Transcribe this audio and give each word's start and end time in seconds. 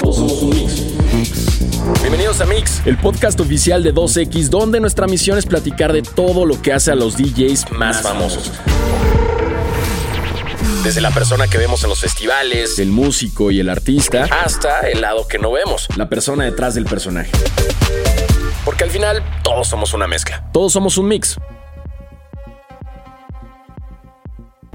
Todos 0.00 0.16
somos 0.16 0.42
un 0.42 0.50
mix. 0.50 2.00
Bienvenidos 2.00 2.40
a 2.40 2.44
Mix, 2.44 2.84
el 2.86 2.98
podcast 2.98 3.38
oficial 3.38 3.84
de 3.84 3.94
2X, 3.94 4.48
donde 4.48 4.80
nuestra 4.80 5.06
misión 5.06 5.38
es 5.38 5.46
platicar 5.46 5.92
de 5.92 6.02
todo 6.02 6.44
lo 6.44 6.60
que 6.60 6.72
hace 6.72 6.90
a 6.90 6.96
los 6.96 7.16
DJs 7.16 7.70
más 7.70 8.02
famosos. 8.02 8.50
Desde 10.82 11.00
la 11.00 11.12
persona 11.12 11.46
que 11.46 11.56
vemos 11.56 11.84
en 11.84 11.90
los 11.90 12.00
festivales, 12.00 12.80
el 12.80 12.90
músico 12.90 13.52
y 13.52 13.60
el 13.60 13.68
artista, 13.68 14.24
hasta 14.24 14.80
el 14.88 15.02
lado 15.02 15.28
que 15.28 15.38
no 15.38 15.52
vemos, 15.52 15.86
la 15.96 16.08
persona 16.08 16.44
detrás 16.44 16.74
del 16.74 16.84
personaje. 16.84 17.30
Porque 18.64 18.82
al 18.82 18.90
final 18.90 19.22
todos 19.44 19.68
somos 19.68 19.94
una 19.94 20.08
mezcla. 20.08 20.50
Todos 20.52 20.72
somos 20.72 20.98
un 20.98 21.06
mix. 21.06 21.38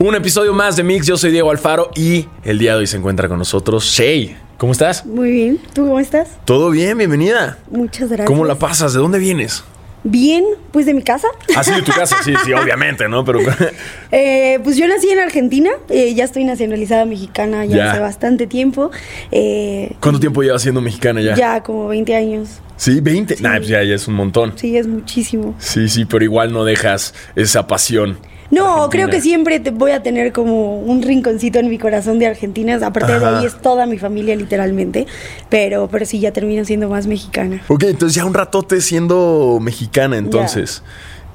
Un 0.04 0.16
episodio 0.16 0.52
más 0.54 0.76
de 0.76 0.84
Mix, 0.84 1.08
yo 1.08 1.16
soy 1.16 1.32
Diego 1.32 1.50
Alfaro 1.50 1.90
y 1.96 2.28
el 2.44 2.60
día 2.60 2.74
de 2.74 2.80
hoy 2.80 2.88
se 2.88 2.98
encuentra 2.98 3.30
con 3.30 3.38
nosotros 3.38 3.86
Shay. 3.86 4.36
¿Cómo 4.58 4.74
estás? 4.74 5.06
Muy 5.06 5.32
bien. 5.32 5.60
¿Tú 5.72 5.84
cómo 5.88 5.98
estás? 5.98 6.27
Todo 6.44 6.72
bien, 6.72 6.98
bienvenida. 6.98 7.58
Muchas 7.72 8.10
gracias. 8.10 8.27
¿Cómo 8.27 8.44
la 8.44 8.55
pasas? 8.55 8.91
¿De 8.91 9.00
dónde 9.00 9.18
vienes? 9.18 9.63
Bien, 10.04 10.44
pues 10.74 10.86
de 10.86 10.94
mi 10.94 11.04
casa. 11.04 11.30
Ah, 11.55 11.63
sí, 11.63 11.72
de 11.72 11.84
tu 11.84 11.94
casa, 11.94 12.18
sí, 12.22 12.34
sí, 12.44 12.52
obviamente, 12.62 13.08
¿no? 13.08 13.24
Pero 13.24 13.40
Eh, 14.12 14.60
pues 14.62 14.76
yo 14.76 14.90
nací 14.90 15.10
en 15.10 15.20
Argentina, 15.20 15.70
eh, 15.88 16.13
ya 16.13 16.26
estoy 16.26 16.44
nacionalizada 16.44 17.05
mexicana 17.05 17.63
ya, 17.63 17.77
Ya. 17.77 17.91
hace 17.91 18.02
bastante 18.02 18.46
tiempo. 18.46 18.91
Eh, 19.32 19.94
¿cuánto 20.02 20.20
tiempo 20.20 20.44
llevas 20.44 20.63
siendo 20.63 20.82
mexicana 20.82 21.22
ya? 21.22 21.34
ya 21.35 21.63
como 21.63 21.88
20 21.88 22.13
años. 22.13 22.49
Sí, 22.76 22.99
20. 22.99 23.38
Nah, 23.40 23.55
pues 23.55 23.70
ya, 23.70 23.82
ya 23.82 23.96
es 23.96 24.05
un 24.10 24.16
montón. 24.16 24.52
Sí, 24.58 24.76
es 24.76 24.85
muchísimo. 24.85 25.55
Sí, 25.60 25.88
sí, 25.88 26.04
pero 26.04 26.26
igual 26.26 26.52
no 26.52 26.66
dejas 26.66 27.13
esa 27.38 27.68
pasión. 27.68 28.18
No, 28.53 28.84
Argentina. 28.84 28.89
creo 28.89 29.09
que 29.09 29.21
siempre 29.21 29.59
te 29.59 29.71
voy 29.71 29.91
a 29.91 30.03
tener 30.03 30.31
como 30.31 30.80
un 30.80 31.02
rinconcito 31.02 31.59
en 31.59 31.70
mi 31.70 31.77
corazón 31.77 32.20
de 32.20 32.27
Argentina. 32.27 32.79
Aparte 32.81 33.20
de 33.20 33.26
ahí 33.26 33.45
es 33.45 33.62
toda 33.62 33.85
mi 33.85 33.98
familia 33.98 34.35
literalmente. 34.35 35.07
Pero, 35.49 35.88
pero 35.91 36.05
sí, 36.05 36.20
ya 36.20 36.31
termino 36.31 36.63
siendo 36.66 36.89
más 36.89 37.07
mexicana. 37.07 37.62
Ok, 37.68 37.84
entonces 37.84 38.15
ya 38.15 38.26
un 38.26 38.34
ratote 38.34 38.82
siendo 38.82 39.60
mexicana, 39.62 40.18
entonces. 40.18 40.84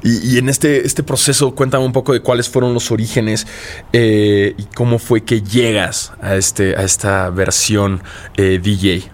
Y, 0.02 0.34
y 0.34 0.38
en 0.38 0.48
este, 0.48 0.86
este 0.86 1.02
proceso, 1.02 1.54
cuéntame 1.54 1.84
un 1.84 1.92
poco 1.92 2.12
de 2.12 2.20
cuáles 2.20 2.48
fueron 2.48 2.72
los 2.72 2.90
orígenes 2.92 3.46
eh, 3.92 4.54
y 4.56 4.62
cómo 4.74 4.98
fue 4.98 5.22
que 5.22 5.42
llegas 5.42 6.12
a, 6.20 6.36
este, 6.36 6.76
a 6.76 6.82
esta 6.82 7.30
versión 7.30 8.02
eh, 8.36 8.60
DJ. 8.62 9.10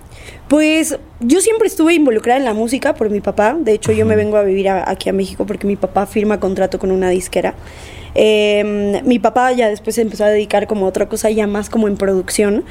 Pues 0.49 0.99
yo 1.21 1.41
siempre 1.41 1.67
estuve 1.69 1.95
involucrada 1.95 2.39
en 2.39 2.45
la 2.45 2.53
música 2.55 2.95
por 2.95 3.11
mi 3.11 3.21
papá. 3.21 3.57
De 3.59 3.73
hecho, 3.73 3.93
yo 3.93 4.05
me 4.07 4.15
vengo 4.17 4.37
a 4.37 4.43
vivir 4.43 4.69
a- 4.69 4.89
aquí 4.91 5.09
a 5.09 5.13
México 5.13 5.47
porque 5.47 5.67
mi 5.67 5.77
papá 5.77 6.07
firma 6.07 6.39
contrato 6.39 6.79
con 6.79 6.91
una 6.91 7.09
disquera. 7.09 7.55
Eh, 8.17 9.03
mi 9.05 9.19
papá 9.19 9.51
ya 9.53 9.69
después 9.69 9.97
se 9.97 10.03
empezó 10.03 10.25
a 10.25 10.29
dedicar 10.29 10.69
como 10.69 10.87
a 10.87 10.89
otra 10.89 11.09
cosa 11.09 11.31
ya 11.31 11.49
más 11.49 11.69
como 11.69 11.89
en 11.89 11.97
producción. 11.97 12.63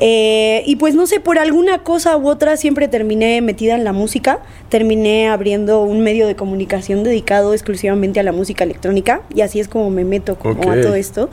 Eh, 0.00 0.62
y 0.66 0.76
pues 0.76 0.94
no 0.94 1.06
sé, 1.06 1.20
por 1.20 1.38
alguna 1.38 1.78
cosa 1.84 2.16
u 2.18 2.28
otra 2.28 2.58
siempre 2.58 2.86
terminé 2.88 3.40
metida 3.40 3.76
en 3.76 3.84
la 3.84 3.92
música. 3.94 4.40
Terminé 4.68 5.28
abriendo 5.28 5.82
un 5.84 6.00
medio 6.00 6.26
de 6.26 6.36
comunicación 6.36 7.02
dedicado 7.02 7.54
exclusivamente 7.54 8.20
a 8.20 8.24
la 8.24 8.32
música 8.32 8.64
electrónica. 8.64 9.22
Y 9.34 9.40
así 9.40 9.58
es 9.60 9.68
como 9.68 9.88
me 9.88 10.04
meto 10.04 10.36
como 10.36 10.70
a 10.72 10.74
todo 10.82 10.94
esto. 10.96 11.30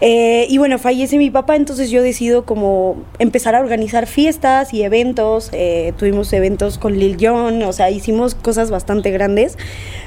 Eh, 0.00 0.46
y 0.48 0.58
bueno, 0.58 0.78
fallece 0.78 1.18
mi 1.18 1.30
papá, 1.30 1.56
entonces 1.56 1.90
yo 1.90 2.02
decido 2.02 2.44
como 2.44 2.96
empezar 3.18 3.54
a 3.54 3.60
organizar 3.60 4.06
fiestas 4.06 4.74
y 4.74 4.82
eventos. 4.82 5.50
eh, 5.52 5.92
tuvimos 5.98 6.32
eventos 6.32 6.78
con 6.78 6.98
Lil 6.98 7.16
Jon, 7.20 7.62
o 7.62 7.72
sea, 7.72 7.90
hicimos 7.90 8.34
cosas 8.34 8.70
bastante 8.70 9.10
grandes. 9.10 9.56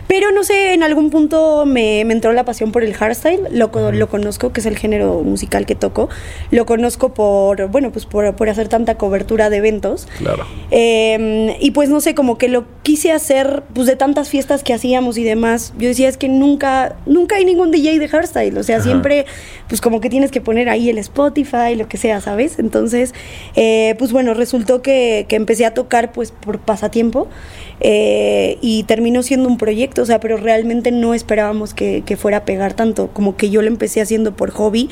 Pero 0.08 0.32
no 0.32 0.44
sé, 0.44 0.74
en 0.74 0.82
algún 0.82 1.12
punto 1.12 1.66
me, 1.68 2.04
me 2.06 2.14
entró 2.14 2.34
la 2.34 2.44
pasión 2.44 2.72
por 2.72 2.84
el 2.84 2.96
hardstyle. 2.96 3.42
Lo, 3.52 3.70
lo 3.92 4.10
conozco, 4.10 4.52
que 4.52 4.60
es 4.60 4.66
el 4.66 4.76
género 4.76 5.22
musical 5.22 5.68
que 5.68 5.76
toco. 5.76 6.10
Lo 6.50 6.66
conozco 6.66 7.14
por, 7.14 7.68
bueno, 7.68 7.92
pues 7.92 8.08
por, 8.08 8.36
por 8.36 8.50
hacer 8.50 8.68
tanta 8.70 8.96
cobertura 8.96 9.52
de 9.52 9.58
eventos. 9.58 10.08
Claro. 10.18 10.46
Eh, 10.72 11.56
y 11.60 11.72
pues 11.72 11.90
no 11.90 12.02
sé, 12.02 12.16
como 12.16 12.40
que 12.40 12.48
lo 12.48 12.66
quise 12.82 13.12
hacer, 13.12 13.62
pues 13.76 13.86
de 13.86 13.96
tantas 13.96 14.30
fiestas 14.30 14.64
que 14.64 14.74
hacíamos 14.74 15.18
y 15.20 15.24
demás. 15.24 15.74
Yo 15.78 15.88
decía, 15.88 16.10
es 16.10 16.18
que 16.18 16.28
nunca, 16.28 16.96
nunca 17.06 17.36
hay 17.36 17.46
ningún 17.46 17.70
DJ 17.70 18.00
de 18.00 18.08
hardstyle. 18.08 18.58
O 18.58 18.64
sea, 18.64 18.78
Ajá. 18.78 18.86
siempre, 18.86 19.26
pues 19.68 19.79
como 19.82 20.02
que 20.02 20.10
tienes 20.10 20.32
que 20.32 20.42
poner 20.42 20.70
ahí 20.70 20.90
el 20.90 20.98
Spotify, 20.98 21.76
lo 21.76 21.88
que 21.88 21.98
sea, 21.98 22.22
¿sabes? 22.22 22.60
Entonces, 22.60 23.14
eh, 23.56 23.96
pues 23.98 24.12
bueno, 24.12 24.34
resultó 24.34 24.82
que, 24.82 25.26
que 25.28 25.36
empecé 25.36 25.66
a 25.66 25.74
tocar 25.74 26.12
pues 26.12 26.32
por 26.32 26.60
pasatiempo. 26.60 27.28
eh, 27.82 28.58
y 28.62 28.84
terminó 28.84 29.24
siendo 29.24 29.48
un 29.48 29.58
proyecto, 29.58 30.02
o 30.02 30.06
sea, 30.06 30.20
pero 30.20 30.38
realmente 30.38 30.92
no 30.92 31.14
esperábamos 31.14 31.74
que, 31.74 32.04
que 32.06 32.18
fuera 32.18 32.38
a 32.38 32.46
pegar 32.46 32.74
tanto, 32.74 33.10
como 33.14 33.38
que 33.38 33.50
yo 33.50 33.62
lo 33.62 33.68
empecé 33.68 34.02
haciendo 34.02 34.36
por 34.36 34.52
hobby, 34.52 34.90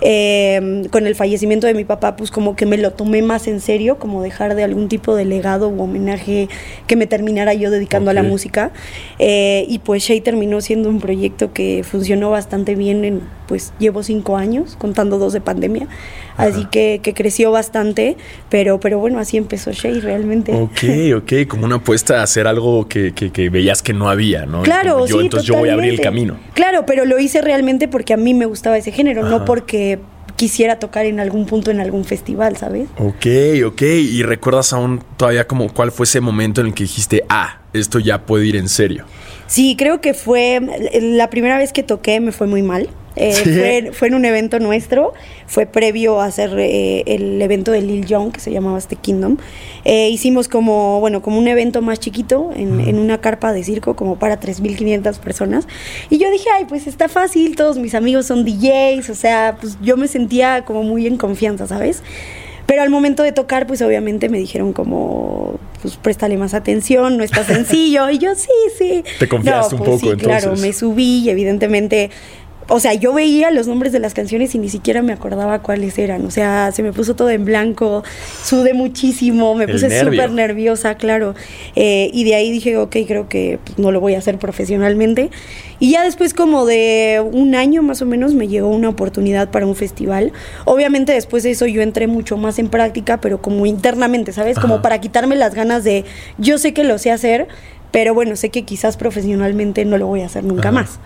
eh, 0.00 0.82
con 0.90 1.06
el 1.06 1.14
fallecimiento 1.14 1.66
de 1.66 1.74
mi 1.74 1.84
papá, 1.84 2.16
pues 2.16 2.30
como 2.30 2.56
que 2.56 2.66
me 2.66 2.78
lo 2.78 2.92
tomé 2.92 3.22
más 3.22 3.46
en 3.46 3.60
serio, 3.60 3.98
como 3.98 4.22
dejar 4.22 4.54
de 4.54 4.64
algún 4.64 4.88
tipo 4.88 5.14
de 5.14 5.24
legado 5.24 5.68
u 5.68 5.82
homenaje 5.82 6.48
que 6.86 6.96
me 6.96 7.06
terminara 7.06 7.54
yo 7.54 7.70
dedicando 7.70 8.10
a 8.10 8.14
la 8.14 8.22
música. 8.22 8.70
Eh, 9.18 9.66
y 9.68 9.80
pues 9.80 10.02
Shay 10.02 10.20
terminó 10.20 10.60
siendo 10.60 10.88
un 10.88 11.00
proyecto 11.00 11.52
que 11.52 11.84
funcionó 11.84 12.30
bastante 12.30 12.74
bien, 12.74 13.04
en, 13.04 13.20
pues 13.50 13.72
llevo 13.80 14.04
cinco 14.04 14.36
años, 14.36 14.76
contando 14.78 15.18
dos 15.18 15.32
de 15.32 15.40
pandemia, 15.40 15.88
así 16.36 16.66
que, 16.70 17.00
que 17.02 17.14
creció 17.14 17.50
bastante, 17.50 18.16
pero, 18.48 18.78
pero 18.78 19.00
bueno, 19.00 19.18
así 19.18 19.36
empezó 19.36 19.72
Shay 19.72 19.98
realmente. 19.98 20.52
Ok, 20.54 20.84
ok, 21.16 21.48
como 21.48 21.64
una 21.64 21.74
apuesta 21.76 22.20
a 22.20 22.22
hacer 22.22 22.46
algo 22.46 22.86
que, 22.86 23.12
que- 23.12 23.32
que 23.32 23.50
veías 23.50 23.82
que 23.82 23.92
no 23.92 24.08
había, 24.08 24.46
¿no? 24.46 24.62
Claro, 24.62 24.92
como 24.94 25.06
yo, 25.08 25.18
sí, 25.18 25.24
entonces 25.24 25.48
yo 25.48 25.56
voy 25.58 25.68
a 25.68 25.72
abrir 25.72 25.90
el 25.94 26.00
camino. 26.00 26.36
Claro, 26.54 26.86
pero 26.86 27.04
lo 27.04 27.18
hice 27.18 27.42
realmente 27.42 27.88
porque 27.88 28.12
a 28.14 28.16
mí 28.16 28.34
me 28.34 28.46
gustaba 28.46 28.78
ese 28.78 28.92
género, 28.92 29.22
Ajá. 29.22 29.30
no 29.30 29.44
porque 29.44 29.98
quisiera 30.36 30.78
tocar 30.78 31.06
en 31.06 31.18
algún 31.18 31.44
punto 31.46 31.72
en 31.72 31.80
algún 31.80 32.04
festival, 32.04 32.56
¿sabes? 32.56 32.86
Ok, 32.98 33.26
ok. 33.66 33.82
¿Y 33.82 34.22
recuerdas 34.22 34.72
aún 34.72 35.02
todavía 35.16 35.48
como 35.48 35.68
cuál 35.74 35.90
fue 35.90 36.04
ese 36.04 36.20
momento 36.20 36.60
en 36.60 36.68
el 36.68 36.74
que 36.74 36.84
dijiste, 36.84 37.24
ah, 37.28 37.58
esto 37.72 37.98
ya 37.98 38.24
puede 38.26 38.46
ir 38.46 38.54
en 38.54 38.68
serio? 38.68 39.06
Sí, 39.48 39.74
creo 39.76 40.00
que 40.00 40.14
fue 40.14 40.60
la 41.02 41.28
primera 41.28 41.58
vez 41.58 41.72
que 41.72 41.82
toqué 41.82 42.20
me 42.20 42.30
fue 42.30 42.46
muy 42.46 42.62
mal. 42.62 42.88
Eh, 43.16 43.34
Sí. 43.34 43.42
fue, 43.54 43.90
fue 43.92 44.08
en 44.08 44.14
un 44.14 44.24
evento 44.24 44.58
nuestro, 44.60 45.12
fue 45.46 45.66
previo 45.66 46.20
a 46.20 46.26
hacer 46.26 46.54
eh, 46.58 47.02
el 47.06 47.42
evento 47.42 47.72
de 47.72 47.82
Lil 47.82 48.06
Jon 48.08 48.30
que 48.30 48.38
se 48.40 48.52
llamaba 48.52 48.78
este 48.78 48.94
Kingdom. 48.96 49.36
Eh, 49.84 50.08
hicimos 50.10 50.46
como, 50.48 51.00
bueno, 51.00 51.20
como 51.20 51.38
un 51.38 51.48
evento 51.48 51.82
más 51.82 51.98
chiquito 51.98 52.50
en, 52.54 52.80
en 52.80 52.98
una 52.98 53.20
carpa 53.20 53.52
de 53.52 53.64
circo 53.64 53.96
como 53.96 54.16
para 54.18 54.38
3.500 54.38 55.18
personas. 55.18 55.66
Y 56.08 56.18
yo 56.18 56.30
dije, 56.30 56.48
ay, 56.56 56.66
pues 56.68 56.86
está 56.86 57.08
fácil, 57.08 57.56
todos 57.56 57.78
mis 57.78 57.94
amigos 57.94 58.26
son 58.26 58.44
DJs, 58.44 59.10
o 59.10 59.14
sea, 59.14 59.56
pues 59.60 59.76
yo 59.82 59.96
me 59.96 60.06
sentía 60.06 60.64
como 60.64 60.82
muy 60.84 61.06
en 61.06 61.16
confianza, 61.16 61.66
¿sabes? 61.66 62.02
Pero 62.66 62.82
al 62.82 62.90
momento 62.90 63.24
de 63.24 63.32
tocar, 63.32 63.66
pues 63.66 63.82
obviamente 63.82 64.28
me 64.28 64.38
dijeron 64.38 64.72
como, 64.72 65.58
pues 65.82 65.96
préstale 65.96 66.36
más 66.36 66.54
atención, 66.54 67.16
no 67.16 67.24
está 67.24 67.42
sencillo. 67.54 68.08
Y 68.10 68.18
yo, 68.18 68.36
sí, 68.36 68.48
sí. 68.78 69.02
Te 69.18 69.26
confiaste 69.28 69.74
un 69.74 69.80
pues, 69.80 70.00
poco, 70.00 70.12
sí, 70.12 70.16
Claro, 70.18 70.42
entonces. 70.44 70.64
me 70.64 70.72
subí 70.72 71.24
y 71.24 71.30
evidentemente, 71.30 72.10
o 72.68 72.78
sea, 72.78 72.94
yo 72.94 73.12
veía 73.12 73.50
los 73.50 73.66
nombres 73.66 73.92
de 73.92 73.98
las 73.98 74.14
canciones 74.14 74.54
y 74.54 74.58
ni 74.58 74.68
siquiera 74.68 75.02
me 75.02 75.12
acordaba 75.12 75.60
cuáles 75.60 75.98
eran. 75.98 76.24
O 76.24 76.30
sea, 76.30 76.70
se 76.72 76.82
me 76.82 76.92
puso 76.92 77.16
todo 77.16 77.30
en 77.30 77.44
blanco, 77.44 78.04
sudé 78.44 78.74
muchísimo, 78.74 79.54
me 79.54 79.64
El 79.64 79.72
puse 79.72 80.00
súper 80.00 80.30
nerviosa, 80.30 80.94
claro. 80.94 81.34
Eh, 81.74 82.10
y 82.12 82.24
de 82.24 82.36
ahí 82.36 82.52
dije, 82.52 82.76
ok, 82.76 82.96
creo 83.06 83.28
que 83.28 83.58
pues, 83.64 83.78
no 83.78 83.90
lo 83.90 84.00
voy 84.00 84.14
a 84.14 84.18
hacer 84.18 84.38
profesionalmente. 84.38 85.30
Y 85.80 85.92
ya 85.92 86.04
después 86.04 86.34
como 86.34 86.66
de 86.66 87.22
un 87.32 87.54
año 87.54 87.82
más 87.82 88.02
o 88.02 88.06
menos 88.06 88.34
me 88.34 88.46
llegó 88.46 88.68
una 88.68 88.90
oportunidad 88.90 89.50
para 89.50 89.66
un 89.66 89.74
festival. 89.74 90.32
Obviamente 90.64 91.12
después 91.12 91.42
de 91.42 91.52
eso 91.52 91.66
yo 91.66 91.82
entré 91.82 92.06
mucho 92.06 92.36
más 92.36 92.58
en 92.58 92.68
práctica, 92.68 93.20
pero 93.20 93.42
como 93.42 93.66
internamente, 93.66 94.32
¿sabes? 94.32 94.58
Como 94.58 94.74
Ajá. 94.74 94.82
para 94.82 95.00
quitarme 95.00 95.36
las 95.36 95.54
ganas 95.54 95.82
de, 95.82 96.04
yo 96.38 96.58
sé 96.58 96.74
que 96.74 96.84
lo 96.84 96.98
sé 96.98 97.10
hacer, 97.10 97.48
pero 97.90 98.14
bueno, 98.14 98.36
sé 98.36 98.50
que 98.50 98.62
quizás 98.64 98.96
profesionalmente 98.96 99.84
no 99.84 99.98
lo 99.98 100.06
voy 100.06 100.20
a 100.20 100.26
hacer 100.26 100.44
nunca 100.44 100.68
Ajá. 100.68 100.80
más. 100.82 101.00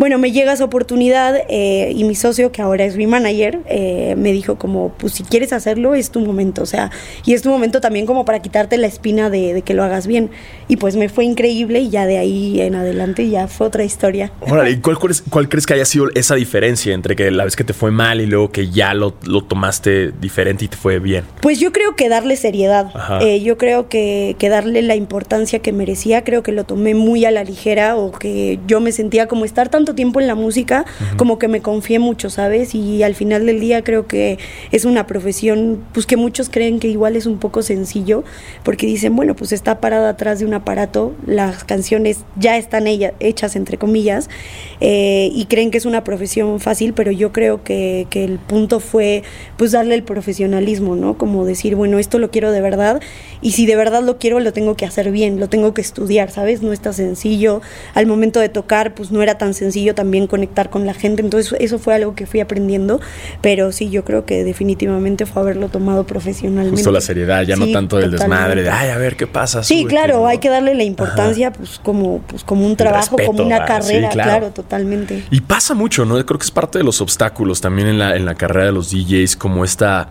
Bueno, 0.00 0.16
me 0.16 0.32
llega 0.32 0.54
esa 0.54 0.64
oportunidad 0.64 1.36
eh, 1.50 1.92
y 1.94 2.04
mi 2.04 2.14
socio, 2.14 2.52
que 2.52 2.62
ahora 2.62 2.86
es 2.86 2.96
mi 2.96 3.06
manager, 3.06 3.58
eh, 3.66 4.14
me 4.16 4.32
dijo 4.32 4.56
como, 4.56 4.94
pues 4.96 5.12
si 5.12 5.24
quieres 5.24 5.52
hacerlo 5.52 5.94
es 5.94 6.10
tu 6.10 6.20
momento, 6.20 6.62
o 6.62 6.66
sea, 6.66 6.90
y 7.26 7.34
es 7.34 7.42
tu 7.42 7.50
momento 7.50 7.82
también 7.82 8.06
como 8.06 8.24
para 8.24 8.40
quitarte 8.40 8.78
la 8.78 8.86
espina 8.86 9.28
de, 9.28 9.52
de 9.52 9.60
que 9.60 9.74
lo 9.74 9.84
hagas 9.84 10.06
bien. 10.06 10.30
Y 10.68 10.78
pues 10.78 10.96
me 10.96 11.10
fue 11.10 11.26
increíble 11.26 11.80
y 11.80 11.90
ya 11.90 12.06
de 12.06 12.16
ahí 12.16 12.62
en 12.62 12.76
adelante 12.76 13.28
ya 13.28 13.46
fue 13.46 13.66
otra 13.66 13.84
historia. 13.84 14.32
Órale, 14.40 14.70
¿y 14.70 14.76
cuál, 14.78 14.98
cuál 14.98 15.10
es- 15.12 15.22
cuál 15.28 15.50
crees 15.50 15.66
que 15.66 15.74
haya 15.74 15.84
sido 15.84 16.06
esa 16.14 16.34
diferencia 16.34 16.94
entre 16.94 17.14
que 17.14 17.30
la 17.30 17.44
vez 17.44 17.54
que 17.54 17.64
te 17.64 17.74
fue 17.74 17.90
mal 17.90 18.22
y 18.22 18.26
luego 18.26 18.50
que 18.52 18.70
ya 18.70 18.94
lo, 18.94 19.12
lo 19.26 19.44
tomaste 19.44 20.12
diferente 20.18 20.64
y 20.64 20.68
te 20.68 20.78
fue 20.78 20.98
bien? 20.98 21.24
Pues 21.42 21.60
yo 21.60 21.72
creo 21.72 21.94
que 21.94 22.08
darle 22.08 22.36
seriedad. 22.36 22.90
Eh, 23.20 23.42
yo 23.42 23.58
creo 23.58 23.90
que, 23.90 24.34
que 24.38 24.48
darle 24.48 24.80
la 24.80 24.94
importancia 24.96 25.58
que 25.58 25.72
merecía, 25.72 26.24
creo 26.24 26.42
que 26.42 26.52
lo 26.52 26.64
tomé 26.64 26.94
muy 26.94 27.26
a 27.26 27.30
la 27.30 27.44
ligera 27.44 27.96
o 27.96 28.12
que 28.12 28.58
yo 28.66 28.80
me 28.80 28.92
sentía 28.92 29.26
como 29.28 29.44
estar 29.44 29.68
tanto 29.68 29.89
tanto 29.90 29.96
tiempo 29.96 30.20
en 30.20 30.26
la 30.26 30.34
música, 30.34 30.84
como 31.16 31.38
que 31.38 31.48
me 31.48 31.60
confié 31.60 31.98
mucho, 31.98 32.30
¿sabes? 32.30 32.74
Y 32.74 33.02
al 33.02 33.14
final 33.14 33.46
del 33.46 33.60
día 33.60 33.82
creo 33.82 34.06
que 34.06 34.38
es 34.70 34.84
una 34.84 35.06
profesión, 35.06 35.82
pues 35.92 36.06
que 36.06 36.16
muchos 36.16 36.48
creen 36.48 36.78
que 36.78 36.88
igual 36.88 37.16
es 37.16 37.26
un 37.26 37.38
poco 37.38 37.62
sencillo, 37.62 38.22
porque 38.62 38.86
dicen, 38.86 39.16
bueno, 39.16 39.34
pues 39.34 39.52
está 39.52 39.80
parada 39.80 40.10
atrás 40.10 40.38
de 40.38 40.44
un 40.44 40.54
aparato, 40.54 41.12
las 41.26 41.64
canciones 41.64 42.24
ya 42.36 42.56
están 42.56 42.86
ellas, 42.86 43.14
hechas 43.20 43.56
entre 43.56 43.78
comillas, 43.78 44.28
eh, 44.80 45.30
y 45.32 45.46
creen 45.46 45.70
que 45.70 45.78
es 45.78 45.86
una 45.86 46.04
profesión 46.04 46.60
fácil, 46.60 46.92
pero 46.92 47.10
yo 47.10 47.32
creo 47.32 47.64
que, 47.64 48.06
que 48.10 48.24
el 48.24 48.38
punto 48.38 48.80
fue 48.80 49.22
pues 49.56 49.72
darle 49.72 49.94
el 49.96 50.04
profesionalismo, 50.04 50.94
¿no? 50.94 51.18
Como 51.18 51.44
decir, 51.44 51.74
bueno, 51.74 51.98
esto 51.98 52.18
lo 52.18 52.30
quiero 52.30 52.52
de 52.52 52.60
verdad, 52.60 53.00
y 53.42 53.52
si 53.52 53.66
de 53.66 53.76
verdad 53.76 54.02
lo 54.02 54.18
quiero, 54.18 54.38
lo 54.40 54.52
tengo 54.52 54.76
que 54.76 54.86
hacer 54.86 55.10
bien, 55.10 55.40
lo 55.40 55.48
tengo 55.48 55.74
que 55.74 55.80
estudiar, 55.80 56.30
¿sabes? 56.30 56.62
No 56.62 56.72
está 56.72 56.92
sencillo. 56.92 57.60
Al 57.94 58.06
momento 58.06 58.40
de 58.40 58.48
tocar, 58.48 58.94
pues 58.94 59.10
no 59.10 59.22
era 59.22 59.36
tan 59.38 59.54
sencillo 59.54 59.79
también 59.94 60.26
conectar 60.26 60.70
con 60.70 60.86
la 60.86 60.94
gente, 60.94 61.22
entonces 61.22 61.54
eso 61.60 61.78
fue 61.78 61.94
algo 61.94 62.14
que 62.14 62.26
fui 62.26 62.40
aprendiendo, 62.40 63.00
pero 63.40 63.72
sí, 63.72 63.90
yo 63.90 64.04
creo 64.04 64.24
que 64.24 64.44
definitivamente 64.44 65.26
fue 65.26 65.42
haberlo 65.42 65.68
tomado 65.68 66.04
profesionalmente. 66.04 66.76
Justo 66.76 66.92
la 66.92 67.00
seriedad, 67.00 67.42
ya 67.42 67.56
no 67.56 67.70
tanto 67.72 67.98
del 67.98 68.12
desmadre, 68.12 68.62
de, 68.62 68.70
ay, 68.70 68.90
a 68.90 68.98
ver 68.98 69.16
qué 69.16 69.26
pasa. 69.26 69.62
Sí, 69.62 69.84
claro, 69.84 70.26
hay 70.26 70.38
que 70.38 70.48
darle 70.48 70.74
la 70.74 70.84
importancia, 70.84 71.52
pues 71.52 71.78
como, 71.82 72.20
pues 72.26 72.44
como 72.44 72.66
un 72.66 72.76
trabajo, 72.76 73.16
como 73.24 73.42
una 73.42 73.64
carrera, 73.64 74.10
claro. 74.10 74.50
totalmente. 74.50 75.24
Y 75.30 75.40
pasa 75.40 75.74
mucho, 75.74 76.04
¿no? 76.04 76.14
Creo 76.24 76.38
que 76.38 76.44
es 76.44 76.50
parte 76.50 76.78
de 76.78 76.84
los 76.84 77.00
obstáculos 77.00 77.60
también 77.60 77.88
en 77.88 77.98
la, 77.98 78.16
en 78.16 78.24
la 78.24 78.34
carrera 78.34 78.66
de 78.66 78.72
los 78.72 78.90
DJs, 78.90 79.36
como 79.36 79.64
esta 79.64 80.10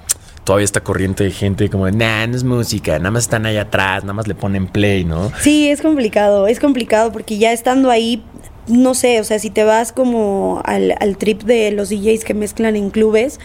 todavía 0.50 0.66
esta 0.66 0.82
corriente 0.82 1.24
de 1.24 1.32
gente 1.32 1.70
como 1.70 1.86
de, 1.86 1.92
nah, 1.92 2.26
no 2.26 2.36
es 2.36 2.44
música, 2.44 2.98
nada 2.98 3.12
más 3.12 3.24
están 3.24 3.46
ahí 3.46 3.58
atrás, 3.58 4.04
nada 4.04 4.14
más 4.14 4.28
le 4.28 4.34
ponen 4.34 4.66
play, 4.66 5.06
¿no? 5.06 5.32
Sí, 5.42 5.70
es 5.70 5.80
complicado, 5.80 6.48
es 6.48 6.60
complicado 6.60 7.12
porque 7.12 7.38
ya 7.38 7.52
estando 7.52 7.92
ahí, 7.92 8.24
no 8.70 8.94
sé, 8.94 9.20
o 9.20 9.24
sea, 9.24 9.40
si 9.40 9.50
te 9.50 9.64
vas 9.64 9.92
como 9.92 10.62
al, 10.66 10.96
al 11.00 11.18
trip 11.18 11.44
de 11.44 11.72
los 11.72 11.90
DJs 11.90 12.24
que 12.24 12.34
mezclan 12.34 12.76
en 12.76 12.90
clubes, 12.90 13.40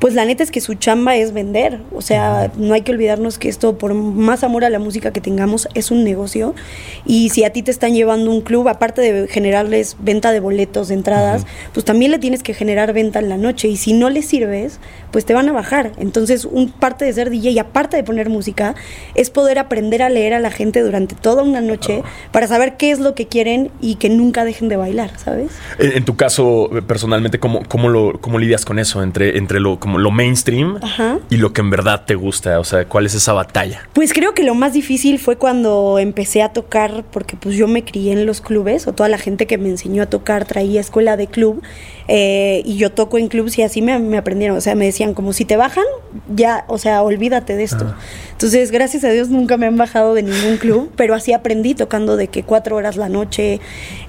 pues 0.00 0.14
la 0.14 0.24
neta 0.24 0.42
es 0.42 0.50
que 0.50 0.62
su 0.62 0.74
chamba 0.74 1.14
es 1.16 1.32
vender. 1.32 1.78
O 1.94 2.00
sea, 2.00 2.50
no 2.56 2.72
hay 2.72 2.80
que 2.80 2.90
olvidarnos 2.92 3.38
que 3.38 3.50
esto, 3.50 3.76
por 3.76 3.92
más 3.92 4.42
amor 4.42 4.64
a 4.64 4.70
la 4.70 4.78
música 4.78 5.12
que 5.12 5.20
tengamos, 5.20 5.68
es 5.74 5.90
un 5.90 6.04
negocio. 6.04 6.54
Y 7.04 7.28
si 7.28 7.44
a 7.44 7.50
ti 7.50 7.62
te 7.62 7.70
están 7.70 7.92
llevando 7.92 8.30
un 8.30 8.40
club, 8.40 8.68
aparte 8.68 9.02
de 9.02 9.28
generarles 9.28 9.96
venta 10.00 10.32
de 10.32 10.40
boletos, 10.40 10.88
de 10.88 10.94
entradas, 10.94 11.46
pues 11.74 11.84
también 11.84 12.10
le 12.10 12.18
tienes 12.18 12.42
que 12.42 12.54
generar 12.54 12.94
venta 12.94 13.18
en 13.18 13.28
la 13.28 13.36
noche. 13.36 13.68
Y 13.68 13.76
si 13.76 13.92
no 13.92 14.08
les 14.08 14.26
sirves, 14.26 14.80
pues 15.10 15.26
te 15.26 15.34
van 15.34 15.50
a 15.50 15.52
bajar. 15.52 15.92
Entonces, 15.98 16.46
un 16.46 16.70
parte 16.70 17.04
de 17.04 17.12
ser 17.12 17.28
DJ 17.28 17.50
y 17.50 17.58
aparte 17.58 17.98
de 17.98 18.02
poner 18.02 18.30
música, 18.30 18.74
es 19.14 19.28
poder 19.28 19.58
aprender 19.58 20.02
a 20.02 20.08
leer 20.08 20.32
a 20.32 20.40
la 20.40 20.50
gente 20.50 20.80
durante 20.80 21.14
toda 21.14 21.42
una 21.42 21.60
noche 21.60 22.02
para 22.32 22.46
saber 22.46 22.78
qué 22.78 22.90
es 22.90 23.00
lo 23.00 23.14
que 23.14 23.26
quieren 23.26 23.70
y 23.82 23.96
que 23.96 24.08
nunca 24.08 24.46
dejen 24.46 24.70
de 24.70 24.76
bailar, 24.76 25.10
¿sabes? 25.18 25.50
En, 25.78 26.06
tu 26.06 26.16
caso, 26.16 26.70
personalmente, 26.86 27.38
¿cómo, 27.38 27.60
cómo, 27.68 27.90
lo, 27.90 28.18
cómo 28.20 28.38
lidias 28.38 28.64
con 28.64 28.78
eso? 28.78 29.02
Entre, 29.02 29.36
entre 29.36 29.60
lo 29.60 29.78
lo 29.98 30.10
mainstream 30.10 30.78
y 31.28 31.36
lo 31.36 31.52
que 31.52 31.60
en 31.60 31.70
verdad 31.70 32.04
te 32.06 32.14
gusta? 32.14 32.58
O 32.60 32.64
sea, 32.64 32.84
¿cuál 32.86 33.06
es 33.06 33.14
esa 33.14 33.32
batalla? 33.32 33.82
Pues 33.92 34.12
creo 34.12 34.34
que 34.34 34.42
lo 34.42 34.54
más 34.54 34.72
difícil 34.72 35.18
fue 35.18 35.36
cuando 35.36 35.98
empecé 35.98 36.42
a 36.42 36.52
tocar, 36.52 37.04
porque 37.10 37.36
pues 37.36 37.56
yo 37.56 37.68
me 37.68 37.84
crié 37.84 38.12
en 38.12 38.26
los 38.26 38.40
clubes, 38.40 38.86
o 38.86 38.92
toda 38.92 39.08
la 39.08 39.18
gente 39.18 39.46
que 39.46 39.58
me 39.58 39.68
enseñó 39.68 40.02
a 40.02 40.06
tocar 40.06 40.44
traía 40.44 40.80
escuela 40.80 41.16
de 41.16 41.26
club, 41.26 41.62
eh, 42.12 42.62
y 42.64 42.76
yo 42.76 42.90
toco 42.90 43.18
en 43.18 43.28
clubs 43.28 43.56
y 43.56 43.62
así 43.62 43.82
me, 43.82 43.92
aprendieron, 44.18 44.56
o 44.56 44.60
sea, 44.60 44.74
me 44.74 44.84
decían 44.84 45.14
como 45.14 45.32
si 45.32 45.44
te 45.44 45.56
bajan, 45.56 45.84
ya, 46.34 46.64
o 46.66 46.76
sea, 46.76 47.04
olvídate 47.04 47.54
de 47.54 47.62
esto. 47.62 47.94
Entonces, 48.32 48.72
gracias 48.72 49.04
a 49.04 49.10
Dios 49.10 49.28
nunca 49.28 49.56
me 49.56 49.66
han 49.66 49.76
bajado 49.76 50.14
de 50.14 50.24
ningún 50.24 50.56
club, 50.56 50.90
pero 50.96 51.14
así 51.14 51.32
aprendí 51.32 51.76
tocando 51.76 52.16
de 52.16 52.26
que 52.26 52.42
cuatro 52.42 52.74
horas 52.74 52.96
la 52.96 53.08
noche, 53.08 53.60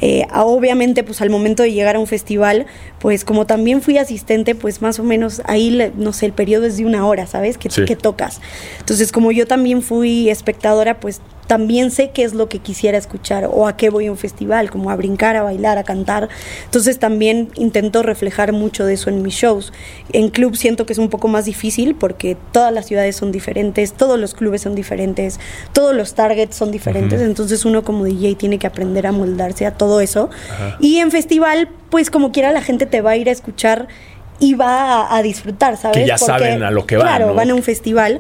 eh, 0.02 0.26
obviamente 0.34 1.04
pues 1.04 1.22
al 1.22 1.30
momento 1.30 1.62
de 1.62 1.74
llegar 1.74 1.96
a 1.96 2.00
un 2.00 2.08
festival, 2.08 2.66
pues 2.98 3.24
como 3.24 3.46
también 3.46 3.84
fui 3.84 4.00
asistente, 4.00 4.56
pues 4.56 4.82
más 4.82 4.98
o 4.98 5.04
menos 5.04 5.44
ahí, 5.46 5.92
no 5.96 6.12
sé, 6.12 6.26
el 6.26 6.34
periodo 6.34 6.66
es 6.66 6.78
de 6.78 6.86
una 6.88 7.06
hora, 7.06 7.28
¿sabes? 7.28 7.60
Que, 7.60 7.70
que 7.70 7.96
tocas. 7.96 8.42
Entonces, 8.80 9.12
como 9.12 9.32
yo 9.32 9.46
también 9.46 9.84
fui 9.84 10.28
espectadora, 10.32 11.00
pues 11.00 11.22
también 11.52 11.92
sé 11.92 12.12
qué 12.12 12.24
es 12.24 12.34
lo 12.34 12.48
que 12.48 12.60
quisiera 12.60 12.98
escuchar 12.98 13.50
o 13.52 13.68
a 13.68 13.76
qué 13.76 13.90
voy 13.90 14.08
a 14.08 14.12
un 14.12 14.18
festival, 14.18 14.72
como 14.72 14.90
a 14.90 14.96
brincar, 14.96 15.36
a 15.36 15.44
bailar, 15.44 15.78
a 15.78 15.84
cantar. 15.84 16.30
Entonces 16.64 16.98
también 16.98 17.50
intento 17.56 18.04
reflejar 18.04 18.54
mucho 18.54 18.86
de 18.86 18.94
eso 18.94 19.10
en 19.10 19.22
mis 19.22 19.34
shows. 19.34 19.74
En 20.14 20.30
club 20.30 20.56
siento 20.56 20.86
que 20.86 20.94
es 20.94 20.98
un 20.98 21.10
poco 21.10 21.28
más 21.28 21.44
difícil 21.44 21.94
porque 21.94 22.38
todas 22.54 22.72
las 22.72 22.86
ciudades 22.86 23.18
son 23.18 23.34
diferentes, 23.34 23.92
todos 23.92 24.18
los 24.18 24.34
clubes 24.34 24.62
son 24.62 24.76
diferentes, 24.76 25.42
todos 25.74 25.94
los 25.94 26.14
targets 26.14 26.56
son 26.56 26.72
diferentes, 26.72 27.20
entonces 27.20 27.66
uno 27.66 27.84
como 27.84 28.06
DJ 28.06 28.36
tiene 28.36 28.58
que 28.58 28.68
aprender 28.68 29.06
a 29.06 29.12
moldarse 29.12 29.66
a 29.66 29.72
todo 29.74 30.00
eso. 30.00 30.30
Y 30.80 31.00
en 31.00 31.12
festival, 31.12 31.68
pues 31.90 32.10
como 32.10 32.32
quiera 32.32 32.54
la 32.54 32.62
gente 32.62 32.86
te 32.86 33.02
va 33.02 33.12
a 33.12 33.18
ir 33.18 33.28
a 33.28 33.34
escuchar 33.34 33.90
y 34.42 34.56
va 34.56 35.16
a, 35.16 35.22
disfrutar, 35.22 35.78
¿sabes? 35.78 36.00
Que 36.00 36.08
ya 36.08 36.18
saben 36.18 36.64
a 36.64 36.72
lo 36.72 36.86
que 36.88 36.98
van. 36.98 37.08
Claro, 37.08 37.34
van 37.36 37.52
a 37.52 37.54
un 37.54 37.62
festival 37.62 38.20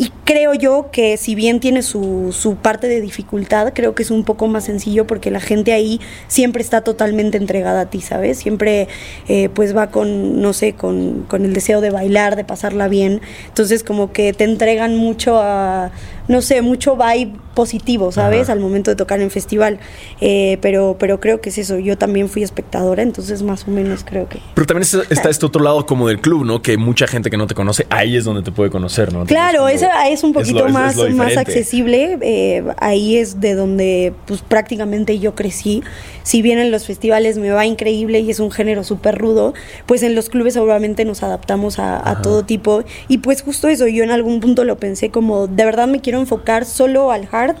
y 0.00 0.10
creo 0.24 0.52
yo 0.54 0.88
que 0.90 1.16
si 1.16 1.34
bien 1.34 1.60
tiene 1.60 1.82
su, 1.82 2.34
su, 2.36 2.56
parte 2.56 2.88
de 2.88 3.00
dificultad, 3.00 3.72
creo 3.74 3.94
que 3.94 4.02
es 4.02 4.10
un 4.10 4.24
poco 4.24 4.48
más 4.48 4.64
sencillo 4.64 5.06
porque 5.06 5.30
la 5.30 5.40
gente 5.40 5.72
ahí 5.72 6.00
siempre 6.26 6.62
está 6.62 6.80
totalmente 6.80 7.36
entregada 7.36 7.82
a 7.82 7.86
ti, 7.90 8.00
¿sabes? 8.00 8.38
Siempre 8.38 8.88
eh, 9.28 9.48
pues 9.50 9.76
va 9.76 9.90
con, 9.90 10.40
no 10.40 10.54
sé, 10.54 10.72
con, 10.72 11.24
con, 11.28 11.44
el 11.44 11.52
deseo 11.52 11.80
de 11.80 11.90
bailar, 11.90 12.34
de 12.34 12.44
pasarla 12.44 12.88
bien. 12.88 13.20
Entonces 13.46 13.84
como 13.84 14.10
que 14.12 14.32
te 14.32 14.44
entregan 14.44 14.96
mucho 14.96 15.38
a, 15.38 15.90
no 16.30 16.42
sé, 16.42 16.62
mucho 16.62 16.96
vibe 16.96 17.32
positivo, 17.54 18.12
¿sabes? 18.12 18.48
Al 18.50 18.60
momento 18.60 18.92
de 18.92 18.96
tocar 18.96 19.20
en 19.20 19.32
festival. 19.32 19.80
Eh, 20.20 20.58
pero, 20.62 20.96
pero 20.96 21.18
creo 21.18 21.40
que 21.40 21.48
es 21.48 21.58
eso. 21.58 21.78
Yo 21.80 21.98
también 21.98 22.28
fui 22.28 22.44
espectadora, 22.44 23.02
entonces 23.02 23.42
más 23.42 23.66
o 23.66 23.72
menos 23.72 24.04
creo 24.04 24.28
que... 24.28 24.38
Pero 24.54 24.64
también 24.64 24.88
está, 25.10 25.28
este 25.28 25.44
otro 25.44 25.60
lado 25.60 25.84
como 25.86 26.06
del 26.06 26.20
club, 26.20 26.44
¿no? 26.44 26.62
Que 26.62 26.76
mucha 26.76 27.08
gente 27.08 27.30
que 27.30 27.36
no 27.36 27.48
te 27.48 27.56
conoce, 27.56 27.84
ahí 27.90 28.16
es 28.16 28.24
donde 28.24 28.42
te 28.42 28.52
puede 28.52 28.70
conocer, 28.70 29.12
¿no? 29.12 29.26
claro, 29.26 29.66
esa 29.66 30.08
es 30.08 30.22
un 30.22 30.32
poquito 30.32 30.68
más, 30.68 30.96
más 31.10 31.36
accesible. 31.36 32.18
Eh, 32.22 32.62
ahí 32.78 33.16
es 33.16 33.40
de 33.40 33.56
donde 33.56 34.12
pues 34.26 34.42
prácticamente 34.42 35.18
yo 35.18 35.34
crecí. 35.34 35.82
Si 36.22 36.42
bien 36.42 36.60
en 36.60 36.70
los 36.70 36.86
festivales 36.86 37.38
me 37.38 37.50
va 37.50 37.66
increíble 37.66 38.20
y 38.20 38.30
es 38.30 38.38
un 38.38 38.52
género 38.52 38.84
súper 38.84 39.18
rudo, 39.18 39.52
pues 39.86 40.04
en 40.04 40.14
los 40.14 40.28
clubes 40.28 40.56
obviamente 40.56 41.04
nos 41.04 41.24
adaptamos 41.24 41.80
a, 41.80 42.20
todo 42.22 42.44
tipo. 42.44 42.84
Y 43.08 43.18
pues 43.18 43.42
justo 43.42 43.68
eso, 43.68 43.88
yo 43.88 44.04
en 44.04 44.10
algún 44.10 44.38
punto 44.38 44.64
lo 44.64 44.76
pensé 44.76 45.10
como, 45.10 45.48
de 45.48 45.64
verdad 45.64 45.88
me 45.88 46.00
quiero 46.00 46.19
enfocar 46.20 46.64
solo 46.64 47.10
al 47.10 47.28
hard 47.30 47.56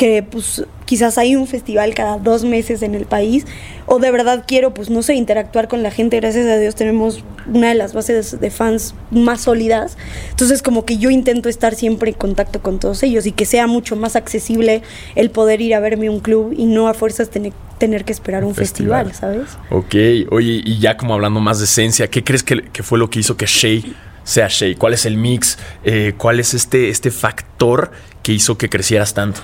que 0.00 0.22
pues 0.22 0.64
quizás 0.86 1.18
hay 1.18 1.36
un 1.36 1.46
festival 1.46 1.92
cada 1.92 2.16
dos 2.16 2.42
meses 2.42 2.80
en 2.80 2.94
el 2.94 3.04
país, 3.04 3.44
o 3.84 3.98
de 3.98 4.10
verdad 4.10 4.44
quiero, 4.48 4.72
pues 4.72 4.88
no 4.88 5.02
sé, 5.02 5.12
interactuar 5.14 5.68
con 5.68 5.82
la 5.82 5.90
gente, 5.90 6.16
gracias 6.16 6.46
a 6.46 6.56
Dios 6.56 6.74
tenemos 6.74 7.22
una 7.46 7.68
de 7.68 7.74
las 7.74 7.92
bases 7.92 8.40
de 8.40 8.50
fans 8.50 8.94
más 9.10 9.42
sólidas, 9.42 9.98
entonces 10.30 10.62
como 10.62 10.86
que 10.86 10.96
yo 10.96 11.10
intento 11.10 11.50
estar 11.50 11.74
siempre 11.74 12.12
en 12.12 12.16
contacto 12.16 12.62
con 12.62 12.78
todos 12.78 13.02
ellos 13.02 13.26
y 13.26 13.32
que 13.32 13.44
sea 13.44 13.66
mucho 13.66 13.94
más 13.94 14.16
accesible 14.16 14.80
el 15.16 15.30
poder 15.30 15.60
ir 15.60 15.74
a 15.74 15.80
verme 15.80 16.08
un 16.08 16.20
club 16.20 16.54
y 16.56 16.64
no 16.64 16.88
a 16.88 16.94
fuerzas 16.94 17.28
tener, 17.28 17.52
tener 17.76 18.06
que 18.06 18.12
esperar 18.12 18.42
un 18.46 18.54
festival. 18.54 19.12
¿sabes? 19.12 19.50
Ok, 19.68 19.94
oye, 20.30 20.62
y 20.64 20.78
ya 20.78 20.96
como 20.96 21.12
hablando 21.12 21.40
más 21.40 21.58
de 21.58 21.66
esencia, 21.66 22.08
¿qué 22.08 22.24
crees 22.24 22.42
que, 22.42 22.62
que 22.62 22.82
fue 22.82 22.98
lo 22.98 23.10
que 23.10 23.20
hizo 23.20 23.36
que 23.36 23.44
Shay 23.44 23.94
sea 24.24 24.48
Shay? 24.48 24.74
¿Cuál 24.74 24.94
es 24.94 25.06
el 25.06 25.16
mix? 25.16 25.58
Eh, 25.84 26.14
¿Cuál 26.16 26.40
es 26.40 26.54
este, 26.54 26.88
este 26.88 27.10
factor 27.10 27.90
que 28.22 28.32
hizo 28.32 28.58
que 28.58 28.68
crecieras 28.68 29.14
tanto? 29.14 29.40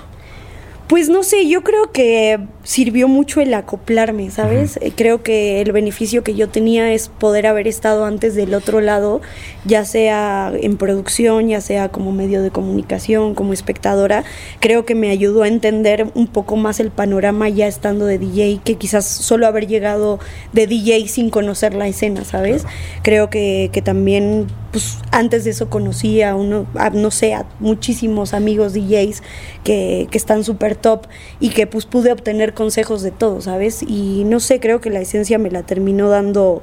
Pues 0.89 1.09
no 1.09 1.25
sé, 1.25 1.49
yo 1.49 1.65
creo 1.65 1.91
que 1.91 2.39
sirvió 2.63 3.09
mucho 3.09 3.41
el 3.41 3.53
acoplarme, 3.55 4.31
¿sabes? 4.31 4.79
Eh, 4.81 4.93
creo 4.95 5.21
que 5.21 5.61
el 5.61 5.73
beneficio 5.73 6.23
que 6.23 6.37
yo 6.37 6.49
tenía 6.49 6.93
es 6.93 7.09
poder 7.09 7.49
haber 7.49 7.67
estado 7.67 8.05
antes 8.05 8.37
del 8.37 8.55
otro 8.55 8.81
lado, 8.81 9.21
ya 9.65 9.85
sea 9.85 10.53
en 10.55 10.77
producción, 10.77 11.49
ya 11.49 11.61
sea 11.61 11.89
como 11.89 12.13
medio 12.13 12.41
de 12.41 12.53
comunicación, 12.53 13.35
como 13.35 13.53
espectadora. 13.53 14.23
Creo 14.61 14.87
que 14.87 14.95
me 14.95 15.11
ayudó 15.11 15.43
a 15.43 15.49
entender 15.49 16.07
un 16.15 16.29
poco 16.29 16.55
más 16.55 16.79
el 16.79 16.93
panorama 16.93 17.49
ya 17.49 17.67
estando 17.67 18.07
de 18.07 18.19
DJ, 18.21 18.61
que 18.65 18.77
quizás 18.77 19.07
solo 19.07 19.49
haber 19.49 19.67
llegado 19.67 20.21
de 20.53 20.69
DJ 20.69 21.09
sin 21.09 21.31
conocer 21.31 21.75
la 21.75 21.89
escena, 21.89 22.25
¿sabes? 22.25 22.65
Creo 23.03 23.29
que, 23.29 23.71
que 23.73 23.83
también 23.83 24.47
pues 24.71 24.99
antes 25.11 25.45
de 25.45 25.51
eso 25.51 25.71
conocí 25.71 26.23
a 26.23 26.35
uno, 26.35 26.67
no 26.93 27.11
sé, 27.11 27.35
a 27.35 27.47
muchísimos 27.61 28.35
amigos 28.35 28.75
DJs 28.75 29.23
que, 29.65 30.07
que 30.11 30.19
están 30.19 30.45
súper 30.45 30.76
top 30.77 31.07
y 31.41 31.51
que 31.51 31.67
pues 31.67 31.87
pude 31.87 32.13
obtener 32.13 32.55
consejos 32.55 33.03
de 33.03 33.11
todo, 33.11 33.41
¿sabes? 33.41 33.83
Y 33.83 34.25
no 34.25 34.41
sé, 34.41 34.61
creo 34.61 34.81
que 34.81 34.91
la 34.91 35.01
esencia 35.01 35.39
me 35.39 35.51
la 35.51 35.63
terminó 35.63 36.09
dando 36.09 36.63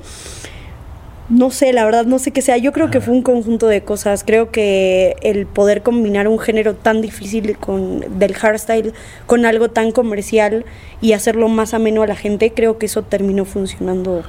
no 1.29 1.51
sé, 1.51 1.71
la 1.73 1.85
verdad 1.85 2.05
no 2.05 2.19
sé 2.19 2.31
qué 2.31 2.41
sea. 2.41 2.57
Yo 2.57 2.71
creo 2.73 2.91
que 2.91 3.01
fue 3.01 3.13
un 3.13 3.21
conjunto 3.23 3.67
de 3.67 3.81
cosas. 3.81 4.23
Creo 4.23 4.51
que 4.51 5.15
el 5.21 5.45
poder 5.45 5.81
combinar 5.81 6.27
un 6.27 6.37
género 6.37 6.75
tan 6.75 7.01
difícil 7.01 7.57
con 7.57 8.19
del 8.19 8.33
hardstyle 8.33 8.93
con 9.25 9.45
algo 9.45 9.69
tan 9.69 9.91
comercial 9.91 10.65
y 11.01 11.13
hacerlo 11.13 11.47
más 11.47 11.73
ameno 11.73 12.03
a 12.03 12.07
la 12.07 12.15
gente, 12.15 12.51
creo 12.53 12.77
que 12.77 12.87
eso 12.87 13.03
terminó 13.03 13.45
funcionando 13.45 14.23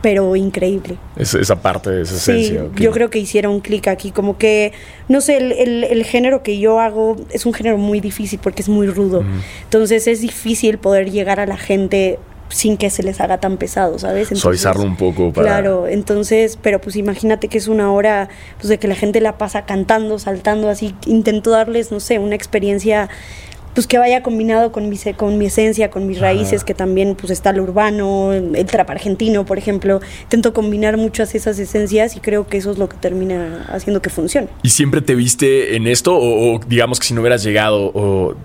pero 0.00 0.34
increíble. 0.36 0.96
esa 1.16 1.62
parte 1.62 2.00
esa 2.00 2.16
esencia. 2.16 2.64
Sí, 2.74 2.82
yo 2.82 2.90
creo 2.90 3.10
que 3.10 3.18
hicieron 3.18 3.54
un 3.54 3.60
clic 3.60 3.88
aquí, 3.88 4.10
como 4.10 4.36
que, 4.36 4.72
no 5.08 5.20
sé, 5.20 5.36
el, 5.36 5.84
el, 5.84 6.04
género 6.04 6.42
que 6.42 6.58
yo 6.58 6.80
hago 6.80 7.16
es 7.30 7.46
un 7.46 7.52
género 7.52 7.78
muy 7.78 8.00
difícil 8.00 8.38
porque 8.42 8.62
es 8.62 8.68
muy 8.68 8.88
rudo. 8.88 9.24
Entonces 9.64 10.06
es 10.06 10.20
difícil 10.20 10.78
poder 10.78 11.10
llegar 11.10 11.40
a 11.40 11.46
la 11.46 11.56
gente 11.56 12.18
sin 12.52 12.76
que 12.76 12.90
se 12.90 13.02
les 13.02 13.20
haga 13.20 13.38
tan 13.38 13.56
pesado, 13.56 13.98
¿sabes? 13.98 14.24
Entonces, 14.24 14.40
Suavizarlo 14.40 14.82
un 14.82 14.96
poco 14.96 15.32
para... 15.32 15.46
Claro, 15.46 15.86
entonces, 15.88 16.58
pero 16.60 16.80
pues 16.80 16.96
imagínate 16.96 17.48
que 17.48 17.58
es 17.58 17.66
una 17.66 17.90
hora 17.92 18.28
pues 18.58 18.68
de 18.68 18.78
que 18.78 18.88
la 18.88 18.94
gente 18.94 19.20
la 19.20 19.38
pasa 19.38 19.64
cantando, 19.64 20.18
saltando, 20.18 20.68
así, 20.68 20.94
intento 21.06 21.50
darles, 21.50 21.90
no 21.90 22.00
sé, 22.00 22.18
una 22.18 22.34
experiencia 22.34 23.08
pues 23.74 23.86
que 23.86 23.98
vaya 23.98 24.22
combinado 24.22 24.72
con 24.72 24.88
mi, 24.88 24.98
con 25.16 25.38
mi 25.38 25.46
esencia, 25.46 25.90
con 25.90 26.06
mis 26.06 26.20
raíces, 26.20 26.64
que 26.64 26.74
también 26.74 27.14
pues 27.14 27.30
está 27.30 27.52
lo 27.52 27.62
urbano, 27.62 28.32
el 28.32 28.66
trap 28.66 28.90
argentino, 28.90 29.44
por 29.44 29.58
ejemplo. 29.58 30.00
Intento 30.24 30.52
combinar 30.52 30.96
muchas 30.96 31.34
esas 31.34 31.58
esencias 31.58 32.16
y 32.16 32.20
creo 32.20 32.46
que 32.46 32.58
eso 32.58 32.70
es 32.70 32.78
lo 32.78 32.88
que 32.88 32.96
termina 32.96 33.66
haciendo 33.68 34.02
que 34.02 34.10
funcione. 34.10 34.48
¿Y 34.62 34.70
siempre 34.70 35.00
te 35.00 35.14
viste 35.14 35.76
en 35.76 35.86
esto 35.86 36.16
o, 36.16 36.60
digamos 36.66 37.00
que 37.00 37.06
si 37.06 37.14
no 37.14 37.20
hubieras 37.20 37.42
llegado 37.42 38.36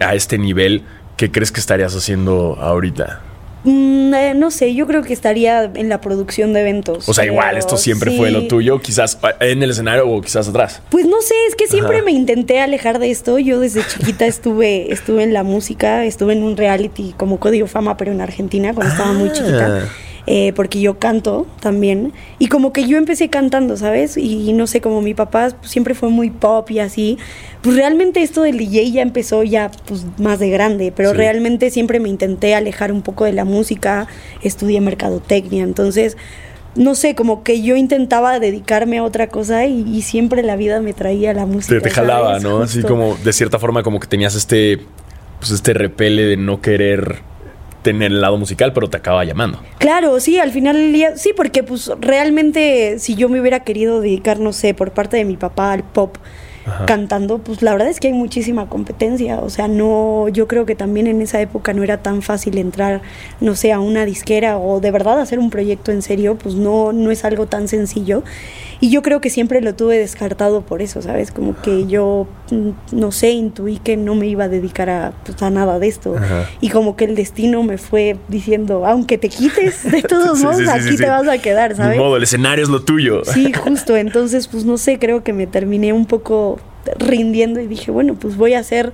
a 0.00 0.14
este 0.14 0.38
nivel, 0.38 0.82
qué 1.16 1.30
crees 1.30 1.50
que 1.50 1.60
estarías 1.60 1.94
haciendo 1.94 2.56
ahorita? 2.60 3.33
Mm, 3.64 4.14
eh, 4.14 4.34
no 4.34 4.50
sé, 4.50 4.74
yo 4.74 4.86
creo 4.86 5.02
que 5.02 5.12
estaría 5.12 5.64
en 5.74 5.88
la 5.88 6.00
producción 6.00 6.52
de 6.52 6.60
eventos. 6.60 7.08
O 7.08 7.14
sea, 7.14 7.24
igual, 7.24 7.56
esto 7.56 7.76
siempre 7.76 8.16
fue 8.16 8.30
lo 8.30 8.46
tuyo, 8.46 8.80
quizás 8.80 9.18
en 9.40 9.62
el 9.62 9.70
escenario 9.70 10.08
o 10.08 10.20
quizás 10.20 10.48
atrás. 10.48 10.82
Pues 10.90 11.06
no 11.06 11.20
sé, 11.22 11.34
es 11.48 11.56
que 11.56 11.66
siempre 11.66 12.02
me 12.02 12.12
intenté 12.12 12.60
alejar 12.60 12.98
de 12.98 13.10
esto. 13.10 13.38
Yo 13.38 13.60
desde 13.60 13.86
chiquita 13.86 14.26
estuve, 14.26 14.92
estuve 14.92 15.22
en 15.22 15.32
la 15.32 15.42
música, 15.42 16.04
estuve 16.04 16.34
en 16.34 16.42
un 16.42 16.56
reality 16.56 17.14
como 17.16 17.40
Código 17.40 17.66
Fama, 17.66 17.96
pero 17.96 18.12
en 18.12 18.20
Argentina, 18.20 18.74
cuando 18.74 18.92
estaba 18.92 19.12
muy 19.12 19.32
chiquita. 19.32 19.88
Eh, 20.26 20.54
porque 20.56 20.80
yo 20.80 20.98
canto 20.98 21.46
también. 21.60 22.12
Y 22.38 22.48
como 22.48 22.72
que 22.72 22.86
yo 22.86 22.96
empecé 22.96 23.28
cantando, 23.28 23.76
¿sabes? 23.76 24.16
Y, 24.16 24.54
no 24.54 24.66
sé, 24.66 24.80
como 24.80 25.02
mi 25.02 25.12
papá 25.12 25.50
siempre 25.62 25.94
fue 25.94 26.08
muy 26.08 26.30
pop 26.30 26.70
y 26.70 26.78
así, 26.78 27.18
pues 27.60 27.76
realmente 27.76 28.22
esto 28.22 28.42
del 28.42 28.56
DJ 28.56 28.90
ya 28.90 29.02
empezó 29.02 29.42
ya 29.42 29.70
pues 29.86 30.06
más 30.18 30.38
de 30.38 30.48
grande, 30.48 30.92
pero 30.96 31.12
realmente 31.12 31.70
siempre 31.70 32.00
me 32.00 32.08
intenté 32.08 32.54
alejar 32.54 32.90
un 32.90 33.02
poco 33.02 33.24
de 33.24 33.32
la 33.32 33.44
música, 33.44 34.06
estudié 34.42 34.80
mercadotecnia, 34.80 35.62
entonces 35.62 36.16
no 36.74 36.94
sé, 36.94 37.14
como 37.14 37.44
que 37.44 37.62
yo 37.62 37.76
intentaba 37.76 38.40
dedicarme 38.40 38.98
a 38.98 39.04
otra 39.04 39.28
cosa 39.28 39.66
y, 39.66 40.02
siempre 40.02 40.42
la 40.42 40.56
vida 40.56 40.80
me 40.80 40.92
traía 40.92 41.32
la 41.32 41.46
música. 41.46 41.76
Te, 41.76 41.80
te 41.80 41.90
jalaba, 41.90 42.40
¿no? 42.40 42.62
Así 42.62 42.82
como, 42.82 43.16
de 43.22 43.32
cierta 43.32 43.60
forma, 43.60 43.84
como 43.84 44.00
que 44.00 44.08
tenías 44.08 44.34
este, 44.34 44.80
pues 45.38 45.52
este 45.52 45.72
repele 45.72 46.24
de 46.24 46.36
no 46.36 46.60
querer 46.60 47.22
tener 47.84 48.10
el 48.10 48.20
lado 48.20 48.36
musical, 48.36 48.72
pero 48.72 48.90
te 48.90 48.96
acaba 48.96 49.24
llamando. 49.24 49.60
Claro, 49.78 50.18
sí, 50.18 50.40
al 50.40 50.50
final 50.50 50.76
del 50.76 50.92
día, 50.92 51.16
sí, 51.16 51.30
porque 51.36 51.62
pues 51.62 51.88
realmente 52.00 52.98
si 52.98 53.14
yo 53.14 53.28
me 53.28 53.40
hubiera 53.40 53.60
querido 53.60 54.00
dedicar, 54.00 54.40
no 54.40 54.52
sé, 54.52 54.74
por 54.74 54.90
parte 54.90 55.16
de 55.16 55.24
mi 55.24 55.36
papá 55.36 55.72
al 55.72 55.84
pop, 55.84 56.16
cantando, 56.86 57.38
pues 57.38 57.62
la 57.62 57.72
verdad 57.72 57.88
es 57.88 58.00
que 58.00 58.08
hay 58.08 58.12
muchísima 58.12 58.68
competencia. 58.68 59.38
O 59.40 59.50
sea, 59.50 59.68
no, 59.68 60.28
yo 60.28 60.48
creo 60.48 60.66
que 60.66 60.74
también 60.74 61.06
en 61.06 61.20
esa 61.22 61.40
época 61.40 61.72
no 61.72 61.82
era 61.82 62.02
tan 62.02 62.22
fácil 62.22 62.58
entrar, 62.58 63.02
no 63.40 63.54
sé, 63.54 63.72
a 63.72 63.80
una 63.80 64.04
disquera 64.04 64.58
o 64.58 64.80
de 64.80 64.90
verdad 64.90 65.20
hacer 65.20 65.38
un 65.38 65.50
proyecto 65.50 65.92
en 65.92 66.02
serio, 66.02 66.36
pues 66.36 66.54
no, 66.54 66.92
no 66.92 67.10
es 67.10 67.24
algo 67.24 67.46
tan 67.46 67.68
sencillo. 67.68 68.22
Y 68.80 68.90
yo 68.90 69.02
creo 69.02 69.20
que 69.20 69.30
siempre 69.30 69.60
lo 69.60 69.74
tuve 69.74 69.98
descartado 69.98 70.62
por 70.62 70.82
eso, 70.82 71.00
¿sabes? 71.00 71.30
Como 71.30 71.60
que 71.60 71.86
yo, 71.86 72.26
mm, 72.50 72.70
no 72.92 73.12
sé, 73.12 73.30
intuí 73.30 73.78
que 73.78 73.96
no 73.96 74.14
me 74.14 74.26
iba 74.26 74.44
a 74.44 74.48
dedicar 74.48 74.90
a, 74.90 75.12
pues, 75.24 75.40
a 75.42 75.50
nada 75.50 75.78
de 75.78 75.86
esto. 75.86 76.16
Y 76.60 76.68
como 76.68 76.96
que 76.96 77.04
el 77.04 77.14
destino 77.14 77.62
me 77.62 77.78
fue 77.78 78.16
diciendo, 78.28 78.84
aunque 78.86 79.16
te 79.16 79.28
quites, 79.28 79.90
de 79.90 80.02
todos 80.08 80.42
modos, 80.42 80.68
aquí 80.68 80.96
te 80.96 81.06
vas 81.06 81.26
a 81.28 81.38
quedar, 81.38 81.76
¿sabes? 81.76 81.96
De 81.96 82.02
modo, 82.02 82.16
el 82.16 82.24
escenario 82.24 82.64
es 82.64 82.68
lo 82.70 82.82
tuyo. 82.82 83.24
Sí, 83.24 83.52
justo. 83.52 83.96
Entonces, 83.96 84.48
pues 84.48 84.64
no 84.64 84.76
sé, 84.76 84.98
creo 84.98 85.22
que 85.22 85.32
me 85.32 85.46
terminé 85.46 85.92
un 85.92 86.06
poco 86.06 86.53
rindiendo 86.98 87.60
y 87.60 87.66
dije, 87.66 87.90
bueno, 87.90 88.14
pues 88.14 88.36
voy 88.36 88.54
a 88.54 88.60
hacer, 88.60 88.92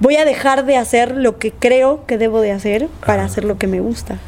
voy 0.00 0.16
a 0.16 0.24
dejar 0.24 0.66
de 0.66 0.76
hacer 0.76 1.16
lo 1.16 1.38
que 1.38 1.52
creo 1.52 2.04
que 2.06 2.18
debo 2.18 2.40
de 2.40 2.52
hacer 2.52 2.88
para 3.04 3.24
hacer 3.24 3.44
lo 3.44 3.58
que 3.58 3.66
me 3.66 3.80
gusta. 3.80 4.18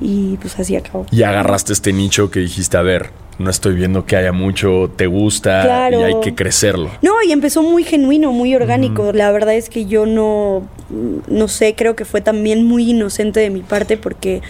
Y 0.00 0.36
pues 0.38 0.58
así 0.58 0.76
acabó. 0.76 1.06
Y 1.10 1.22
agarraste 1.22 1.72
este 1.72 1.92
nicho 1.92 2.30
que 2.30 2.40
dijiste, 2.40 2.76
a 2.76 2.82
ver, 2.82 3.10
no 3.38 3.50
estoy 3.50 3.74
viendo 3.74 4.06
que 4.06 4.16
haya 4.16 4.32
mucho, 4.32 4.90
te 4.94 5.06
gusta 5.06 5.90
y 5.90 5.94
hay 5.94 6.20
que 6.20 6.34
crecerlo. 6.34 6.90
No, 7.02 7.14
y 7.26 7.32
empezó 7.32 7.62
muy 7.62 7.84
genuino, 7.84 8.32
muy 8.32 8.54
orgánico. 8.54 9.12
La 9.12 9.30
verdad 9.30 9.54
es 9.54 9.68
que 9.68 9.86
yo 9.86 10.06
no, 10.06 10.66
no 11.28 11.48
sé, 11.48 11.74
creo 11.74 11.96
que 11.96 12.04
fue 12.04 12.20
también 12.20 12.64
muy 12.64 12.90
inocente 12.90 13.40
de 13.40 13.50
mi 13.50 13.60
parte 13.60 13.96
porque 13.96 14.42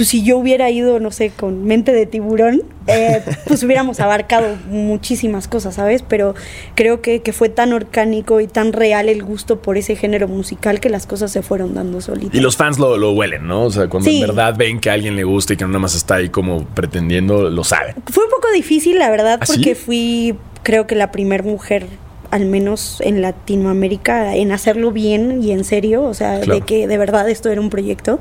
pues 0.00 0.08
si 0.08 0.22
yo 0.22 0.38
hubiera 0.38 0.70
ido, 0.70 0.98
no 0.98 1.10
sé, 1.10 1.28
con 1.28 1.66
mente 1.66 1.92
de 1.92 2.06
tiburón, 2.06 2.62
eh, 2.86 3.22
pues 3.46 3.62
hubiéramos 3.62 4.00
abarcado 4.00 4.56
muchísimas 4.70 5.46
cosas, 5.46 5.74
¿sabes? 5.74 6.00
Pero 6.00 6.34
creo 6.74 7.02
que, 7.02 7.20
fue 7.34 7.50
tan 7.50 7.74
orgánico 7.74 8.40
y 8.40 8.46
tan 8.46 8.72
real 8.72 9.10
el 9.10 9.22
gusto 9.22 9.60
por 9.60 9.76
ese 9.76 9.96
género 9.96 10.26
musical 10.26 10.80
que 10.80 10.88
las 10.88 11.06
cosas 11.06 11.30
se 11.30 11.42
fueron 11.42 11.74
dando 11.74 12.00
solitas. 12.00 12.34
Y 12.34 12.40
los 12.40 12.56
fans 12.56 12.78
lo, 12.78 12.96
lo 12.96 13.12
huelen, 13.12 13.46
¿no? 13.46 13.64
O 13.64 13.70
sea, 13.70 13.88
cuando 13.88 14.08
en 14.08 14.22
verdad 14.22 14.54
ven 14.56 14.80
que 14.80 14.88
a 14.88 14.94
alguien 14.94 15.16
le 15.16 15.24
gusta 15.24 15.52
y 15.52 15.58
que 15.58 15.64
no 15.64 15.68
nada 15.68 15.80
más 15.80 15.94
está 15.94 16.14
ahí 16.14 16.30
como 16.30 16.64
pretendiendo, 16.64 17.50
lo 17.50 17.62
saben. 17.62 17.94
Fue 18.10 18.24
un 18.24 18.30
poco 18.30 18.50
difícil, 18.54 18.98
la 18.98 19.10
verdad, 19.10 19.38
¿Ah, 19.42 19.44
porque 19.46 19.74
fui, 19.74 20.34
creo 20.62 20.86
que 20.86 20.94
la 20.94 21.12
primera 21.12 21.44
mujer 21.44 21.84
al 22.30 22.46
menos 22.46 23.00
en 23.00 23.20
Latinoamérica, 23.20 24.36
en 24.36 24.52
hacerlo 24.52 24.92
bien 24.92 25.42
y 25.42 25.50
en 25.50 25.64
serio, 25.64 26.04
o 26.04 26.14
sea, 26.14 26.38
de 26.38 26.62
que 26.62 26.86
de 26.86 26.96
verdad 26.96 27.28
esto 27.28 27.50
era 27.50 27.60
un 27.60 27.68
proyecto 27.68 28.18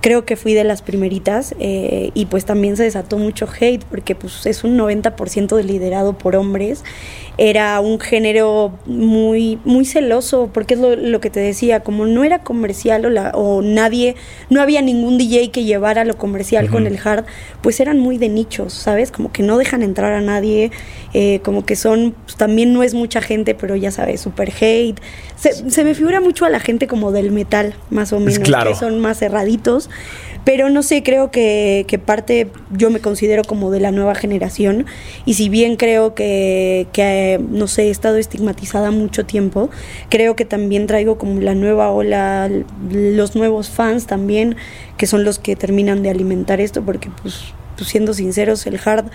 creo 0.00 0.24
que 0.24 0.36
fui 0.36 0.54
de 0.54 0.64
las 0.64 0.82
primeritas 0.82 1.54
eh, 1.58 2.10
y 2.14 2.26
pues 2.26 2.44
también 2.44 2.76
se 2.76 2.84
desató 2.84 3.18
mucho 3.18 3.46
hate 3.48 3.84
porque 3.84 4.14
pues 4.14 4.46
es 4.46 4.64
un 4.64 4.78
90% 4.78 5.56
de 5.56 5.64
liderado 5.64 6.16
por 6.16 6.36
hombres 6.36 6.82
era 7.42 7.80
un 7.80 7.98
género 7.98 8.78
muy, 8.84 9.58
muy 9.64 9.86
celoso, 9.86 10.50
porque 10.52 10.74
es 10.74 10.80
lo, 10.80 11.20
que 11.22 11.30
te 11.30 11.40
decía, 11.40 11.80
como 11.80 12.04
no 12.04 12.22
era 12.22 12.40
comercial 12.40 13.06
o, 13.06 13.08
la, 13.08 13.30
o 13.30 13.62
nadie, 13.62 14.14
no 14.50 14.60
había 14.60 14.82
ningún 14.82 15.16
DJ 15.16 15.50
que 15.50 15.64
llevara 15.64 16.04
lo 16.04 16.18
comercial 16.18 16.68
con 16.68 16.86
el 16.86 16.98
hard, 17.02 17.24
pues 17.62 17.80
eran 17.80 17.98
muy 17.98 18.18
de 18.18 18.28
nichos, 18.28 18.74
¿sabes? 18.74 19.10
Como 19.10 19.32
que 19.32 19.42
no 19.42 19.56
dejan 19.56 19.82
entrar 19.82 20.12
a 20.12 20.20
nadie, 20.20 20.70
eh, 21.14 21.40
como 21.42 21.64
que 21.64 21.76
son, 21.76 22.14
pues, 22.26 22.36
también 22.36 22.74
no 22.74 22.82
es 22.82 22.92
mucha 22.92 23.22
gente, 23.22 23.54
pero 23.54 23.74
ya 23.74 23.90
sabes, 23.90 24.20
super 24.20 24.52
hate. 24.60 25.00
Se, 25.40 25.84
me 25.84 25.94
figura 25.94 26.20
mucho 26.20 26.44
a 26.44 26.50
la 26.50 26.60
gente 26.60 26.86
como 26.86 27.12
del 27.12 27.32
metal, 27.32 27.74
más 27.88 28.12
o 28.12 28.20
menos, 28.20 28.38
que 28.38 28.74
son 28.74 29.00
más 29.00 29.18
cerraditos. 29.18 29.88
Pero 30.44 30.70
no 30.70 30.82
sé, 30.82 31.02
creo 31.02 31.30
que, 31.30 31.84
que, 31.86 31.98
parte 31.98 32.50
yo 32.70 32.90
me 32.90 33.00
considero 33.00 33.42
como 33.44 33.70
de 33.70 33.78
la 33.78 33.90
nueva 33.90 34.14
generación 34.14 34.86
y 35.26 35.34
si 35.34 35.50
bien 35.50 35.76
creo 35.76 36.14
que, 36.14 36.86
que, 36.92 37.38
no 37.50 37.68
sé, 37.68 37.84
he 37.84 37.90
estado 37.90 38.16
estigmatizada 38.16 38.90
mucho 38.90 39.26
tiempo, 39.26 39.70
creo 40.08 40.36
que 40.36 40.46
también 40.46 40.86
traigo 40.86 41.18
como 41.18 41.40
la 41.40 41.54
nueva 41.54 41.90
ola, 41.90 42.50
los 42.90 43.36
nuevos 43.36 43.68
fans 43.68 44.06
también, 44.06 44.56
que 44.96 45.06
son 45.06 45.24
los 45.24 45.38
que 45.38 45.56
terminan 45.56 46.02
de 46.02 46.08
alimentar 46.08 46.60
esto, 46.60 46.82
porque 46.82 47.10
pues, 47.22 47.52
pues 47.76 47.90
siendo 47.90 48.14
sinceros, 48.14 48.66
el 48.66 48.80
hard 48.82 49.10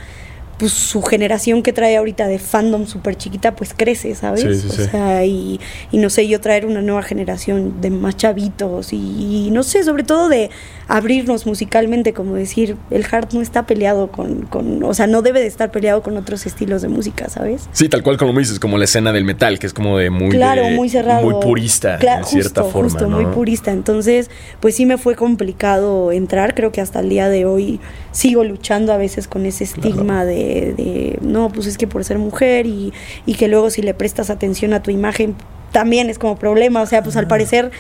pues 0.57 0.71
su 0.71 1.01
generación 1.01 1.63
que 1.63 1.73
trae 1.73 1.97
ahorita 1.97 2.27
de 2.27 2.39
fandom 2.39 2.85
súper 2.85 3.15
chiquita, 3.15 3.55
pues 3.55 3.73
crece, 3.75 4.15
¿sabes? 4.15 4.65
o 4.65 4.71
sea, 4.71 5.25
y, 5.25 5.59
no 5.91 6.09
sé, 6.09 6.27
yo 6.27 6.39
traer 6.39 6.65
una 6.65 6.81
nueva 6.81 7.03
generación 7.03 7.81
de 7.81 7.89
más 7.89 8.15
chavitos 8.15 8.93
y, 8.93 9.49
no 9.51 9.63
sé, 9.63 9.83
sobre 9.83 10.03
todo 10.03 10.29
de 10.29 10.49
abrirnos 10.87 11.45
musicalmente, 11.45 12.13
como 12.13 12.35
decir, 12.35 12.77
el 12.89 13.05
hard 13.09 13.33
no 13.33 13.41
está 13.41 13.65
peleado 13.65 14.11
con, 14.11 14.43
con, 14.43 14.83
o 14.83 14.93
sea, 14.93 15.07
no 15.07 15.21
debe 15.21 15.41
de 15.41 15.47
estar 15.47 15.71
peleado 15.71 16.01
con 16.01 16.15
otros 16.15 16.45
estilos 16.45 16.81
de 16.81 16.87
música, 16.87 17.27
¿sabes? 17.27 17.67
Sí, 17.71 17.89
tal 17.89 18.03
cual 18.03 18.17
como 18.17 18.31
me 18.31 18.39
dices, 18.39 18.59
como 18.59 18.77
la 18.77 18.85
escena 18.85 19.11
del 19.11 19.25
metal, 19.25 19.59
que 19.59 19.67
es 19.67 19.73
como 19.73 19.97
de 19.97 20.09
muy... 20.09 20.29
Claro, 20.29 20.69
muy 20.69 20.89
cerrado. 20.89 21.29
Muy 21.29 21.41
purista, 21.41 21.97
en 21.99 22.23
cierta 22.23 22.63
forma. 22.63 22.89
Justo, 22.89 23.09
muy 23.09 23.25
purista. 23.25 23.71
Entonces, 23.71 24.29
pues 24.59 24.75
sí 24.75 24.85
me 24.85 24.97
fue 24.97 25.15
complicado 25.15 26.11
entrar, 26.11 26.55
creo 26.55 26.71
que 26.71 26.81
hasta 26.81 26.99
el 26.99 27.09
día 27.09 27.29
de 27.29 27.45
hoy 27.45 27.79
sigo 28.11 28.43
luchando 28.43 28.93
a 28.93 28.97
veces 28.97 29.27
con 29.27 29.45
ese 29.45 29.65
estigma 29.65 30.23
de 30.23 30.44
de, 30.45 31.19
no, 31.21 31.49
pues 31.49 31.67
es 31.67 31.77
que 31.77 31.87
por 31.87 32.03
ser 32.03 32.17
mujer 32.17 32.65
y, 32.65 32.93
y 33.25 33.35
que 33.35 33.47
luego 33.47 33.69
si 33.69 33.81
le 33.81 33.93
prestas 33.93 34.29
atención 34.29 34.73
a 34.73 34.83
tu 34.83 34.91
imagen 34.91 35.35
también 35.71 36.09
es 36.09 36.19
como 36.19 36.37
problema, 36.37 36.81
o 36.81 36.85
sea, 36.85 37.03
pues 37.03 37.17
al 37.17 37.27
parecer 37.27 37.71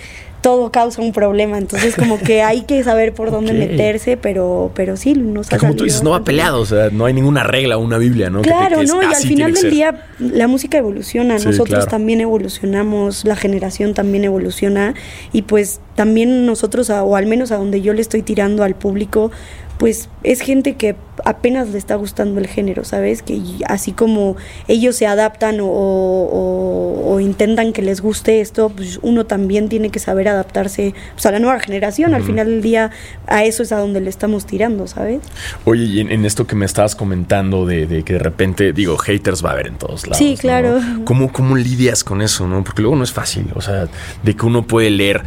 todo 0.45 0.71
causa 0.71 1.01
un 1.01 1.11
problema, 1.11 1.57
entonces 1.57 1.95
como 1.95 2.19
que 2.19 2.43
hay 2.43 2.61
que 2.65 2.83
saber 2.83 3.13
por 3.13 3.31
dónde 3.31 3.53
meterse, 3.53 4.15
pero 4.15 4.69
pero 4.75 4.95
sí, 4.95 5.15
no 5.15 5.41
Como 5.59 5.75
tú 5.75 5.85
dices, 5.85 6.03
no 6.03 6.11
va 6.11 6.23
peleado, 6.23 6.61
o 6.61 6.65
sea, 6.67 6.91
no 6.91 7.05
hay 7.05 7.13
ninguna 7.13 7.41
regla, 7.41 7.77
una 7.77 7.97
Biblia, 7.97 8.29
¿no? 8.29 8.43
Claro, 8.43 8.83
no, 8.83 9.01
y 9.01 9.05
al 9.07 9.23
final 9.23 9.53
del 9.53 9.71
día 9.71 10.05
la 10.19 10.47
música 10.47 10.77
evoluciona, 10.77 11.39
nosotros 11.39 11.87
también 11.87 12.21
evolucionamos, 12.21 13.25
la 13.25 13.35
generación 13.35 13.95
también 13.95 14.23
evoluciona 14.23 14.93
y 15.33 15.41
pues 15.41 15.79
también 15.95 16.45
nosotros, 16.45 16.91
o 16.91 17.15
al 17.15 17.25
menos 17.25 17.51
a 17.51 17.57
donde 17.57 17.81
yo 17.81 17.93
le 17.93 18.01
estoy 18.01 18.21
tirando 18.21 18.63
al 18.63 18.75
público, 18.75 19.31
pues 19.77 20.09
es 20.23 20.41
gente 20.41 20.75
que 20.75 20.95
apenas 21.23 21.69
le 21.69 21.77
está 21.77 21.95
gustando 21.95 22.39
el 22.39 22.47
género, 22.47 22.83
¿sabes? 22.83 23.21
Que 23.21 23.41
así 23.67 23.91
como 23.91 24.35
ellos 24.67 24.95
se 24.95 25.07
adaptan 25.07 25.59
o, 25.61 27.17
intentan 27.21 27.71
que 27.71 27.81
les 27.81 28.01
guste 28.01 28.41
esto, 28.41 28.69
pues 28.69 28.99
uno 29.01 29.25
también 29.25 29.69
tiene 29.69 29.89
que 29.89 29.99
saber 29.99 30.27
adaptarse 30.27 30.93
pues, 31.13 31.25
a 31.25 31.31
la 31.31 31.39
nueva 31.39 31.59
generación. 31.59 32.13
Al 32.13 32.23
final 32.23 32.47
del 32.47 32.61
día, 32.61 32.91
a 33.25 33.45
eso 33.45 33.63
es 33.63 33.71
a 33.71 33.79
donde 33.79 34.01
le 34.01 34.09
estamos 34.09 34.45
tirando, 34.45 34.85
¿sabes? 34.85 35.21
Oye, 35.63 35.83
y 35.83 35.99
en, 36.01 36.25
esto 36.25 36.45
que 36.45 36.55
me 36.55 36.65
estabas 36.65 36.95
comentando 36.95 37.65
de, 37.65 38.03
que 38.03 38.13
de 38.13 38.19
repente, 38.19 38.73
digo, 38.73 38.97
haters 38.97 39.43
va 39.43 39.51
a 39.51 39.53
haber 39.53 39.67
en 39.67 39.75
todos 39.75 40.03
lados. 40.05 40.17
Sí, 40.17 40.35
claro. 40.37 40.79
¿Cómo, 41.05 41.31
¿Cómo 41.31 41.55
lidias 41.55 42.03
con 42.03 42.21
eso, 42.21 42.47
no? 42.47 42.63
Porque 42.63 42.81
luego 42.81 42.97
no 42.97 43.03
es 43.03 43.13
fácil, 43.13 43.47
o 43.55 43.61
sea, 43.61 43.87
de 44.21 44.35
que 44.35 44.45
uno 44.45 44.67
puede 44.67 44.89
leer 44.89 45.23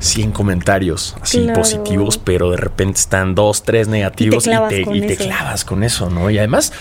100 0.00 0.32
comentarios 0.32 1.16
así 1.20 1.46
positivos, 1.54 2.18
pero 2.18 2.50
de 2.50 2.56
repente 2.56 2.98
están 2.98 3.34
dos, 3.34 3.62
tres 3.62 3.86
negativos 3.86 4.46
y 4.46 5.00
te, 5.02 5.16
clavas 5.16 5.64
con 5.64 5.84
eso, 5.84 6.10
¿no? 6.10 6.30
Y 6.30 6.38
además, 6.38 6.72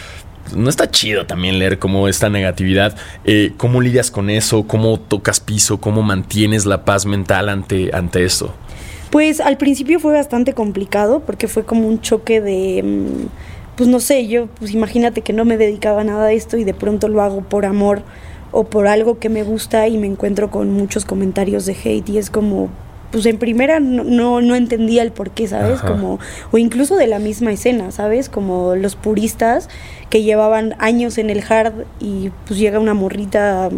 no 0.56 0.70
está 0.70 0.90
chido 0.90 1.26
también 1.26 1.60
leer 1.60 1.80
cómo 1.80 2.08
esta 2.08 2.30
negatividad, 2.30 2.96
eh, 3.26 3.54
cómo 3.58 3.82
lidias 3.82 4.10
con 4.10 4.30
eso, 4.30 4.64
cómo 4.64 5.00
tocas 5.00 5.40
piso, 5.40 5.80
cómo 5.80 6.02
mantienes 6.02 6.66
la 6.66 6.86
paz 6.86 7.06
mental 7.06 7.50
ante, 7.50 7.92
ante 7.94 8.24
esto. 8.24 8.54
Pues 9.12 9.42
al 9.42 9.58
principio 9.58 10.00
fue 10.00 10.14
bastante 10.14 10.54
complicado 10.54 11.22
porque 11.26 11.48
fue 11.48 11.66
como 11.66 11.88
un 11.88 12.00
choque 12.02 12.42
de, 12.42 12.84
mm, 12.84 13.76
pues 13.76 13.90
no 13.90 14.00
sé, 14.00 14.28
yo, 14.28 14.48
pues 14.60 14.72
imagínate 14.72 15.22
que 15.22 15.34
no 15.34 15.46
me 15.46 15.58
dedicaba 15.58 16.04
nada 16.04 16.28
a 16.28 16.32
esto 16.32 16.58
y 16.58 16.64
de 16.64 16.74
pronto 16.74 17.08
lo 17.08 17.22
hago 17.22 17.42
por 17.42 17.66
amor 17.66 18.04
o 18.52 18.66
por 18.66 18.88
algo 18.88 19.20
que 19.20 19.30
me 19.30 19.44
gusta 19.44 19.88
y 19.88 19.98
me 19.98 20.08
encuentro 20.08 20.50
con 20.52 20.72
muchos 20.72 21.06
comentarios 21.06 21.66
de 21.66 21.74
hate 21.74 22.10
y 22.10 22.18
es 22.18 22.30
como, 22.30 22.70
pues 23.12 23.26
en 23.26 23.38
primera 23.38 23.80
no, 23.80 24.42
no, 24.42 24.56
entendía 24.56 25.02
el 25.02 25.12
por 25.12 25.32
qué, 25.32 25.48
¿sabes? 25.48 25.82
Como, 25.82 26.20
o 26.52 26.58
incluso 26.58 26.96
de 26.96 27.08
la 27.08 27.20
misma 27.20 27.52
escena, 27.52 27.92
¿sabes? 27.92 28.30
Como 28.30 28.76
los 28.76 28.96
puristas 28.96 29.70
que 30.10 30.24
llevaban 30.24 30.76
años 30.80 31.18
en 31.18 31.30
el 31.30 31.44
hard 31.48 31.86
y 32.00 32.32
pues 32.46 32.60
llega 32.60 32.80
una 32.80 32.94
morrita 32.94 33.70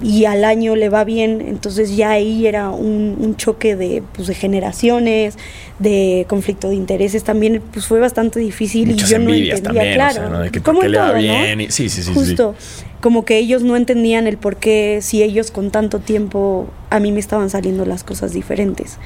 y 0.00 0.26
al 0.26 0.44
año 0.44 0.76
le 0.76 0.88
va 0.88 1.04
bien, 1.04 1.40
entonces 1.40 1.96
ya 1.96 2.10
ahí 2.10 2.46
era 2.46 2.70
un, 2.70 3.16
un 3.18 3.36
choque 3.36 3.74
de, 3.74 4.02
pues, 4.14 4.28
de 4.28 4.34
generaciones, 4.34 5.36
de 5.78 6.24
conflicto 6.28 6.68
de 6.68 6.76
intereses, 6.76 7.24
también 7.24 7.60
pues 7.72 7.86
fue 7.86 7.98
bastante 7.98 8.38
difícil 8.38 8.92
y 8.92 8.94
yo 8.94 9.18
no 9.18 9.34
entendía, 9.34 9.94
claro, 9.94 10.40
De 10.40 10.50
que, 10.50 10.60
¿cómo 10.60 10.82
le 10.82 10.98
va 10.98 11.12
bien? 11.12 11.70
sí, 11.70 11.88
sí, 11.88 12.02
sí. 12.02 12.12
Justo, 12.14 12.54
como 13.00 13.24
que 13.24 13.38
ellos 13.38 13.62
no 13.62 13.76
entendían 13.76 14.26
el 14.26 14.38
por 14.38 14.56
qué 14.56 15.00
si 15.02 15.22
ellos 15.22 15.50
con 15.50 15.70
tanto 15.70 15.98
tiempo 15.98 16.68
a 16.90 17.00
mí 17.00 17.12
me 17.12 17.20
estaban 17.20 17.50
saliendo 17.50 17.84
las 17.84 18.04
cosas 18.04 18.32
diferentes. 18.32 18.98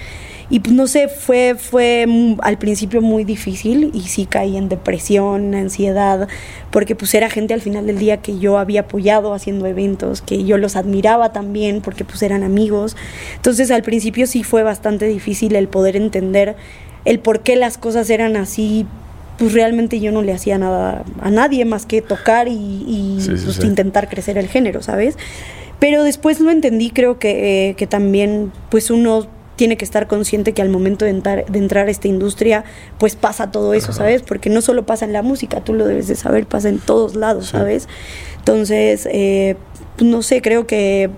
Y 0.52 0.60
pues 0.60 0.76
no 0.76 0.86
sé, 0.86 1.08
fue, 1.08 1.56
fue 1.58 2.06
al 2.42 2.58
principio 2.58 3.00
muy 3.00 3.24
difícil 3.24 3.90
y 3.94 4.02
sí 4.02 4.26
caí 4.26 4.58
en 4.58 4.68
depresión, 4.68 5.54
ansiedad, 5.54 6.28
porque 6.70 6.94
pues 6.94 7.14
era 7.14 7.30
gente 7.30 7.54
al 7.54 7.62
final 7.62 7.86
del 7.86 7.98
día 7.98 8.18
que 8.18 8.38
yo 8.38 8.58
había 8.58 8.82
apoyado 8.82 9.32
haciendo 9.32 9.64
eventos, 9.64 10.20
que 10.20 10.44
yo 10.44 10.58
los 10.58 10.76
admiraba 10.76 11.32
también 11.32 11.80
porque 11.80 12.04
pues 12.04 12.22
eran 12.22 12.42
amigos. 12.42 12.98
Entonces 13.36 13.70
al 13.70 13.82
principio 13.82 14.26
sí 14.26 14.42
fue 14.42 14.62
bastante 14.62 15.06
difícil 15.06 15.56
el 15.56 15.68
poder 15.68 15.96
entender 15.96 16.54
el 17.06 17.18
por 17.18 17.40
qué 17.40 17.56
las 17.56 17.78
cosas 17.78 18.10
eran 18.10 18.36
así 18.36 18.84
pues 19.38 19.54
realmente 19.54 20.00
yo 20.00 20.12
no 20.12 20.20
le 20.20 20.34
hacía 20.34 20.58
nada 20.58 21.02
a 21.22 21.30
nadie 21.30 21.64
más 21.64 21.86
que 21.86 22.02
tocar 22.02 22.48
y, 22.50 23.18
pues, 23.24 23.64
intentar 23.64 24.10
crecer 24.10 24.36
el 24.36 24.48
género, 24.48 24.82
¿sabes? 24.82 25.16
Pero 25.78 26.04
después 26.04 26.40
lo 26.40 26.50
entendí, 26.50 26.90
creo 26.90 27.18
que, 27.18 27.70
eh, 27.70 27.74
que 27.74 27.86
también 27.86 28.52
pues 28.68 28.90
uno 28.90 29.26
tiene 29.56 29.76
que 29.76 29.84
estar 29.84 30.06
consciente 30.06 30.52
que 30.52 30.62
al 30.62 30.68
momento 30.68 31.04
de 31.04 31.10
entrar, 31.10 31.46
de 31.46 31.58
entrar 31.58 31.88
a 31.88 31.90
esta 31.90 32.08
industria, 32.08 32.64
pues 32.98 33.16
pasa 33.16 33.50
todo 33.50 33.74
eso, 33.74 33.92
¿sabes? 33.92 34.22
Porque 34.22 34.50
no 34.50 34.60
solo 34.60 34.84
pasa 34.84 35.04
en 35.04 35.12
la 35.12 35.22
música, 35.22 35.60
tú 35.60 35.74
lo 35.74 35.86
debes 35.86 36.08
de 36.08 36.14
saber, 36.14 36.46
pasa 36.46 36.68
en 36.68 36.78
todos 36.78 37.16
lados, 37.16 37.48
¿sabes? 37.48 37.88
Entonces, 38.38 39.06
eh, 39.10 39.56
no 39.98 40.22
sé, 40.22 40.42
creo 40.42 40.66
que 40.66 41.10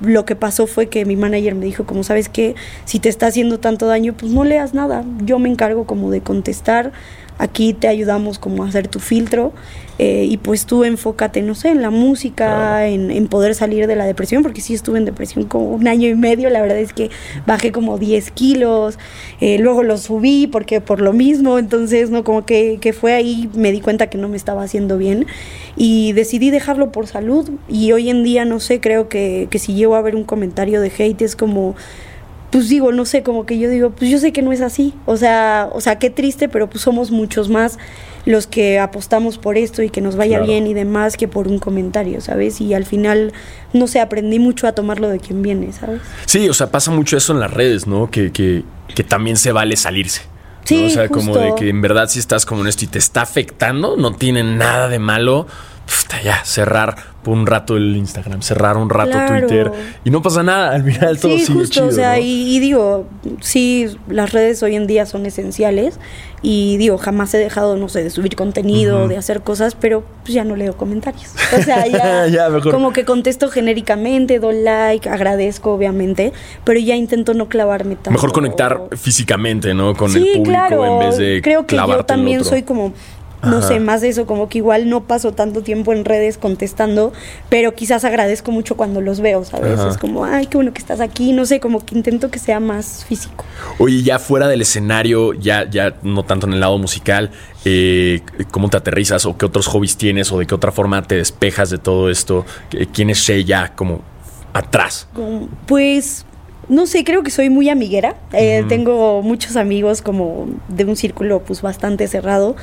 lo 0.00 0.24
que 0.24 0.36
pasó 0.36 0.66
fue 0.66 0.86
que 0.86 1.04
mi 1.04 1.16
manager 1.16 1.54
me 1.54 1.64
dijo, 1.64 1.84
como 1.84 2.04
sabes 2.04 2.28
que 2.28 2.54
si 2.84 3.00
te 3.00 3.08
está 3.08 3.26
haciendo 3.26 3.58
tanto 3.58 3.86
daño, 3.86 4.14
pues 4.16 4.32
no 4.32 4.44
leas 4.44 4.74
nada, 4.74 5.04
yo 5.24 5.38
me 5.38 5.48
encargo 5.48 5.84
como 5.84 6.10
de 6.10 6.20
contestar, 6.20 6.92
aquí 7.38 7.72
te 7.72 7.88
ayudamos 7.88 8.38
como 8.38 8.64
a 8.64 8.68
hacer 8.68 8.88
tu 8.88 8.98
filtro 9.00 9.52
eh, 10.00 10.26
y 10.28 10.36
pues 10.36 10.64
tú 10.64 10.84
enfócate, 10.84 11.42
no 11.42 11.56
sé, 11.56 11.70
en 11.70 11.82
la 11.82 11.90
música, 11.90 12.86
en, 12.86 13.26
poder 13.26 13.56
salir 13.56 13.88
de 13.88 13.96
la 13.96 14.04
depresión, 14.04 14.44
porque 14.44 14.60
sí 14.60 14.72
estuve 14.72 14.98
en 14.98 15.04
depresión 15.04 15.44
como 15.44 15.70
un 15.70 15.88
año 15.88 16.08
y 16.08 16.14
medio, 16.14 16.50
la 16.50 16.60
verdad 16.60 16.78
es 16.78 16.92
que 16.92 17.10
bajé 17.46 17.72
como 17.72 17.98
10 17.98 18.30
kilos, 18.30 18.96
eh, 19.40 19.58
luego 19.58 19.82
lo 19.82 19.98
subí 19.98 20.46
porque 20.46 20.80
por 20.80 21.00
lo 21.00 21.12
mismo, 21.12 21.58
entonces, 21.58 22.10
¿no? 22.10 22.22
Como 22.22 22.46
que, 22.46 22.78
que 22.80 22.92
fue 22.92 23.12
ahí, 23.14 23.50
me 23.54 23.72
di 23.72 23.80
cuenta 23.80 24.08
que 24.08 24.18
no 24.18 24.28
me 24.28 24.36
estaba 24.36 24.62
haciendo 24.62 24.98
bien 24.98 25.26
y 25.76 26.12
decidí 26.12 26.50
dejarlo 26.50 26.92
por 26.92 27.08
salud 27.08 27.50
y 27.68 27.90
hoy 27.90 28.08
en 28.08 28.22
día, 28.22 28.44
no 28.44 28.60
sé, 28.60 28.80
creo 28.80 29.08
que, 29.08 29.48
que 29.50 29.58
si 29.58 29.74
llego 29.74 29.96
a 29.96 30.02
ver 30.02 30.14
un 30.14 30.24
comentario 30.24 30.80
de 30.80 30.92
hate 30.96 31.22
es 31.22 31.34
como 31.34 31.74
pues 32.50 32.68
digo, 32.68 32.92
no 32.92 33.04
sé, 33.04 33.22
como 33.22 33.46
que 33.46 33.58
yo 33.58 33.68
digo, 33.68 33.90
pues 33.90 34.10
yo 34.10 34.18
sé 34.18 34.32
que 34.32 34.42
no 34.42 34.52
es 34.52 34.60
así. 34.60 34.94
O 35.06 35.16
sea, 35.16 35.68
o 35.72 35.80
sea, 35.80 35.98
qué 35.98 36.10
triste, 36.10 36.48
pero 36.48 36.68
pues 36.70 36.82
somos 36.82 37.10
muchos 37.10 37.48
más 37.48 37.78
los 38.24 38.46
que 38.46 38.78
apostamos 38.78 39.38
por 39.38 39.56
esto 39.56 39.82
y 39.82 39.90
que 39.90 40.00
nos 40.00 40.16
vaya 40.16 40.40
bien 40.40 40.66
y 40.66 40.74
demás 40.74 41.16
que 41.16 41.28
por 41.28 41.48
un 41.48 41.58
comentario, 41.58 42.20
¿sabes? 42.20 42.60
Y 42.60 42.74
al 42.74 42.84
final, 42.84 43.32
no 43.72 43.86
sé, 43.86 44.00
aprendí 44.00 44.38
mucho 44.38 44.66
a 44.66 44.72
tomarlo 44.72 45.08
de 45.08 45.18
quien 45.18 45.40
viene, 45.40 45.72
¿sabes? 45.72 46.02
Sí, 46.26 46.48
o 46.48 46.54
sea, 46.54 46.70
pasa 46.70 46.90
mucho 46.90 47.16
eso 47.16 47.32
en 47.32 47.40
las 47.40 47.50
redes, 47.50 47.86
¿no? 47.86 48.10
Que, 48.10 48.30
que, 48.30 48.64
que 48.94 49.02
también 49.02 49.36
se 49.36 49.52
vale 49.52 49.76
salirse. 49.76 50.22
Sí, 50.64 50.84
O 50.84 50.90
sea, 50.90 51.08
como 51.08 51.38
de 51.38 51.54
que 51.54 51.70
en 51.70 51.80
verdad 51.80 52.10
si 52.10 52.18
estás 52.18 52.44
como 52.44 52.60
en 52.60 52.66
esto 52.66 52.84
y 52.84 52.88
te 52.88 52.98
está 52.98 53.22
afectando, 53.22 53.96
no 53.96 54.12
tiene 54.12 54.42
nada 54.42 54.88
de 54.88 54.98
malo, 54.98 55.46
ya, 56.22 56.44
cerrar 56.44 56.96
un 57.24 57.46
rato 57.46 57.76
el 57.76 57.94
Instagram, 57.96 58.40
cerrar 58.42 58.76
un 58.76 58.88
rato 58.88 59.18
Twitter 59.28 59.70
y 60.02 60.10
no 60.10 60.22
pasa 60.22 60.42
nada, 60.42 60.74
al 60.74 60.82
final 60.82 61.18
todo 61.20 61.36
sí, 61.36 61.44
sigue 61.44 61.58
justo, 61.58 61.86
o 61.86 61.92
sea, 61.92 62.18
y, 62.18 62.58
digo, 62.58 63.06
sí, 63.40 63.86
las 64.08 64.32
redes 64.32 64.62
hoy 64.62 64.76
en 64.76 64.86
día 64.86 65.04
son 65.04 65.26
esenciales 65.26 65.98
y 66.40 66.76
digo, 66.78 66.96
jamás 66.96 67.34
he 67.34 67.38
dejado, 67.38 67.76
no 67.76 67.88
sé, 67.88 68.02
de 68.02 68.10
subir 68.10 68.34
contenido, 68.36 69.08
de 69.08 69.16
hacer 69.16 69.42
cosas, 69.42 69.74
pero 69.74 70.04
pues 70.22 70.32
ya 70.32 70.44
no 70.44 70.56
leo 70.56 70.76
comentarios. 70.76 71.34
O 71.58 71.62
sea, 71.62 71.86
ya, 72.28 72.48
como 72.70 72.92
que 72.92 73.04
contesto 73.04 73.50
genéricamente, 73.50 74.38
doy 74.38 74.62
like, 74.62 75.08
agradezco 75.08 75.72
obviamente, 75.72 76.32
pero 76.64 76.78
ya 76.80 76.94
intento 76.94 77.34
no 77.34 77.48
clavarme 77.48 77.96
tanto. 77.96 78.12
Mejor 78.12 78.32
conectar 78.32 78.80
físicamente, 78.96 79.74
¿no? 79.74 79.94
Con 79.94 80.16
el 80.16 80.22
público 80.36 80.84
en 80.84 80.98
vez 81.00 81.18
de 81.18 81.40
Creo 81.42 81.66
que 81.66 81.76
yo 81.76 82.04
también 82.04 82.44
soy 82.44 82.62
como 82.62 82.92
no 83.42 83.62
sé, 83.62 83.80
más 83.80 84.00
de 84.00 84.08
eso, 84.08 84.26
como 84.26 84.48
que 84.48 84.58
igual 84.58 84.88
no 84.88 85.04
paso 85.04 85.32
tanto 85.32 85.62
tiempo 85.62 85.92
en 85.92 86.04
redes 86.04 86.38
contestando, 86.38 87.12
pero 87.48 87.74
quizás 87.74 88.04
agradezco 88.04 88.50
mucho 88.50 88.76
cuando 88.76 89.00
los 89.00 89.20
veo, 89.20 89.44
¿sabes? 89.44 89.80
Es 89.80 89.96
como, 89.96 90.24
ay, 90.24 90.46
qué 90.46 90.56
bueno 90.56 90.72
que 90.72 90.80
estás 90.80 91.00
aquí, 91.00 91.32
no 91.32 91.46
sé, 91.46 91.60
como 91.60 91.84
que 91.84 91.94
intento 91.94 92.30
que 92.30 92.38
sea 92.38 92.60
más 92.60 93.04
físico. 93.04 93.44
Oye, 93.78 94.02
ya 94.02 94.18
fuera 94.18 94.48
del 94.48 94.62
escenario, 94.62 95.34
ya, 95.34 95.68
ya 95.68 95.94
no 96.02 96.24
tanto 96.24 96.46
en 96.46 96.54
el 96.54 96.60
lado 96.60 96.78
musical, 96.78 97.30
eh, 97.64 98.22
¿cómo 98.50 98.68
te 98.70 98.76
aterrizas 98.76 99.26
o 99.26 99.36
qué 99.36 99.46
otros 99.46 99.66
hobbies 99.68 99.96
tienes 99.96 100.32
o 100.32 100.38
de 100.38 100.46
qué 100.46 100.54
otra 100.54 100.72
forma 100.72 101.02
te 101.02 101.16
despejas 101.16 101.70
de 101.70 101.78
todo 101.78 102.10
esto? 102.10 102.44
¿Quién 102.92 103.10
es 103.10 103.26
ya 103.44 103.74
como 103.74 104.02
atrás? 104.52 105.08
Pues 105.66 106.24
no 106.68 106.86
sé, 106.86 107.04
creo 107.04 107.22
que 107.22 107.30
soy 107.30 107.50
muy 107.50 107.68
amiguera. 107.68 108.16
Eh, 108.32 108.64
tengo 108.68 109.22
muchos 109.22 109.56
amigos 109.56 110.02
como 110.02 110.48
de 110.68 110.84
un 110.84 110.96
círculo 110.96 111.42
pues 111.42 111.62
bastante 111.62 112.06
cerrado. 112.08 112.56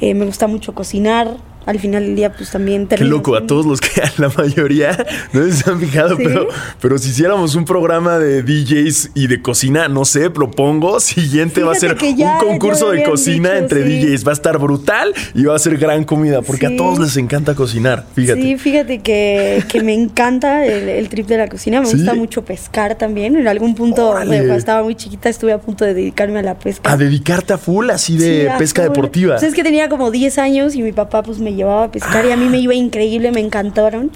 Eh, 0.00 0.14
me 0.14 0.24
gusta 0.24 0.46
mucho 0.46 0.74
cocinar, 0.74 1.36
al 1.66 1.78
final 1.78 2.04
del 2.04 2.16
día, 2.16 2.32
pues 2.32 2.50
también 2.50 2.86
Qué 2.86 3.04
loco, 3.04 3.36
a 3.36 3.46
todos 3.46 3.66
los 3.66 3.80
que 3.80 4.00
a 4.00 4.12
la 4.18 4.28
mayoría 4.28 5.06
no 5.32 5.50
se 5.50 5.70
han 5.70 5.80
fijado, 5.80 6.16
pero, 6.16 6.48
pero 6.80 6.98
si 6.98 7.10
hiciéramos 7.10 7.54
un 7.54 7.64
programa 7.64 8.18
de 8.18 8.42
DJs 8.42 9.10
y 9.14 9.26
de 9.26 9.42
cocina, 9.42 9.88
no 9.88 10.04
sé, 10.04 10.30
propongo, 10.30 11.00
siguiente 11.00 11.62
va 11.62 11.72
a 11.72 11.74
ser 11.74 11.96
un 12.02 12.48
concurso 12.48 12.90
de 12.90 13.02
cocina 13.04 13.56
entre 13.56 13.82
DJs. 13.84 14.26
Va 14.26 14.30
a 14.30 14.34
estar 14.34 14.58
brutal 14.58 15.14
y 15.34 15.44
va 15.44 15.54
a 15.54 15.58
ser 15.58 15.76
gran 15.78 16.04
comida, 16.04 16.42
porque 16.42 16.66
a 16.66 16.76
todos 16.76 16.98
les 16.98 17.16
encanta 17.16 17.54
cocinar, 17.54 18.06
fíjate. 18.14 18.42
Sí, 18.42 18.56
fíjate 18.56 19.00
que, 19.00 19.64
me 19.82 19.94
encanta 19.94 20.64
el, 20.64 21.08
trip 21.08 21.26
de 21.26 21.38
la 21.38 21.48
cocina, 21.48 21.80
me 21.80 21.90
gusta 21.90 22.14
mucho 22.14 22.44
pescar 22.44 22.96
también. 22.96 23.36
En 23.36 23.48
algún 23.48 23.74
punto, 23.74 24.12
cuando 24.12 24.54
estaba 24.54 24.82
muy 24.82 24.94
chiquita, 24.94 25.28
estuve 25.28 25.52
a 25.52 25.58
punto 25.58 25.84
de 25.84 25.94
dedicarme 25.94 26.38
a 26.38 26.42
la 26.42 26.54
pesca. 26.58 26.90
A 26.90 26.96
dedicarte 26.96 27.52
a 27.52 27.58
full, 27.58 27.90
así 27.90 28.16
de 28.16 28.50
pesca 28.58 28.82
deportiva. 28.82 29.36
Pues 29.36 29.44
es 29.44 29.54
que 29.54 29.62
tenía 29.62 29.88
como 29.88 30.10
10 30.10 30.38
años 30.38 30.74
y 30.74 30.82
mi 30.82 30.92
papá 30.92 31.22
pues 31.22 31.38
me 31.38 31.51
llevaba 31.54 31.84
a 31.84 31.90
pescar 31.90 32.24
y 32.26 32.30
a 32.30 32.36
mí 32.36 32.46
me 32.46 32.58
iba 32.58 32.74
increíble, 32.74 33.30
me 33.32 33.40
encantaron 33.40 34.10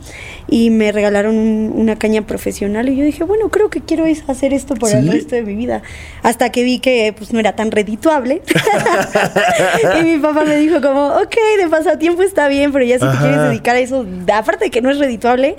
y 0.48 0.70
me 0.70 0.92
regalaron 0.92 1.36
una 1.36 1.96
caña 1.96 2.22
profesional 2.22 2.88
y 2.88 2.96
yo 2.96 3.04
dije, 3.04 3.24
bueno, 3.24 3.48
creo 3.48 3.70
que 3.70 3.80
quiero 3.80 4.04
hacer 4.28 4.52
esto 4.52 4.74
por 4.74 4.90
el 4.92 5.10
resto 5.10 5.34
de 5.34 5.42
mi 5.42 5.54
vida. 5.54 5.82
Hasta 6.22 6.50
que 6.50 6.64
vi 6.64 6.78
que 6.78 7.14
pues 7.16 7.32
no 7.32 7.40
era 7.40 7.54
tan 7.54 7.70
redituable. 7.70 8.42
y 10.00 10.02
mi 10.02 10.18
papá 10.18 10.44
me 10.44 10.56
dijo 10.56 10.80
como, 10.80 11.08
ok, 11.08 11.36
de 11.58 11.68
pasatiempo 11.68 12.22
está 12.22 12.48
bien, 12.48 12.72
pero 12.72 12.84
ya 12.84 12.98
si 12.98 13.06
te 13.06 13.18
quieres 13.18 13.40
dedicar 13.42 13.76
a 13.76 13.80
eso, 13.80 14.06
aparte 14.32 14.66
de 14.66 14.70
que 14.70 14.80
no 14.80 14.90
es 14.90 14.98
redituable, 14.98 15.56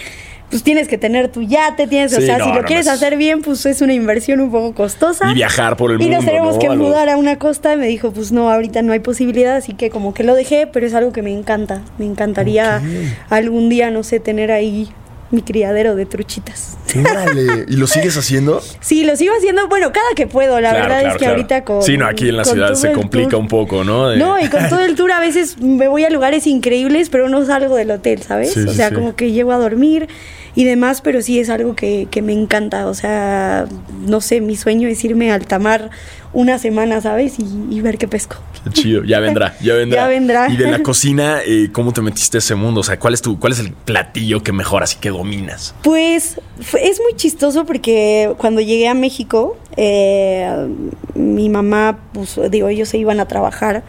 pues 0.50 0.64
tienes 0.64 0.88
que 0.88 0.98
tener 0.98 1.30
tu 1.30 1.42
yate, 1.42 1.88
tienes, 1.88 2.18
o 2.18 2.22
sea, 2.22 2.44
si 2.44 2.52
lo 2.54 2.64
quieres 2.64 2.88
hacer 2.88 3.18
bien, 3.18 3.42
pues 3.42 3.66
es 3.66 3.82
una 3.82 3.94
inversión 3.94 4.40
un 4.40 4.50
poco 4.50 4.74
costosa. 4.74 5.30
Y 5.30 5.34
viajar 5.34 5.76
por 5.76 5.92
el 5.92 5.98
mundo. 5.98 6.12
Y 6.12 6.16
nos 6.16 6.26
tenemos 6.26 6.58
que 6.58 6.70
mudar 6.70 7.10
a 7.10 7.18
una 7.18 7.38
costa 7.38 7.74
y 7.74 7.78
me 7.78 7.88
dijo, 7.88 8.12
pues 8.12 8.32
no, 8.32 8.50
ahorita 8.50 8.82
no 8.82 8.94
hay 8.94 9.00
posibilidad, 9.00 9.58
así 9.58 9.74
que 9.74 9.90
como 9.90 10.14
que 10.14 10.24
lo 10.24 10.36
dejé, 10.36 10.68
pero 10.68 10.86
es 10.86 10.94
algo 10.94 11.12
que 11.12 11.22
me 11.22 11.34
encanta. 11.34 11.82
Me 11.98 12.06
encantaría 12.06 12.82
algún 13.30 13.68
día, 13.68 13.92
no 13.92 14.04
sé, 14.04 14.20
tener 14.20 14.52
ahí 14.52 14.90
mi 15.32 15.42
criadero 15.42 15.96
de 15.96 16.06
truchitas. 16.06 16.78
Órale, 16.98 17.66
¿y 17.68 17.76
lo 17.76 17.88
sigues 17.88 18.18
haciendo? 18.18 18.62
Sí, 18.80 19.04
lo 19.04 19.16
sigo 19.16 19.34
haciendo, 19.38 19.68
bueno, 19.68 19.92
cada 19.92 20.08
que 20.16 20.28
puedo, 20.28 20.62
la 20.62 20.72
verdad 20.72 21.02
es 21.04 21.18
que 21.18 21.26
ahorita 21.26 21.64
con... 21.66 21.84
Sí, 21.84 21.98
no, 21.98 22.08
aquí 22.08 22.30
en 22.30 22.38
la 22.38 22.46
ciudad 22.46 22.74
se 22.76 22.94
complica 22.94 23.36
un 23.36 23.48
poco, 23.48 23.84
¿no? 23.84 24.16
No, 24.16 24.40
y 24.40 24.48
con 24.48 24.70
todo 24.70 24.80
el 24.80 24.96
tour 24.96 25.12
a 25.12 25.20
veces 25.20 25.60
me 25.60 25.88
voy 25.88 26.06
a 26.06 26.10
lugares 26.10 26.48
increíbles, 26.48 27.10
pero 27.10 27.28
no 27.28 27.46
salgo 27.46 27.76
del 27.76 27.92
hotel, 27.92 28.24
¿sabes? 28.24 28.56
o 28.56 28.74
sea, 28.74 28.94
como 28.94 29.16
que 29.16 29.32
llego 29.32 29.52
a 29.52 29.58
dormir 29.58 30.08
y 30.56 30.64
demás, 30.64 31.02
pero 31.02 31.22
sí 31.22 31.40
es 31.40 31.50
algo 31.50 31.76
que, 31.76 32.08
que 32.10 32.22
me 32.22 32.34
encanta, 32.34 32.88
o 32.88 32.94
sea, 32.94 33.66
no 34.08 34.22
sé, 34.22 34.42
mi 34.42 34.56
sueño 34.56 34.88
es 34.88 35.04
irme 35.04 35.32
a 35.32 35.36
alta 35.36 35.60
mar 35.60 35.92
una 36.34 36.60
semana, 36.60 37.02
¿sabes? 37.02 37.36
Y, 37.40 37.82
ver 37.82 37.98
qué 37.98 38.08
pesco. 38.08 38.38
Chido, 38.70 39.04
ya 39.04 39.20
vendrá, 39.20 39.56
ya 39.62 39.74
vendrá. 39.74 40.02
ya 40.02 40.08
vendrá. 40.08 40.50
Y 40.50 40.58
de 40.58 40.70
la 40.70 40.80
cocina, 40.84 41.40
eh, 41.46 41.70
¿cómo 41.72 41.94
te 41.94 42.02
metiste 42.02 42.38
a 42.38 42.40
ese 42.40 42.56
mundo? 42.56 42.82
O 42.82 42.84
sea, 42.84 43.00
¿cuál 43.00 43.14
es 43.14 43.22
tu, 43.22 43.40
cuál 43.40 43.54
es 43.54 43.60
el 43.60 43.72
platillo 43.72 44.44
que 44.44 44.52
mejoras 44.52 44.94
y 44.96 44.98
que 44.98 45.10
dominas? 45.10 45.76
Pues 45.84 46.40
es 46.80 47.02
muy 47.02 47.16
chistoso 47.16 47.66
porque 47.66 48.34
cuando 48.38 48.62
llegué 48.62 48.88
a 48.88 48.94
México, 48.94 49.58
eh, 49.76 50.68
mi 51.16 51.50
mamá, 51.50 52.00
pues 52.14 52.40
digo, 52.50 52.68
ellos 52.68 52.90
se 52.90 52.98
iban 52.98 53.20
a 53.20 53.28
trabajar 53.28 53.84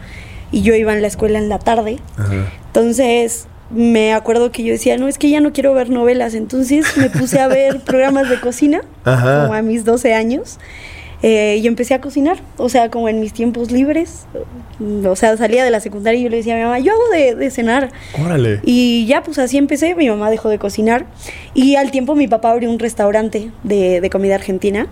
y 0.51 0.61
yo 0.61 0.73
iba 0.75 0.93
en 0.93 1.01
la 1.01 1.07
escuela 1.07 1.39
en 1.39 1.49
la 1.49 1.59
tarde. 1.59 1.99
Entonces, 2.67 3.47
me 3.69 4.13
acuerdo 4.13 4.51
que 4.51 4.63
yo 4.63 4.73
decía, 4.73 4.97
no, 4.97 5.07
es 5.07 5.17
que 5.17 5.29
ya 5.29 5.41
no 5.41 5.53
quiero 5.53 5.73
ver 5.73 5.89
novelas. 5.89 6.33
Entonces 6.33 6.97
me 6.97 7.09
puse 7.09 7.39
a 7.39 7.47
ver 7.47 7.79
programas 7.85 8.29
de 8.29 8.39
cocina, 8.39 8.81
como 9.03 9.53
a 9.53 9.61
mis 9.61 9.85
12 9.85 10.13
años. 10.13 10.57
Eh, 11.21 11.59
y 11.61 11.67
empecé 11.67 11.93
a 11.93 11.99
cocinar, 11.99 12.37
o 12.55 12.69
sea, 12.69 12.89
como 12.89 13.09
en 13.09 13.19
mis 13.19 13.33
tiempos 13.33 13.71
libres. 13.71 14.25
O 15.05 15.15
sea, 15.17 15.35
salía 15.35 15.65
de 15.65 15.71
la 15.71 15.81
secundaria 15.81 16.19
y 16.19 16.23
yo 16.23 16.29
le 16.29 16.37
decía 16.37 16.53
a 16.53 16.57
mi 16.57 16.63
mamá, 16.63 16.79
yo 16.79 16.93
hago 16.93 17.37
de, 17.37 17.51
cenar. 17.51 17.91
Órale. 18.23 18.61
Y 18.63 19.05
ya, 19.05 19.21
pues 19.21 19.37
así 19.37 19.57
empecé. 19.57 19.95
Mi 19.95 20.07
mamá 20.09 20.29
dejó 20.29 20.47
de 20.47 20.57
cocinar. 20.57 21.05
Y 21.53 21.75
al 21.75 21.91
tiempo 21.91 22.15
mi 22.15 22.27
papá 22.27 22.51
abrió 22.51 22.69
un 22.69 22.79
restaurante 22.79 23.51
de, 23.63 24.09
comida 24.09 24.35
argentina. 24.35 24.87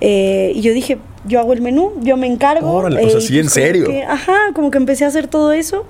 Eh, 0.00 0.52
y 0.54 0.60
yo 0.60 0.72
dije, 0.72 0.98
yo 1.24 1.40
hago 1.40 1.52
el 1.52 1.62
menú, 1.62 1.92
yo 2.00 2.16
me 2.16 2.28
encargo. 2.28 2.70
Órale, 2.70 3.00
pues 3.02 3.16
así 3.16 3.38
en 3.38 3.48
serio. 3.48 3.88
ajá, 4.08 4.36
como 4.54 4.70
que 4.70 4.78
empecé 4.78 5.04
a 5.04 5.08
hacer 5.08 5.26
todo 5.26 5.52
eso. 5.52 5.86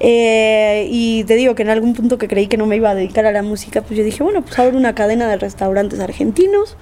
Eh, 0.00 0.88
y 0.90 1.24
te 1.24 1.36
digo 1.36 1.54
que 1.54 1.62
en 1.62 1.68
algún 1.68 1.94
punto 1.94 2.16
que 2.16 2.26
creí 2.26 2.46
que 2.46 2.56
no 2.56 2.66
me 2.66 2.76
iba 2.76 2.90
a 2.90 2.94
dedicar 2.94 3.26
a 3.26 3.32
la 3.32 3.42
música, 3.42 3.82
pues 3.82 3.98
yo 3.98 4.04
dije, 4.04 4.22
bueno, 4.22 4.42
pues 4.42 4.58
abro 4.58 4.76
una 4.76 4.94
cadena 4.94 5.28
de 5.28 5.36
restaurantes 5.36 6.00
argentinos, 6.00 6.76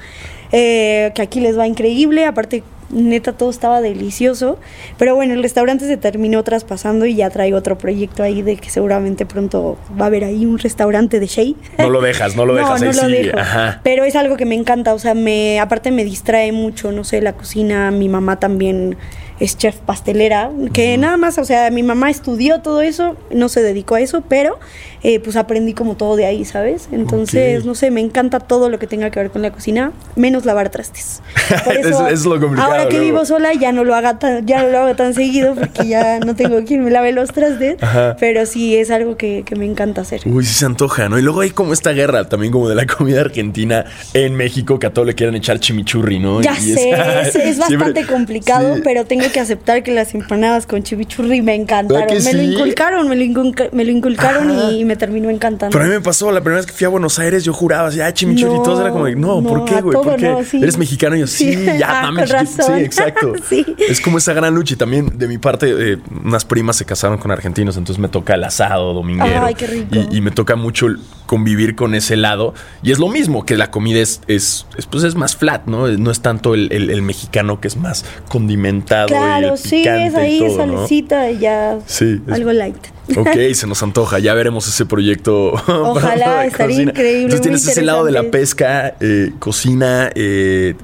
eh, 0.52 1.10
que 1.14 1.22
aquí 1.22 1.40
les 1.40 1.58
va 1.58 1.66
increíble, 1.66 2.24
aparte 2.24 2.62
neta 2.90 3.32
todo 3.32 3.50
estaba 3.50 3.80
delicioso, 3.80 4.58
pero 4.96 5.14
bueno, 5.14 5.34
el 5.34 5.42
restaurante 5.42 5.86
se 5.86 5.96
terminó 5.96 6.42
traspasando 6.42 7.04
y 7.06 7.16
ya 7.16 7.28
traigo 7.30 7.58
otro 7.58 7.76
proyecto 7.76 8.22
ahí 8.22 8.42
de 8.42 8.56
que 8.56 8.70
seguramente 8.70 9.26
pronto 9.26 9.76
va 10.00 10.04
a 10.04 10.06
haber 10.06 10.24
ahí 10.24 10.46
un 10.46 10.58
restaurante 10.58 11.20
de 11.20 11.26
Shea. 11.26 11.54
No 11.78 11.90
lo 11.90 12.00
dejas, 12.00 12.36
no 12.36 12.46
lo 12.46 12.54
dejas, 12.54 12.80
no, 12.80 12.92
lo 12.92 13.08
dejo. 13.08 13.36
Pero 13.82 14.04
es 14.04 14.16
algo 14.16 14.36
que 14.36 14.46
me 14.46 14.54
encanta, 14.54 14.94
o 14.94 14.98
sea, 14.98 15.14
me 15.14 15.60
aparte 15.60 15.90
me 15.90 16.04
distrae 16.04 16.52
mucho, 16.52 16.92
no 16.92 17.04
sé, 17.04 17.20
la 17.20 17.34
cocina, 17.34 17.90
mi 17.90 18.08
mamá 18.08 18.38
también 18.40 18.96
es 19.40 19.56
chef 19.56 19.76
pastelera, 19.76 20.50
que 20.72 20.96
nada 20.98 21.16
más, 21.16 21.38
o 21.38 21.44
sea, 21.44 21.70
mi 21.70 21.82
mamá 21.82 22.10
estudió 22.10 22.60
todo 22.60 22.80
eso, 22.80 23.16
no 23.30 23.48
se 23.48 23.62
dedicó 23.62 23.94
a 23.94 24.00
eso, 24.00 24.22
pero 24.28 24.58
eh, 25.02 25.20
pues 25.20 25.36
aprendí 25.36 25.74
como 25.74 25.96
todo 25.96 26.16
de 26.16 26.26
ahí, 26.26 26.44
¿sabes? 26.44 26.88
Entonces, 26.90 27.64
no 27.64 27.74
sé, 27.74 27.90
me 27.90 28.00
encanta 28.00 28.40
todo 28.40 28.68
lo 28.68 28.78
que 28.78 28.86
tenga 28.86 29.10
que 29.10 29.20
ver 29.20 29.30
con 29.30 29.42
la 29.42 29.52
cocina, 29.52 29.92
menos 30.16 30.44
lavar 30.44 30.70
trastes. 30.70 31.22
Por 31.64 31.76
eso, 31.76 32.08
es, 32.08 32.24
lo 32.24 32.40
complicado. 32.40 32.72
Ahora 32.72 32.88
que 32.88 32.98
vivo 32.98 33.24
sola 33.24 33.54
ya 33.54 33.72
no 33.72 33.84
lo 33.84 33.94
haga 33.94 34.18
tan, 34.18 34.46
ya 34.46 34.62
no 34.62 34.70
lo 34.70 34.78
hago 34.78 34.96
tan 34.96 35.14
seguido 35.14 35.54
porque 35.54 35.86
ya 35.86 36.18
no 36.20 36.34
tengo 36.34 36.62
quien 36.66 36.84
me 36.84 36.90
lave 36.90 37.12
los 37.12 37.32
trastes, 37.32 37.76
pero 38.18 38.46
sí 38.46 38.76
es 38.76 38.90
algo 38.90 39.16
que, 39.16 39.44
me 39.56 39.64
encanta 39.64 40.02
hacer. 40.02 40.22
Uy, 40.26 40.44
sí 40.44 40.54
se 40.54 40.66
antoja, 40.66 41.08
¿no? 41.08 41.18
Y 41.18 41.22
luego 41.22 41.40
hay 41.40 41.50
como 41.50 41.72
esta 41.72 41.90
guerra 41.90 42.28
también 42.28 42.52
como 42.52 42.68
de 42.68 42.74
la 42.74 42.86
comida 42.86 43.20
argentina 43.20 43.84
en 44.14 44.34
México 44.34 44.78
que 44.78 44.86
a 44.86 44.92
todo 44.92 45.04
le 45.04 45.14
quieren 45.14 45.34
echar 45.34 45.58
chimichurri, 45.58 46.18
¿no? 46.18 46.40
Ya 46.40 46.54
sé, 46.54 46.90
es, 46.90 47.58
bastante 47.58 48.06
complicado, 48.06 48.76
pero 48.84 49.04
tengo 49.04 49.24
que 49.32 49.40
aceptar 49.40 49.82
que 49.82 49.92
las 49.92 50.14
empanadas 50.14 50.66
con 50.66 50.82
chimichurri 50.82 51.42
me 51.42 51.54
encantaron. 51.54 52.06
Me 52.24 52.32
lo 52.32 52.42
inculcaron, 52.42 53.08
me 53.08 53.16
lo, 53.16 53.90
inculcaron 53.92 54.50
y 54.50 54.84
me 54.88 54.96
terminó 54.96 55.30
encantando. 55.30 55.72
Pero 55.72 55.84
a 55.84 55.88
mí 55.88 55.94
me 55.94 56.00
pasó, 56.00 56.32
la 56.32 56.40
primera 56.40 56.56
vez 56.56 56.66
que 56.66 56.72
fui 56.72 56.84
a 56.86 56.88
Buenos 56.88 57.18
Aires, 57.18 57.44
yo 57.44 57.52
juraba 57.52 57.88
así, 57.88 58.00
ah, 58.00 58.12
chimichurri 58.12 58.56
y 58.56 58.62
todo 58.62 58.80
era 58.80 58.90
como, 58.90 59.08
no, 59.08 59.42
¿por 59.42 59.64
qué, 59.64 59.80
güey? 59.80 59.94
¿Por 59.94 60.16
qué? 60.16 60.58
¿Eres 60.60 60.76
mexicano? 60.78 61.14
Y 61.16 61.20
yo, 61.20 61.26
sí, 61.26 61.54
ya, 61.78 62.10
Sí, 62.46 62.72
exacto. 62.72 63.34
Es 63.78 64.00
como 64.00 64.18
esa 64.18 64.32
gran 64.32 64.54
lucha. 64.54 64.74
Y 64.74 64.76
también, 64.76 65.18
de 65.18 65.28
mi 65.28 65.38
parte, 65.38 65.92
eh, 65.92 65.98
unas 66.24 66.44
primas 66.44 66.76
se 66.76 66.84
casaron 66.84 67.18
con 67.18 67.30
argentinos, 67.30 67.76
entonces 67.76 68.00
me 68.00 68.08
toca 68.08 68.34
el 68.34 68.44
asado 68.44 68.92
dominguero. 68.94 69.44
Ay, 69.44 69.54
qué 69.54 69.66
rico. 69.66 69.94
Y, 70.10 70.20
me 70.20 70.30
toca 70.30 70.56
mucho 70.56 70.88
convivir 71.26 71.76
con 71.76 71.94
ese 71.94 72.16
lado. 72.16 72.54
Y 72.82 72.90
es 72.90 72.98
lo 72.98 73.08
mismo, 73.08 73.44
que 73.44 73.56
la 73.56 73.70
comida 73.70 74.00
es, 74.00 74.20
es, 74.26 74.66
pues 74.90 75.04
es 75.04 75.14
más 75.14 75.36
flat, 75.36 75.66
¿no? 75.66 75.88
No 75.88 76.10
es 76.10 76.20
tanto 76.20 76.54
el, 76.54 77.02
mexicano 77.02 77.60
que 77.60 77.68
es 77.68 77.76
más 77.76 78.04
condimentado. 78.28 79.08
Claro, 79.08 79.56
sí, 79.56 79.84
es 79.86 80.14
ahí 80.14 80.42
salecita 80.54 81.30
y 81.30 81.38
ya 81.38 81.78
sí, 81.86 82.20
algo 82.30 82.52
light. 82.52 82.97
Ok, 83.16 83.54
se 83.54 83.66
nos 83.66 83.82
antoja. 83.82 84.18
Ya 84.18 84.34
veremos 84.34 84.68
ese 84.68 84.86
proyecto. 84.86 85.52
Ojalá, 85.66 86.44
estaría 86.46 86.82
increíble. 86.82 87.22
Entonces 87.22 87.40
tienes 87.40 87.66
ese 87.66 87.82
lado 87.82 88.04
de 88.04 88.12
la 88.12 88.24
pesca, 88.24 88.94
eh, 89.00 89.32
cocina, 89.38 90.10
eh, 90.14 90.74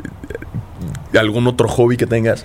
algún 1.18 1.46
otro 1.46 1.68
hobby 1.68 1.96
que 1.96 2.06
tengas. 2.06 2.44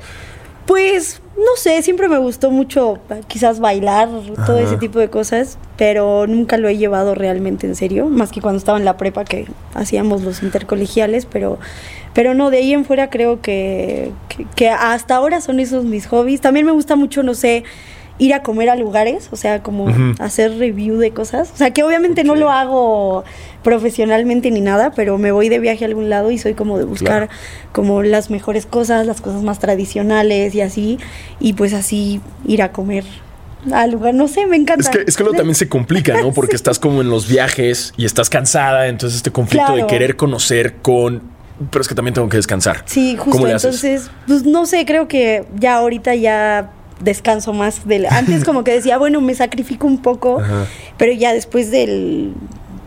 Pues 0.65 1.22
no 1.39 1.56
sé, 1.56 1.82
siempre 1.82 2.10
me 2.10 2.18
gustó 2.18 2.52
mucho 2.52 3.00
quizás 3.28 3.60
bailar, 3.60 4.10
todo 4.46 4.60
ese 4.60 4.78
tipo 4.78 5.00
de 5.00 5.10
cosas, 5.10 5.58
pero 5.78 6.28
nunca 6.28 6.58
lo 6.58 6.68
he 6.68 6.78
llevado 6.78 7.15
realmente 7.15 7.65
en 7.65 7.76
serio, 7.76 8.08
más 8.08 8.32
que 8.32 8.42
cuando 8.42 8.60
estaba 8.60 8.78
en 8.78 8.86
la 8.86 8.98
prepa 8.98 9.24
que 9.24 9.48
hacíamos 9.74 10.22
los 10.22 10.44
intercolegiales, 10.44 11.26
pero, 11.26 11.58
pero 12.13 12.34
no, 12.34 12.52
de 12.52 12.58
ahí 12.58 12.74
en 12.74 12.84
fuera 12.84 13.10
creo 13.10 13.42
que, 13.42 14.12
que 14.56 14.70
hasta 14.70 15.15
ahora 15.15 15.39
son 15.39 15.60
esos 15.60 15.86
mis 15.86 16.08
hobbies. 16.08 16.42
También 16.42 16.65
me 16.65 16.74
gusta 16.74 16.96
mucho, 16.96 17.24
no 17.24 17.34
sé, 17.34 17.63
ir 18.19 18.34
a 18.34 18.43
comer 18.43 18.69
a 18.69 18.75
lugares, 18.75 19.29
o 19.32 19.36
sea, 19.36 19.63
como 19.63 19.88
hacer 20.19 20.58
review 20.58 20.97
de 20.97 21.12
cosas. 21.12 21.51
O 21.53 21.58
sea, 21.58 21.71
que 21.71 21.84
obviamente 21.84 22.23
no 22.23 22.36
lo 22.36 22.51
hago 22.51 23.23
profesionalmente 23.63 24.51
ni 24.51 24.62
nada, 24.62 24.91
pero 24.91 25.17
me 25.17 25.32
voy 25.32 25.49
de 25.49 25.60
viaje 25.60 25.86
a 25.86 25.88
algún 25.88 26.10
lado 26.10 26.29
y 26.29 26.38
soy 26.38 26.53
como 26.53 26.77
de 26.77 26.84
buscar 26.84 27.29
como 27.71 28.03
las 28.03 28.29
mejores 28.29 28.65
cosas, 28.65 29.08
las 29.08 29.21
cosas 29.21 29.41
más 29.41 29.60
tradicionales 29.60 30.53
y 30.53 30.62
así, 30.62 30.99
y 31.39 31.53
pues 31.53 31.73
así 31.73 32.21
ir 32.45 32.62
a 32.62 32.71
comer 32.71 33.05
al 33.73 33.91
lugar, 33.91 34.13
no 34.13 34.27
sé, 34.27 34.45
me 34.45 34.55
encanta. 34.55 34.82
Es 34.82 34.89
que, 34.89 35.03
es 35.08 35.17
que 35.17 35.23
luego 35.23 35.38
también 35.38 35.55
se 35.55 35.67
complica, 35.67 36.21
¿no? 36.21 36.32
Porque 36.34 36.55
estás 36.55 36.77
como 36.77 37.01
en 37.01 37.10
los 37.10 37.27
viajes 37.27 37.93
y 37.97 38.05
estás 38.05 38.29
cansada, 38.29 38.88
entonces 38.88 39.17
este 39.17 39.32
conflicto 39.32 39.75
de 39.75 39.88
querer 39.88 40.15
conocer 40.15 40.75
con 40.82 41.39
pero 41.71 41.82
es 41.82 41.89
que 41.89 41.95
también 41.95 42.13
tengo 42.13 42.29
que 42.29 42.38
descansar. 42.38 42.84
Sí, 42.86 43.17
justo. 43.17 43.45
Entonces, 43.45 44.10
pues 44.27 44.45
no 44.45 44.65
sé, 44.65 44.86
creo 44.86 45.10
que 45.10 45.43
ya 45.58 45.75
ahorita 45.75 46.15
ya 46.15 46.71
descanso 47.00 47.54
más 47.54 47.88
del 47.88 48.06
antes 48.08 48.44
como 48.44 48.64
que 48.64 48.74
decía 48.74 48.98
bueno 48.98 49.22
me 49.22 49.34
sacrifico 49.34 49.88
un 49.88 50.02
poco 50.02 50.42
pero 50.98 51.14
ya 51.14 51.34
después 51.34 51.72
del 51.72 52.34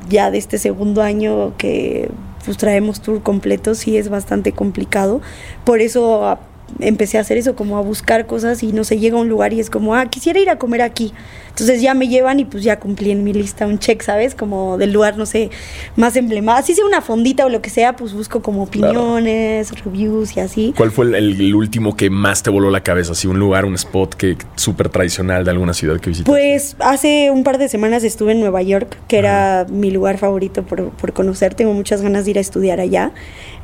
ya 0.09 0.31
de 0.31 0.39
este 0.39 0.59
segundo 0.59 1.03
año 1.03 1.55
que 1.57 2.11
pues 2.45 2.57
traemos 2.57 3.01
tour 3.01 3.23
completo 3.23 3.75
sí 3.75 3.97
es 3.97 4.09
bastante 4.09 4.53
complicado. 4.53 5.21
Por 5.65 5.81
eso 5.81 6.39
empecé 6.81 7.19
a 7.19 7.21
hacer 7.23 7.39
eso 7.39 7.55
como 7.55 7.79
a 7.79 7.81
buscar 7.81 8.27
cosas 8.27 8.63
y 8.63 8.73
no 8.73 8.85
se 8.85 8.99
llega 8.99 9.17
a 9.17 9.21
un 9.21 9.29
lugar 9.29 9.53
y 9.53 9.61
es 9.61 9.71
como 9.71 9.95
ah 9.95 10.07
quisiera 10.07 10.39
ir 10.39 10.51
a 10.51 10.59
comer 10.59 10.83
aquí 10.83 11.13
entonces 11.53 11.83
ya 11.83 11.93
me 11.93 12.09
llevan 12.09 12.41
y 12.41 12.47
pues 12.47 12.65
ya 12.65 12.81
cumplí 12.81 13.11
en 13.11 13.25
mi 13.25 13.35
lista 13.35 13.67
un 13.67 13.79
check, 13.79 14.01
¿sabes? 14.01 14.35
Como 14.35 14.79
del 14.79 14.91
lugar, 14.91 15.19
no 15.19 15.27
sé, 15.27 15.51
más 15.97 16.17
emblemático. 16.17 16.67
Si 16.67 16.75
sea 16.75 16.87
una 16.87 17.03
fondita 17.03 17.45
o 17.45 17.51
lo 17.51 17.61
que 17.61 17.69
sea, 17.69 17.95
pues 17.95 18.15
busco 18.15 18.41
como 18.41 18.63
opiniones, 18.63 19.71
reviews 19.85 20.35
y 20.37 20.41
así. 20.41 20.73
¿Cuál 20.75 20.91
fue 20.91 21.07
el, 21.17 21.55
último 21.55 21.95
que 21.95 22.09
más 22.09 22.43
te 22.43 22.49
voló 22.49 22.71
la 22.71 22.83
cabeza? 22.83 23.13
Así 23.13 23.27
un 23.27 23.39
lugar, 23.39 23.67
un 23.67 23.75
spot 23.75 24.15
que 24.15 24.39
súper 24.55 24.89
tradicional 24.89 25.45
de 25.45 25.51
alguna 25.51 25.75
ciudad 25.75 26.01
que 26.01 26.09
visitaste. 26.09 26.31
Pues 26.31 26.75
hace 26.79 27.31
un 27.31 27.45
par 27.45 27.59
de 27.59 27.69
semanas 27.69 28.03
estuve 28.03 28.33
en 28.33 28.41
Nueva 28.41 28.63
York, 28.63 28.97
que 29.07 29.19
era 29.19 29.67
mi 29.69 29.91
lugar 29.91 30.17
favorito 30.17 30.63
por, 30.63 30.91
por, 30.91 31.13
conocer. 31.13 31.55
Tengo 31.55 31.75
muchas 31.75 32.01
ganas 32.01 32.25
de 32.25 32.31
ir 32.31 32.39
a 32.39 32.41
estudiar 32.41 32.81
allá. 32.81 33.13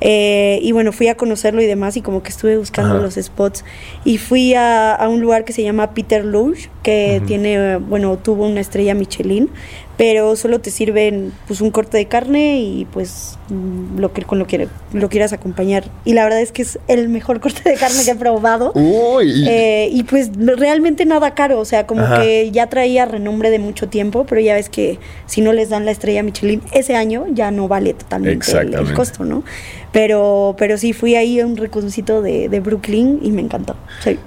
Eh, 0.03 0.59
y 0.63 0.73
bueno, 0.73 0.93
fui 0.93 1.09
a 1.09 1.17
conocerlo 1.17 1.63
y 1.63 1.67
demás 1.67 1.97
y 1.97 2.03
como 2.03 2.23
que 2.23 2.29
estuve 2.29 2.59
buscando 2.59 2.98
los 3.03 3.15
spots. 3.15 3.65
Y 4.05 4.19
fui 4.19 4.55
a, 4.55 4.95
a, 4.95 5.09
un 5.09 5.21
lugar 5.21 5.45
que 5.45 5.53
se 5.53 5.63
llama 5.63 5.95
Peter 5.95 6.25
Luge, 6.25 6.71
que 6.83 7.23
tiene 7.27 7.77
bueno, 7.77 8.17
tuvo 8.19 8.47
una 8.47 8.61
estrella 8.61 8.95
Michelin, 8.95 9.51
pero 9.97 10.37
solo 10.37 10.61
te 10.61 10.71
sirven 10.71 11.33
pues 11.47 11.61
un 11.61 11.71
corte 11.71 11.97
de 11.97 12.07
carne 12.07 12.59
y 12.59 12.87
pues 12.87 13.38
lo 13.51 14.13
que 14.13 14.23
con 14.23 14.39
lo 14.39 14.47
que 14.47 14.69
lo 14.93 15.09
quieras 15.09 15.33
acompañar. 15.33 15.85
Y 16.05 16.13
la 16.13 16.25
verdad 16.25 16.41
es 16.41 16.53
que 16.53 16.63
es 16.63 16.79
el 16.89 17.09
mejor 17.09 17.41
corte 17.41 17.69
de 17.69 17.77
carne 17.77 18.05
que 18.05 18.13
he 18.13 18.17
probado. 18.17 18.73
Eh, 18.77 19.89
y 19.93 20.03
pues 20.05 20.31
realmente 20.37 21.05
nada 21.07 21.35
caro, 21.35 21.59
o 21.59 21.65
sea, 21.65 21.87
como 21.87 22.07
que 22.21 22.51
ya 22.51 22.69
traía 22.69 23.07
renombre 23.07 23.51
de 23.51 23.59
mucho 23.59 23.89
tiempo, 23.89 24.25
pero 24.29 24.41
ya 24.41 24.55
ves 24.55 24.69
que 24.69 24.99
si 25.27 25.41
no 25.41 25.53
les 25.53 25.71
dan 25.71 25.85
la 25.85 25.91
estrella 25.91 26.23
Michelin 26.23 26.63
ese 26.73 26.95
año 26.95 27.27
ya 27.33 27.51
no 27.51 27.69
vale 27.69 27.95
totalmente 27.95 28.51
el, 28.59 28.93
costo, 28.93 29.25
¿no? 29.25 29.45
Pero, 29.93 30.55
pero 30.59 30.77
sí, 30.77 30.93
fui 30.93 31.15
ahí 31.15 31.41
a 31.41 31.47
un 31.47 31.57
reconcito 31.57 32.21
de, 32.21 32.49
de 32.49 32.61
Brooklyn 32.61 33.21
y 33.23 33.31
me 33.31 33.41
encantó. 33.41 33.75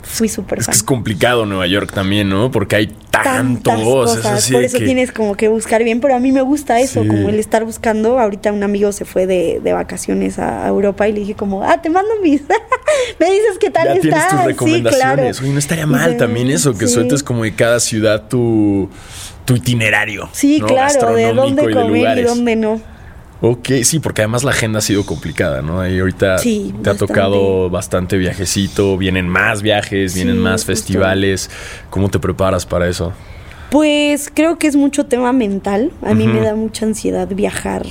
fui 0.02 0.28
súper 0.28 0.60
fan. 0.60 0.62
Es 0.62 0.68
que 0.68 0.78
es 0.78 0.84
complicado 0.84 1.46
Nueva 1.46 1.68
York 1.68 1.92
también, 1.94 2.30
¿no? 2.30 2.50
Porque 2.50 2.76
hay 2.78 2.88
tantas 3.12 3.80
cosas. 3.80 4.50
Por 4.52 4.64
eso 4.64 4.80
tienes 4.80 5.12
como 5.12 5.36
que 5.36 5.48
buscar 5.50 5.84
bien, 5.84 6.00
pero 6.00 6.16
a 6.16 6.20
mí 6.20 6.32
me 6.32 6.42
gusta 6.42 6.80
eso, 6.80 7.06
como 7.06 7.30
el 7.30 7.40
estar 7.40 7.64
buscando. 7.64 8.20
Ahorita 8.20 8.52
un 8.52 8.64
amigo 8.64 8.92
se 8.92 9.06
fue 9.12 9.28
de, 9.28 9.60
vacaciones 9.74 10.40
a 10.40 10.68
Europa 10.68 11.08
y 11.08 11.14
le 11.14 11.20
dije 11.20 11.36
como, 11.36 11.64
ah, 11.64 11.82
te 11.82 11.90
mando 11.90 12.12
mis... 12.22 12.42
me 13.20 13.26
dices 13.32 13.58
qué 13.60 13.70
tal 13.70 13.88
ya 13.96 14.02
Tienes 14.02 14.28
tus 14.28 14.44
recomendaciones. 14.44 15.38
Sí, 15.38 15.44
Oye, 15.44 15.54
no 15.54 15.60
estaría 15.60 15.86
mal 15.86 16.18
también 16.18 16.50
eso, 16.50 16.78
que 16.78 16.88
sueltes 16.88 17.24
como 17.24 17.44
de 17.44 17.54
cada 17.54 17.80
ciudad 17.80 18.28
tu, 18.28 18.90
tu 19.46 19.56
itinerario. 19.56 20.30
Sí, 20.32 20.62
claro, 20.66 21.14
de 21.14 21.34
dónde 21.34 21.74
comer 21.74 22.18
y 22.18 22.24
dónde 22.24 22.56
no. 22.56 22.82
Ok, 23.44 23.70
sí, 23.84 24.00
porque 24.00 24.22
además 24.22 24.44
la 24.44 24.52
agenda 24.52 24.80
ha 24.80 24.82
sido 24.84 25.04
complicada, 25.04 25.64
¿no? 25.64 25.82
Ahí 25.82 26.00
ahorita 26.00 26.36
te 26.38 26.90
ha 26.90 26.94
tocado 26.94 27.72
bastante 27.72 28.18
viajecito, 28.18 28.98
vienen 28.98 29.28
más 29.28 29.64
viajes, 29.64 30.14
vienen 30.14 30.38
más 30.38 30.64
festivales. 30.64 31.50
¿Cómo 31.90 32.10
te 32.10 32.20
preparas 32.20 32.68
para 32.68 32.88
eso? 32.88 33.14
Pues 33.72 34.30
creo 34.32 34.60
que 34.60 34.68
es 34.68 34.76
mucho 34.76 35.08
tema 35.08 35.34
mental. 35.34 35.92
A 36.04 36.14
mí 36.14 36.28
me 36.28 36.42
da 36.42 36.54
mucha 36.56 36.86
ansiedad 36.86 37.28
viajar. 37.30 37.84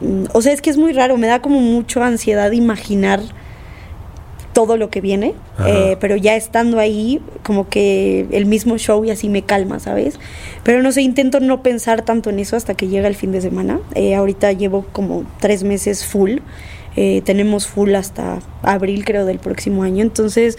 Mm, 0.00 0.24
o 0.32 0.42
sea, 0.42 0.52
es 0.52 0.62
que 0.62 0.70
es 0.70 0.76
muy 0.76 0.92
raro, 0.92 1.16
me 1.16 1.26
da 1.26 1.40
como 1.40 1.60
mucha 1.60 2.04
ansiedad 2.06 2.50
imaginar 2.52 3.20
todo 4.52 4.76
lo 4.76 4.90
que 4.90 5.00
viene, 5.00 5.34
eh, 5.64 5.96
pero 6.00 6.16
ya 6.16 6.34
estando 6.34 6.80
ahí, 6.80 7.22
como 7.44 7.68
que 7.68 8.26
el 8.32 8.46
mismo 8.46 8.78
show 8.78 9.04
y 9.04 9.10
así 9.10 9.28
me 9.28 9.42
calma, 9.42 9.78
¿sabes? 9.78 10.18
Pero 10.64 10.82
no 10.82 10.90
sé, 10.90 11.02
intento 11.02 11.38
no 11.40 11.62
pensar 11.62 12.02
tanto 12.02 12.30
en 12.30 12.40
eso 12.40 12.56
hasta 12.56 12.74
que 12.74 12.88
llega 12.88 13.06
el 13.06 13.14
fin 13.14 13.30
de 13.30 13.40
semana. 13.40 13.80
Eh, 13.94 14.14
ahorita 14.14 14.52
llevo 14.52 14.84
como 14.92 15.24
tres 15.38 15.62
meses 15.62 16.04
full, 16.04 16.38
eh, 16.96 17.22
tenemos 17.24 17.68
full 17.68 17.94
hasta 17.94 18.40
abril 18.62 19.04
creo 19.04 19.24
del 19.24 19.38
próximo 19.38 19.84
año, 19.84 20.02
entonces 20.02 20.58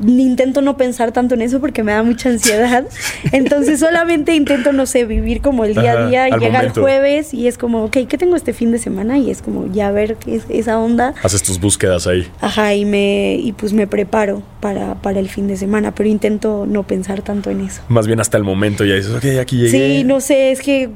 intento 0.00 0.60
no 0.60 0.76
pensar 0.76 1.12
tanto 1.12 1.34
en 1.34 1.42
eso 1.42 1.60
porque 1.60 1.82
me 1.82 1.92
da 1.92 2.02
mucha 2.02 2.28
ansiedad. 2.28 2.84
Entonces 3.32 3.80
solamente 3.80 4.34
intento, 4.34 4.72
no 4.72 4.86
sé, 4.86 5.04
vivir 5.04 5.40
como 5.40 5.64
el 5.64 5.74
día 5.74 5.92
a 5.92 6.06
día. 6.06 6.28
llega 6.36 6.60
el 6.60 6.70
jueves 6.70 7.34
y 7.34 7.46
es 7.46 7.58
como, 7.58 7.84
ok, 7.84 7.98
¿qué 8.08 8.18
tengo 8.18 8.36
este 8.36 8.52
fin 8.52 8.72
de 8.72 8.78
semana? 8.78 9.18
Y 9.18 9.30
es 9.30 9.42
como 9.42 9.70
ya 9.72 9.90
ver 9.90 10.16
qué 10.16 10.36
es 10.36 10.44
esa 10.48 10.78
onda. 10.78 11.14
Haces 11.22 11.42
tus 11.42 11.60
búsquedas 11.60 12.06
ahí. 12.06 12.26
Ajá, 12.40 12.74
y 12.74 12.84
me 12.84 13.36
y 13.36 13.52
pues 13.52 13.72
me 13.72 13.86
preparo 13.86 14.42
para, 14.60 14.94
para 14.96 15.20
el 15.20 15.28
fin 15.28 15.46
de 15.46 15.56
semana, 15.56 15.94
pero 15.94 16.08
intento 16.08 16.66
no 16.68 16.82
pensar 16.84 17.22
tanto 17.22 17.50
en 17.50 17.60
eso. 17.60 17.82
Más 17.88 18.06
bien 18.06 18.20
hasta 18.20 18.36
el 18.36 18.44
momento 18.44 18.84
ya 18.84 18.94
dices, 18.94 19.12
ok, 19.12 19.40
aquí 19.40 19.56
llegué. 19.58 19.98
Sí, 19.98 20.04
no 20.04 20.20
sé, 20.20 20.52
es 20.52 20.60
que 20.60 20.90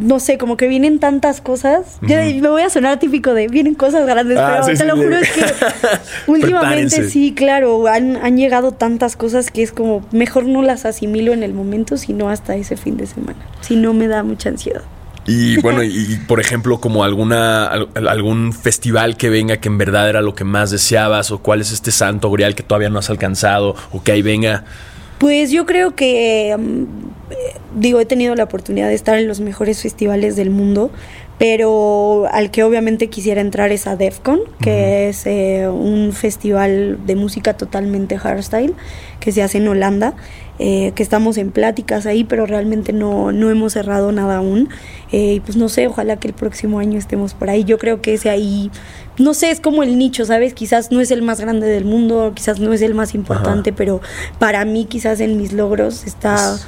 no 0.00 0.20
sé, 0.20 0.38
como 0.38 0.56
que 0.56 0.66
vienen 0.66 0.98
tantas 0.98 1.40
cosas. 1.40 1.98
Yo 2.02 2.16
me 2.16 2.48
voy 2.48 2.62
a 2.62 2.70
sonar 2.70 2.98
típico 2.98 3.34
de 3.34 3.48
vienen 3.48 3.74
cosas 3.74 4.06
grandes, 4.06 4.38
ah, 4.38 4.60
pero 4.64 4.78
te 4.78 4.84
lo 4.84 4.96
juro 4.96 5.16
es 5.16 5.30
que 5.30 5.44
últimamente 6.26 7.08
sí, 7.08 7.34
claro, 7.34 7.86
han, 7.86 8.16
han, 8.16 8.36
llegado 8.36 8.72
tantas 8.72 9.16
cosas 9.16 9.50
que 9.50 9.62
es 9.62 9.72
como 9.72 10.06
mejor 10.12 10.46
no 10.46 10.62
las 10.62 10.84
asimilo 10.84 11.32
en 11.32 11.42
el 11.42 11.52
momento, 11.52 11.96
sino 11.96 12.30
hasta 12.30 12.56
ese 12.56 12.76
fin 12.76 12.96
de 12.96 13.06
semana. 13.06 13.38
Si 13.60 13.76
no 13.76 13.92
me 13.92 14.08
da 14.08 14.22
mucha 14.22 14.48
ansiedad. 14.48 14.82
Y 15.26 15.60
bueno, 15.60 15.82
y 15.82 16.18
por 16.26 16.40
ejemplo, 16.40 16.80
como 16.80 17.04
alguna 17.04 17.66
algún 17.66 18.52
festival 18.52 19.16
que 19.16 19.30
venga 19.30 19.58
que 19.58 19.68
en 19.68 19.78
verdad 19.78 20.08
era 20.08 20.22
lo 20.22 20.34
que 20.34 20.44
más 20.44 20.70
deseabas, 20.70 21.30
o 21.30 21.38
cuál 21.38 21.60
es 21.60 21.72
este 21.72 21.90
santo 21.90 22.30
grial 22.30 22.54
que 22.54 22.62
todavía 22.62 22.88
no 22.88 22.98
has 22.98 23.10
alcanzado, 23.10 23.76
o 23.92 24.02
que 24.02 24.12
ahí 24.12 24.22
venga. 24.22 24.64
Pues 25.20 25.50
yo 25.50 25.66
creo 25.66 25.94
que 25.94 26.56
mm, 26.58 26.84
digo, 27.76 28.00
he 28.00 28.06
tenido 28.06 28.34
la 28.34 28.44
oportunidad 28.44 28.88
de 28.88 28.94
estar 28.94 29.18
en 29.18 29.28
los 29.28 29.40
mejores 29.40 29.82
festivales 29.82 30.34
del 30.34 30.50
mundo, 30.50 30.90
pero 31.38 32.26
al 32.30 32.50
que 32.50 32.64
obviamente 32.64 33.08
quisiera 33.08 33.40
entrar 33.40 33.70
es 33.70 33.86
a 33.86 33.96
DEFCON, 33.96 34.40
que 34.60 35.08
es 35.08 35.26
eh, 35.26 35.68
un 35.68 36.12
festival 36.12 36.98
de 37.06 37.16
música 37.16 37.54
totalmente 37.54 38.18
hardstyle 38.18 38.74
que 39.20 39.32
se 39.32 39.42
hace 39.42 39.58
en 39.58 39.68
Holanda. 39.68 40.14
Eh, 40.62 40.92
que 40.94 41.02
estamos 41.02 41.38
en 41.38 41.52
pláticas 41.52 42.04
ahí, 42.04 42.22
pero 42.22 42.44
realmente 42.44 42.92
no, 42.92 43.32
no 43.32 43.48
hemos 43.50 43.72
cerrado 43.72 44.12
nada 44.12 44.36
aún. 44.36 44.68
Eh, 45.10 45.36
y 45.36 45.40
pues 45.40 45.56
no 45.56 45.70
sé, 45.70 45.86
ojalá 45.86 46.16
que 46.18 46.28
el 46.28 46.34
próximo 46.34 46.80
año 46.80 46.98
estemos 46.98 47.32
por 47.32 47.48
ahí. 47.48 47.64
Yo 47.64 47.78
creo 47.78 48.02
que 48.02 48.12
ese 48.12 48.28
ahí, 48.28 48.70
no 49.16 49.32
sé, 49.32 49.50
es 49.50 49.58
como 49.58 49.82
el 49.82 49.96
nicho, 49.96 50.26
¿sabes? 50.26 50.52
Quizás 50.52 50.92
no 50.92 51.00
es 51.00 51.10
el 51.12 51.22
más 51.22 51.40
grande 51.40 51.66
del 51.66 51.86
mundo, 51.86 52.32
quizás 52.34 52.60
no 52.60 52.74
es 52.74 52.82
el 52.82 52.94
más 52.94 53.14
importante, 53.14 53.72
pero 53.72 54.02
para 54.38 54.66
mí 54.66 54.84
quizás 54.84 55.20
en 55.20 55.38
mis 55.38 55.54
logros 55.54 56.04
está 56.04 56.58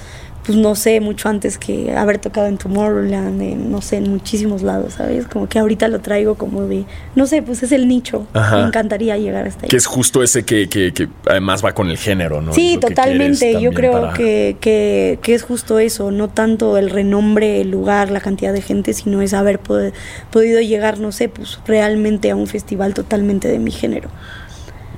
pues 0.45 0.59
no 0.59 0.75
sé, 0.75 1.01
mucho 1.01 1.29
antes 1.29 1.57
que 1.57 1.95
haber 1.95 2.19
tocado 2.19 2.49
en 2.49 2.59
Tomorrowland, 2.59 3.41
en, 3.41 3.71
no 3.71 3.81
sé, 3.81 3.97
en 3.97 4.11
muchísimos 4.11 4.63
lados, 4.63 4.95
¿sabes? 4.95 5.27
Como 5.27 5.49
que 5.49 5.59
ahorita 5.59 5.87
lo 5.87 6.01
traigo 6.01 6.35
como 6.35 6.63
de, 6.63 6.85
no 7.15 7.27
sé, 7.27 7.43
pues 7.43 7.63
es 7.63 7.71
el 7.71 7.87
nicho. 7.87 8.27
Me 8.35 8.61
encantaría 8.61 9.17
llegar 9.19 9.47
hasta 9.47 9.67
ahí. 9.67 9.71
Que 9.71 9.77
es 9.77 9.87
justo 9.87 10.23
ese 10.23 10.45
que, 10.45 10.69
que, 10.69 10.93
que 10.93 11.09
además 11.29 11.65
va 11.65 11.73
con 11.73 11.91
el 11.91 11.97
género, 11.97 12.43
¿no? 12.43 12.53
Sí, 12.53 12.77
totalmente. 12.81 13.61
Yo 13.61 13.73
creo 13.73 14.13
que, 14.15 14.57
que, 14.61 15.21
que, 15.23 15.35
es 15.35 15.45
justo 15.45 15.79
eso, 15.79 16.11
no 16.11 16.29
tanto 16.29 16.77
el 16.77 16.91
renombre, 16.91 17.61
el 17.61 17.71
lugar, 17.71 18.11
la 18.11 18.21
cantidad 18.21 18.53
de 18.53 18.63
gente, 18.63 18.95
sino 18.95 19.23
es 19.23 19.35
haber 19.35 19.61
podido 19.61 20.61
llegar, 20.61 20.99
no 20.99 21.13
sé, 21.13 21.29
pues 21.29 21.61
realmente 21.67 22.31
a 22.31 22.37
un 22.37 22.49
festival 22.49 22.95
totalmente 22.95 23.47
de 23.47 23.59
mi 23.61 23.71
género 23.71 24.09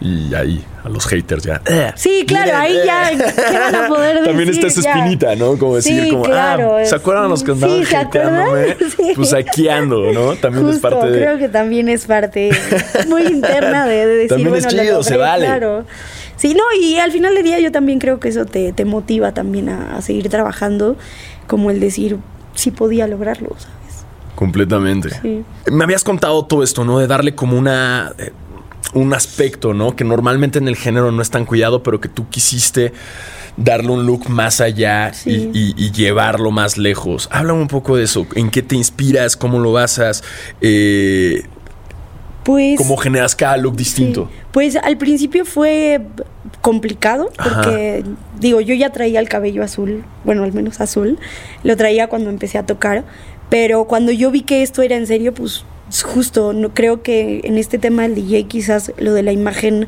y 0.05 0.35
ahí 0.35 0.62
a 0.85 0.90
los 0.90 1.07
haters 1.07 1.45
ya. 1.45 1.62
Sí, 1.97 2.25
claro, 2.27 2.55
ahí 2.55 2.77
ya 2.85 3.09
¿qué 3.11 3.59
van 3.59 3.75
a 3.75 3.88
poder 3.88 4.17
decir? 4.21 4.29
También 4.29 4.49
está 4.51 4.67
esa 4.67 4.81
espinita, 4.81 5.35
¿no? 5.35 5.57
Como 5.57 5.77
decir, 5.77 6.11
como, 6.11 6.27
ah, 6.27 6.59
¿se 6.85 6.95
acuerdan 6.95 7.31
los 7.31 7.43
que 7.43 7.53
andaban 7.53 7.85
sí, 7.87 7.95
hateándome? 7.95 8.77
Pues 9.17 9.33
aquí 9.33 9.69
ando, 9.69 10.12
¿no? 10.12 10.37
También 10.37 10.69
es 10.69 10.79
parte 10.79 11.11
de. 11.11 11.19
Creo 11.19 11.38
que 11.38 11.49
también 11.49 11.88
es 11.88 12.05
parte 12.05 12.51
muy 13.09 13.23
interna 13.23 13.87
de, 13.87 14.07
decir, 14.07 14.29
también 14.29 14.51
bueno, 14.51 14.69
es 14.69 14.75
chido, 14.75 15.03
se 15.03 15.17
vale. 15.17 15.47
Claro. 15.47 15.87
Sí, 16.37 16.53
no, 16.53 16.64
y 16.79 16.99
al 16.99 17.11
final 17.11 17.35
del 17.35 17.45
día 17.45 17.59
yo 17.61 17.73
también 17.73 17.99
creo 17.99 18.21
que 18.21 18.29
eso 18.29 18.45
te, 18.45 18.75
te 18.75 18.85
motiva 18.85 19.33
también 19.33 19.71
a, 19.71 19.97
a 19.97 20.03
seguir 20.03 20.29
trabajando, 20.29 20.97
como 21.47 21.71
el 21.71 21.81
decir, 21.81 22.19
sí 22.55 22.71
podía 22.71 23.07
lograrlo, 23.07 23.49
¿sabes? 23.57 24.05
Completamente. 24.35 25.11
Sí. 25.23 25.45
Me 25.71 25.85
habías 25.85 26.05
contado 26.05 26.45
todo 26.45 26.62
esto, 26.62 26.85
¿no? 26.85 26.99
De 26.99 27.07
darle 27.07 27.35
como 27.35 27.57
una 27.57 28.12
eh, 28.19 28.33
un 28.92 29.14
aspecto, 29.14 29.73
¿no? 29.73 29.97
Que 29.97 30.05
normalmente 30.05 30.59
en 30.59 30.68
el 30.68 30.77
género 30.77 31.11
no 31.11 31.23
es 31.23 31.31
tan 31.31 31.44
cuidado, 31.44 31.83
pero 31.83 32.01
que 32.01 32.09
tú 32.09 32.29
quisiste 32.29 32.92
darle 33.57 33.90
un 33.90 34.07
look 34.07 34.29
más 34.29 34.61
allá 34.61 35.12
y, 35.25 35.90
llevarlo 35.92 36.51
más 36.51 36.77
lejos. 36.77 37.29
Háblame 37.31 37.62
un 37.62 37.68
poco 37.68 37.97
de 37.97 38.05
eso. 38.05 38.27
¿En 38.35 38.51
qué 38.51 38.62
te 38.62 38.77
inspiras? 38.77 39.37
¿Cómo 39.37 39.59
lo 39.59 39.73
basas? 39.73 40.23
Eh, 40.61 41.44
pues, 42.44 42.77
¿Cómo 42.77 42.97
generas 42.97 43.35
cada 43.35 43.57
look 43.57 43.77
distinto? 43.77 44.29
Pues 44.53 44.77
al 44.77 44.99
principio 44.99 45.44
fue 45.44 46.03
complicado 46.61 47.31
porque, 47.42 48.05
digo, 48.38 48.61
yo 48.61 48.75
ya 48.75 48.90
traía 48.90 49.20
el 49.20 49.29
cabello 49.29 49.62
azul, 49.62 50.05
bueno, 50.25 50.44
al 50.44 50.53
menos 50.53 50.81
azul, 50.81 51.18
lo 51.62 51.77
traía 51.77 52.09
cuando 52.09 52.31
empecé 52.31 52.59
a 52.59 52.66
tocar, 52.66 53.05
pero 53.49 53.87
cuando 53.87 54.12
yo 54.12 54.31
vi 54.31 54.42
que 54.42 54.62
esto 54.62 54.83
era 54.83 54.97
en 54.97 55.07
serio, 55.07 55.33
pues 55.33 55.64
justo, 56.03 56.53
no, 56.53 56.75
creo 56.75 57.03
que 57.03 57.41
en 57.45 57.59
este 57.59 57.79
tema 57.79 58.03
del 58.03 58.15
DJ 58.15 58.45
quizás 58.45 58.93
lo 58.99 59.13
de 59.13 59.23
la 59.23 59.33
imagen 59.33 59.87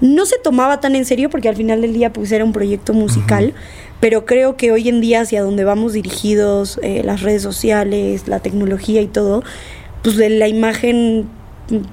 no 0.00 0.26
se 0.26 0.38
tomaba 0.38 0.80
tan 0.80 0.94
en 0.94 1.04
serio 1.04 1.28
porque 1.28 1.48
al 1.48 1.56
final 1.56 1.80
del 1.80 1.92
día 1.92 2.12
pues 2.12 2.30
era 2.30 2.44
un 2.44 2.52
proyecto 2.52 2.92
musical, 2.92 3.54
pero 4.00 4.26
creo 4.26 4.56
que 4.56 4.70
hoy 4.70 4.88
en 4.88 5.00
día 5.00 5.22
hacia 5.22 5.42
donde 5.42 5.64
vamos 5.64 5.92
dirigidos, 5.92 6.78
eh, 6.82 7.02
las 7.04 7.22
redes 7.22 7.42
sociales, 7.42 8.28
la 8.28 8.38
tecnología 8.38 9.02
y 9.02 9.08
todo, 9.08 9.42
pues 10.02 10.16
de 10.16 10.30
la 10.30 10.46
imagen 10.46 11.28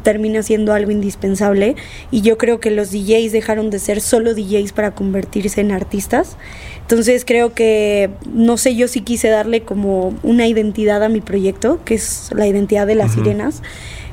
termina 0.03 0.41
siendo 0.41 0.73
algo 0.73 0.91
indispensable 0.91 1.75
y 2.11 2.21
yo 2.21 2.37
creo 2.37 2.59
que 2.59 2.71
los 2.71 2.91
DJs 2.91 3.31
dejaron 3.31 3.69
de 3.69 3.79
ser 3.79 4.01
solo 4.01 4.33
DJs 4.33 4.71
para 4.71 4.91
convertirse 4.91 5.61
en 5.61 5.71
artistas. 5.71 6.37
Entonces 6.85 7.25
creo 7.25 7.51
que, 7.51 8.11
no 8.31 8.57
sé, 8.57 8.75
yo 8.75 8.87
sí 8.87 9.01
quise 9.01 9.27
darle 9.29 9.61
como 9.61 10.13
una 10.21 10.45
identidad 10.45 11.03
a 11.03 11.09
mi 11.09 11.19
proyecto, 11.19 11.79
que 11.83 11.95
es 11.95 12.29
la 12.35 12.45
identidad 12.45 12.85
de 12.85 12.93
las 12.93 13.13
sirenas. 13.13 13.63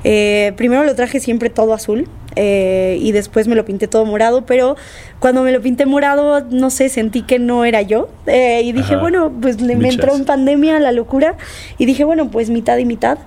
Eh, 0.05 0.55
primero 0.57 0.83
lo 0.83 0.95
traje 0.95 1.21
siempre 1.21 1.51
todo 1.51 1.75
azul 1.75 2.09
eh, 2.35 2.99
y 3.01 3.13
después 3.13 3.47
me 3.47 3.57
lo 3.57 3.67
pinté 3.67 3.89
todo 3.89 4.07
morado, 4.07 4.47
pero 4.47 4.77
cuando 5.21 5.43
me 5.43 5.53
lo 5.53 5.61
pinté 5.61 5.85
morado, 5.85 6.47
no 6.51 6.71
sé, 6.71 6.89
sentí 6.89 7.21
que 7.23 7.39
no 7.39 7.67
era 7.67 7.83
yo. 7.83 8.09
Eh, 8.27 8.63
y 8.65 8.73
dije, 8.73 8.97
bueno, 8.97 9.31
pues 9.39 9.61
me 9.61 9.75
entró 9.75 10.17
en 10.17 10.25
pandemia 10.25 10.81
la 10.81 10.93
locura 10.93 11.37
y 11.77 11.85
dije, 11.85 12.05
bueno, 12.05 12.31
pues 12.31 12.49
mitad 12.49 12.79
y 12.79 12.87
mitad. 12.87 13.19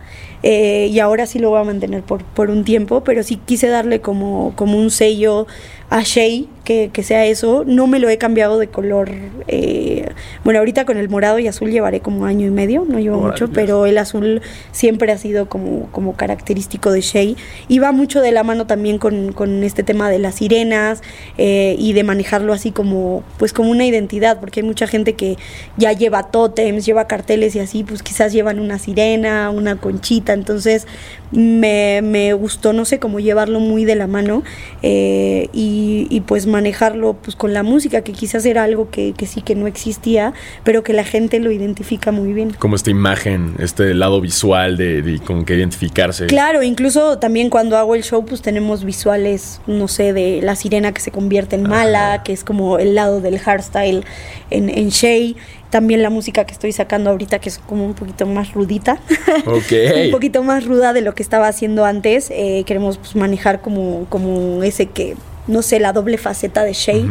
Eh, 0.47 0.89
y 0.91 0.99
ahora 0.99 1.25
sí 1.25 1.39
lo 1.39 1.49
voy 1.49 1.61
a 1.61 1.63
mantener 1.63 2.03
por, 2.03 2.23
por 2.23 2.51
un 2.51 2.63
tiempo, 2.63 3.03
pero 3.03 3.23
sí 3.23 3.39
quise 3.43 3.67
darle 3.67 4.01
como, 4.01 4.53
como 4.55 4.77
un 4.77 4.91
sello 4.91 5.47
a 5.89 6.03
Shay, 6.03 6.47
que, 6.65 6.89
que, 6.91 7.03
sea 7.03 7.25
eso. 7.25 7.63
No 7.65 7.87
me 7.87 7.99
lo 7.99 8.09
he 8.09 8.17
cambiado 8.17 8.59
de 8.59 8.67
color. 8.67 9.09
Eh, 9.47 10.09
bueno, 10.43 10.59
ahorita 10.59 10.83
con 10.83 10.97
el 10.97 11.07
morado 11.07 11.39
y 11.39 11.47
azul 11.47 11.71
llevaré 11.71 12.01
como 12.01 12.25
año 12.25 12.45
y 12.45 12.49
medio, 12.49 12.85
no 12.87 12.99
llevo 12.99 13.21
mucho, 13.21 13.49
pero 13.49 13.85
el 13.85 13.97
azul 13.97 14.41
siempre 14.73 15.11
ha 15.13 15.17
sido 15.17 15.47
como, 15.47 15.87
como 15.91 16.15
característico 16.17 16.91
de 16.91 17.01
Shay. 17.01 17.37
Y 17.69 17.79
va 17.79 17.91
mucho 17.93 18.21
de 18.21 18.31
la 18.31 18.43
mano 18.43 18.67
también 18.67 18.97
con, 18.97 19.31
con 19.31 19.63
este 19.63 19.83
tema 19.83 20.09
de 20.09 20.19
las 20.19 20.35
sirenas 20.35 21.01
eh, 21.37 21.75
y 21.79 21.93
de 21.93 22.03
manejarlo 22.03 22.51
así 22.51 22.71
como, 22.71 23.23
pues 23.37 23.53
como 23.53 23.69
una 23.69 23.85
identidad, 23.85 24.39
porque 24.39 24.59
hay 24.59 24.65
mucha 24.65 24.87
gente 24.87 25.13
que 25.13 25.37
ya 25.77 25.93
lleva 25.93 26.31
tótems, 26.31 26.85
lleva 26.85 27.07
carteles 27.07 27.55
y 27.55 27.59
así, 27.59 27.83
pues 27.83 28.03
quizás 28.03 28.33
llevan 28.33 28.59
una 28.59 28.79
sirena, 28.79 29.49
una 29.49 29.77
conchita, 29.77 30.33
entonces 30.33 30.87
me, 31.31 32.01
me 32.01 32.33
gustó, 32.33 32.73
no 32.73 32.85
sé, 32.85 32.99
cómo 32.99 33.19
llevarlo 33.19 33.59
muy 33.59 33.85
de 33.85 33.95
la 33.95 34.07
mano. 34.07 34.43
Eh, 34.81 35.49
y 35.53 35.75
y, 36.09 36.21
pues 36.21 36.47
manejarlo 36.55 37.17
pues 37.21 37.35
con 37.35 37.53
la 37.53 37.63
música, 37.63 38.01
que 38.01 38.13
quizás 38.13 38.45
era 38.45 38.63
algo 38.63 38.89
que, 38.89 39.13
que, 39.13 39.25
sí 39.25 39.41
que 39.41 39.55
no 39.55 39.67
existía, 39.67 40.33
pero 40.63 40.83
que 40.83 40.93
la 40.93 41.03
gente 41.03 41.41
lo 41.41 41.51
identifica 41.51 42.13
muy 42.13 42.31
bien. 42.31 42.55
Como 42.57 42.77
esta 42.77 42.91
imagen, 42.91 43.55
este 43.59 43.93
lado 43.93 44.21
visual 44.21 44.77
de, 44.77 45.19
con 45.25 45.43
que 45.43 45.55
identificarse. 45.55 46.27
Claro, 46.27 46.63
incluso 46.63 47.19
también 47.19 47.49
cuando 47.49 47.77
hago 47.77 47.93
el 47.93 48.03
show 48.03 48.25
pues 48.25 48.41
tenemos 48.41 48.85
visuales, 48.85 49.59
no 49.67 49.89
sé, 49.89 50.13
de 50.13 50.39
la 50.41 50.55
sirena 50.55 50.93
que 50.93 51.01
se 51.01 51.11
convierte 51.11 51.57
en 51.57 51.63
mala, 51.63 52.23
que 52.23 52.31
es 52.31 52.45
como 52.45 52.79
el 52.79 52.95
lado 52.95 53.19
del 53.19 53.37
hardstyle 53.37 54.05
en, 54.49 54.69
en 54.69 54.89
Shay 54.89 55.35
también 55.75 56.01
la 56.01 56.09
música 56.09 56.45
que 56.45 56.53
estoy 56.53 56.71
sacando 56.71 57.09
ahorita, 57.09 57.39
que 57.39 57.49
es 57.49 57.57
como 57.57 57.85
un 57.85 57.95
poquito 57.95 58.25
más 58.25 58.53
rudita. 58.53 58.97
un 59.45 60.11
poquito 60.11 60.41
más 60.41 60.63
ruda 60.63 60.93
de 60.93 61.01
lo 61.01 61.13
que 61.15 61.21
estaba 61.21 61.49
haciendo 61.49 61.83
antes. 61.83 62.31
Eh, 62.31 62.63
queremos 62.65 62.97
pues, 62.97 63.13
manejar 63.17 63.59
como, 63.59 64.05
como 64.07 64.63
ese 64.63 64.85
que, 64.85 65.17
no 65.47 65.61
sé, 65.61 65.79
la 65.79 65.93
doble 65.93 66.17
faceta 66.17 66.63
de 66.63 66.73
Shay 66.73 67.07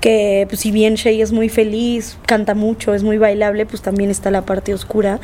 que 0.00 0.46
pues, 0.48 0.60
si 0.60 0.70
bien 0.70 0.94
Shay 0.94 1.20
es 1.20 1.32
muy 1.32 1.48
feliz, 1.48 2.18
canta 2.26 2.54
mucho, 2.54 2.94
es 2.94 3.02
muy 3.02 3.18
bailable, 3.18 3.66
pues 3.66 3.82
también 3.82 4.10
está 4.10 4.30
la 4.30 4.42
parte 4.42 4.74
oscura 4.74 5.20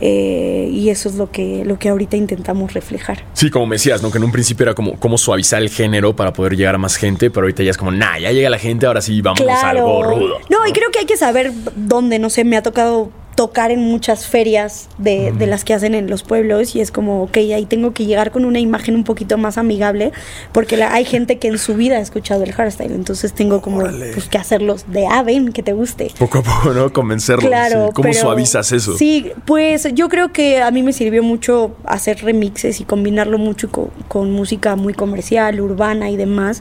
eh, 0.00 0.68
y 0.70 0.90
eso 0.90 1.08
es 1.08 1.16
lo 1.16 1.30
que, 1.30 1.64
lo 1.64 1.78
que 1.78 1.88
ahorita 1.88 2.16
intentamos 2.16 2.74
reflejar. 2.74 3.24
Sí, 3.32 3.50
como 3.50 3.66
me 3.66 3.76
decías, 3.76 4.02
¿no? 4.02 4.10
que 4.10 4.18
en 4.18 4.24
un 4.24 4.32
principio 4.32 4.64
era 4.64 4.74
como, 4.74 4.98
como 4.98 5.18
suavizar 5.18 5.62
el 5.62 5.70
género 5.70 6.14
para 6.14 6.32
poder 6.32 6.56
llegar 6.56 6.74
a 6.74 6.78
más 6.78 6.96
gente, 6.96 7.30
pero 7.30 7.44
ahorita 7.44 7.62
ya 7.62 7.70
es 7.70 7.76
como, 7.76 7.90
nah, 7.90 8.18
ya 8.18 8.32
llega 8.32 8.50
la 8.50 8.58
gente, 8.58 8.86
ahora 8.86 9.00
sí 9.00 9.20
vamos 9.20 9.40
a 9.40 9.70
algo 9.70 10.02
rudo. 10.02 10.38
No, 10.50 10.66
y 10.66 10.72
creo 10.72 10.90
que 10.90 11.00
hay 11.00 11.06
que 11.06 11.16
saber 11.16 11.52
dónde, 11.74 12.18
no 12.18 12.30
sé, 12.30 12.44
me 12.44 12.56
ha 12.56 12.62
tocado 12.62 13.10
tocar 13.38 13.70
en 13.70 13.78
muchas 13.78 14.26
ferias 14.26 14.88
de, 14.98 15.30
de, 15.30 15.46
las 15.46 15.64
que 15.64 15.72
hacen 15.72 15.94
en 15.94 16.10
los 16.10 16.24
pueblos 16.24 16.74
y 16.74 16.80
es 16.80 16.90
como, 16.90 17.22
ok, 17.22 17.36
ahí 17.36 17.66
tengo 17.66 17.92
que 17.92 18.04
llegar 18.04 18.32
con 18.32 18.44
una 18.44 18.58
imagen 18.58 18.96
un 18.96 19.04
poquito 19.04 19.38
más 19.38 19.58
amigable 19.58 20.10
porque 20.50 20.76
la, 20.76 20.92
hay 20.92 21.04
gente 21.04 21.38
que 21.38 21.46
en 21.46 21.56
su 21.56 21.76
vida 21.76 21.98
ha 21.98 22.00
escuchado 22.00 22.42
el 22.42 22.50
hardstyle, 22.50 22.90
entonces 22.90 23.32
tengo 23.32 23.60
como 23.60 23.82
pues, 23.82 24.28
que 24.28 24.38
hacerlos 24.38 24.86
de, 24.90 25.06
ah, 25.06 25.22
ven, 25.22 25.52
que 25.52 25.62
te 25.62 25.72
guste. 25.72 26.10
Poco 26.18 26.38
a 26.38 26.42
poco, 26.42 26.74
¿no? 26.74 26.92
Convencerlos. 26.92 27.46
Claro. 27.46 27.92
¿Cómo 27.94 28.12
suavizas 28.12 28.72
eso? 28.72 28.98
Sí, 28.98 29.30
pues 29.44 29.86
yo 29.94 30.08
creo 30.08 30.32
que 30.32 30.60
a 30.60 30.72
mí 30.72 30.82
me 30.82 30.92
sirvió 30.92 31.22
mucho 31.22 31.76
hacer 31.84 32.24
remixes 32.24 32.80
y 32.80 32.84
combinarlo 32.84 33.38
mucho 33.38 33.70
con, 33.70 33.90
con 34.08 34.32
música 34.32 34.74
muy 34.74 34.94
comercial, 34.94 35.60
urbana 35.60 36.10
y 36.10 36.16
demás. 36.16 36.60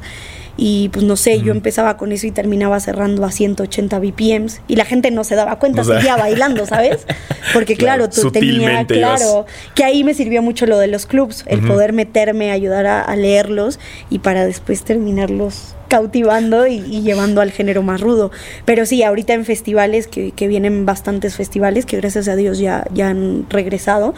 Y 0.57 0.89
pues 0.89 1.05
no 1.05 1.15
sé, 1.15 1.39
yo 1.41 1.51
empezaba 1.51 1.97
con 1.97 2.11
eso 2.11 2.25
y 2.25 2.31
terminaba 2.31 2.79
cerrando 2.79 3.23
a 3.25 3.31
180 3.31 3.99
BPMs 3.99 4.61
y 4.67 4.75
la 4.75 4.85
gente 4.85 5.11
no 5.11 5.23
se 5.23 5.35
daba 5.35 5.59
cuenta, 5.59 5.83
seguía 5.83 6.17
bailando, 6.17 6.65
¿sabes? 6.65 7.05
Porque 7.53 7.75
claro, 7.77 8.09
tú 8.09 8.31
tenías, 8.31 8.85
claro, 8.87 9.45
que 9.75 9.83
ahí 9.83 10.03
me 10.03 10.15
sirvió 10.15 10.41
mucho 10.41 10.65
lo 10.65 10.79
de 10.79 10.87
los 10.87 11.05
clubs, 11.05 11.43
el 11.47 11.61
poder 11.61 11.93
meterme, 11.93 12.51
ayudar 12.51 12.87
a, 12.87 13.01
a 13.01 13.15
leerlos 13.15 13.79
y 14.09 14.19
para 14.19 14.45
después 14.45 14.83
terminarlos 14.83 15.75
cautivando 15.87 16.67
y, 16.67 16.79
llevando 17.01 17.41
al 17.41 17.51
género 17.51 17.83
más 17.83 18.01
rudo. 18.01 18.31
Pero 18.65 18.85
sí, 18.85 19.03
ahorita 19.03 19.33
en 19.33 19.45
festivales, 19.45 20.07
que, 20.07 20.47
vienen 20.47 20.85
bastantes 20.85 21.35
festivales, 21.35 21.85
que 21.85 21.97
gracias 21.97 22.27
a 22.27 22.35
Dios 22.35 22.59
ya, 22.59 22.85
ya 22.93 23.09
han 23.09 23.45
regresado, 23.49 24.13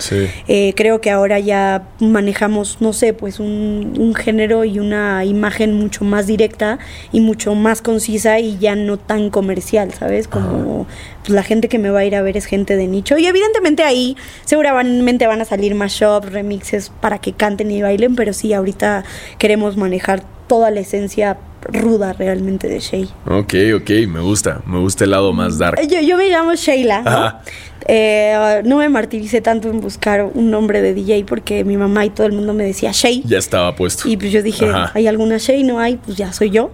eh, 0.48 0.74
creo 0.76 1.02
que 1.02 1.10
ahora 1.10 1.40
ya 1.40 1.88
manejamos, 2.00 2.78
no 2.82 2.94
sé, 2.94 3.14
pues 3.14 3.40
un, 3.40 3.94
un, 3.98 4.14
género 4.14 4.64
y 4.66 4.80
una 4.80 5.26
imagen 5.26 5.74
mucho 5.74 6.06
más 6.06 6.28
directa 6.28 6.78
y 7.12 7.22
mucho 7.22 7.56
más 7.56 7.82
concisa 7.82 8.40
y 8.40 8.58
ya 8.60 8.76
no 8.76 8.98
tan 8.98 9.30
comercial, 9.30 9.94
¿sabes? 9.94 10.28
Como 10.28 10.86
pues, 11.30 11.36
la 11.36 11.44
gente 11.44 11.68
que 11.68 11.80
me 11.80 11.90
va 11.90 12.00
a 12.00 12.06
ir 12.06 12.16
a 12.16 12.22
ver 12.22 12.38
es 12.38 12.46
gente 12.46 12.76
de 12.76 12.88
nicho. 12.88 13.18
Y 13.18 13.28
evidentemente 13.28 13.84
ahí 13.84 14.18
seguramente 14.46 15.28
van 15.28 15.42
a 15.42 15.46
salir 15.46 15.76
más 15.76 15.92
shops, 15.92 16.32
remixes 16.32 16.92
para 17.02 17.20
que 17.20 17.34
canten 17.34 17.72
y 17.72 17.82
bailen, 17.82 18.16
pero 18.16 18.34
sí, 18.34 18.54
ahorita 18.54 19.04
queremos 19.38 19.78
manejar 19.78 20.24
toda 20.48 20.72
la 20.72 20.80
esencia 20.80 21.38
ruda 21.72 22.14
realmente 22.14 22.68
de 22.68 22.80
Shay. 22.80 23.10
Ok, 23.26 23.54
ok, 23.76 23.90
me 24.08 24.20
gusta, 24.20 24.62
me 24.66 24.80
gusta 24.80 25.04
el 25.04 25.12
lado 25.12 25.34
más 25.34 25.58
dark. 25.58 25.80
Yo, 25.88 26.02
yo 26.02 26.18
me 26.18 26.30
llamo 26.30 26.54
Sheila. 26.56 27.02
¿no? 27.02 27.34
Eh, 27.88 28.62
no 28.66 28.78
me 28.78 28.90
martiricé 28.90 29.42
tanto 29.42 29.70
en 29.70 29.82
buscar 29.82 30.24
un 30.24 30.52
nombre 30.52 30.82
de 30.82 30.94
DJ 30.94 31.24
porque 31.26 31.64
mi 31.64 31.78
mamá 31.78 32.06
y 32.06 32.10
todo 32.10 32.28
el 32.28 32.34
mundo 32.34 32.54
me 32.54 32.64
decía 32.64 32.92
Shay. 32.94 33.24
Ya 33.26 33.38
estaba 33.38 33.76
puesto. 33.76 34.08
Y 34.08 34.18
pues 34.18 34.32
yo 34.32 34.44
dije, 34.44 34.70
¿hay 34.94 35.08
alguna 35.08 35.38
Shay? 35.38 35.64
No 35.64 35.80
hay, 35.80 35.98
pues 35.98 36.18
ya 36.18 36.32
soy 36.34 36.52
yo. 36.52 36.72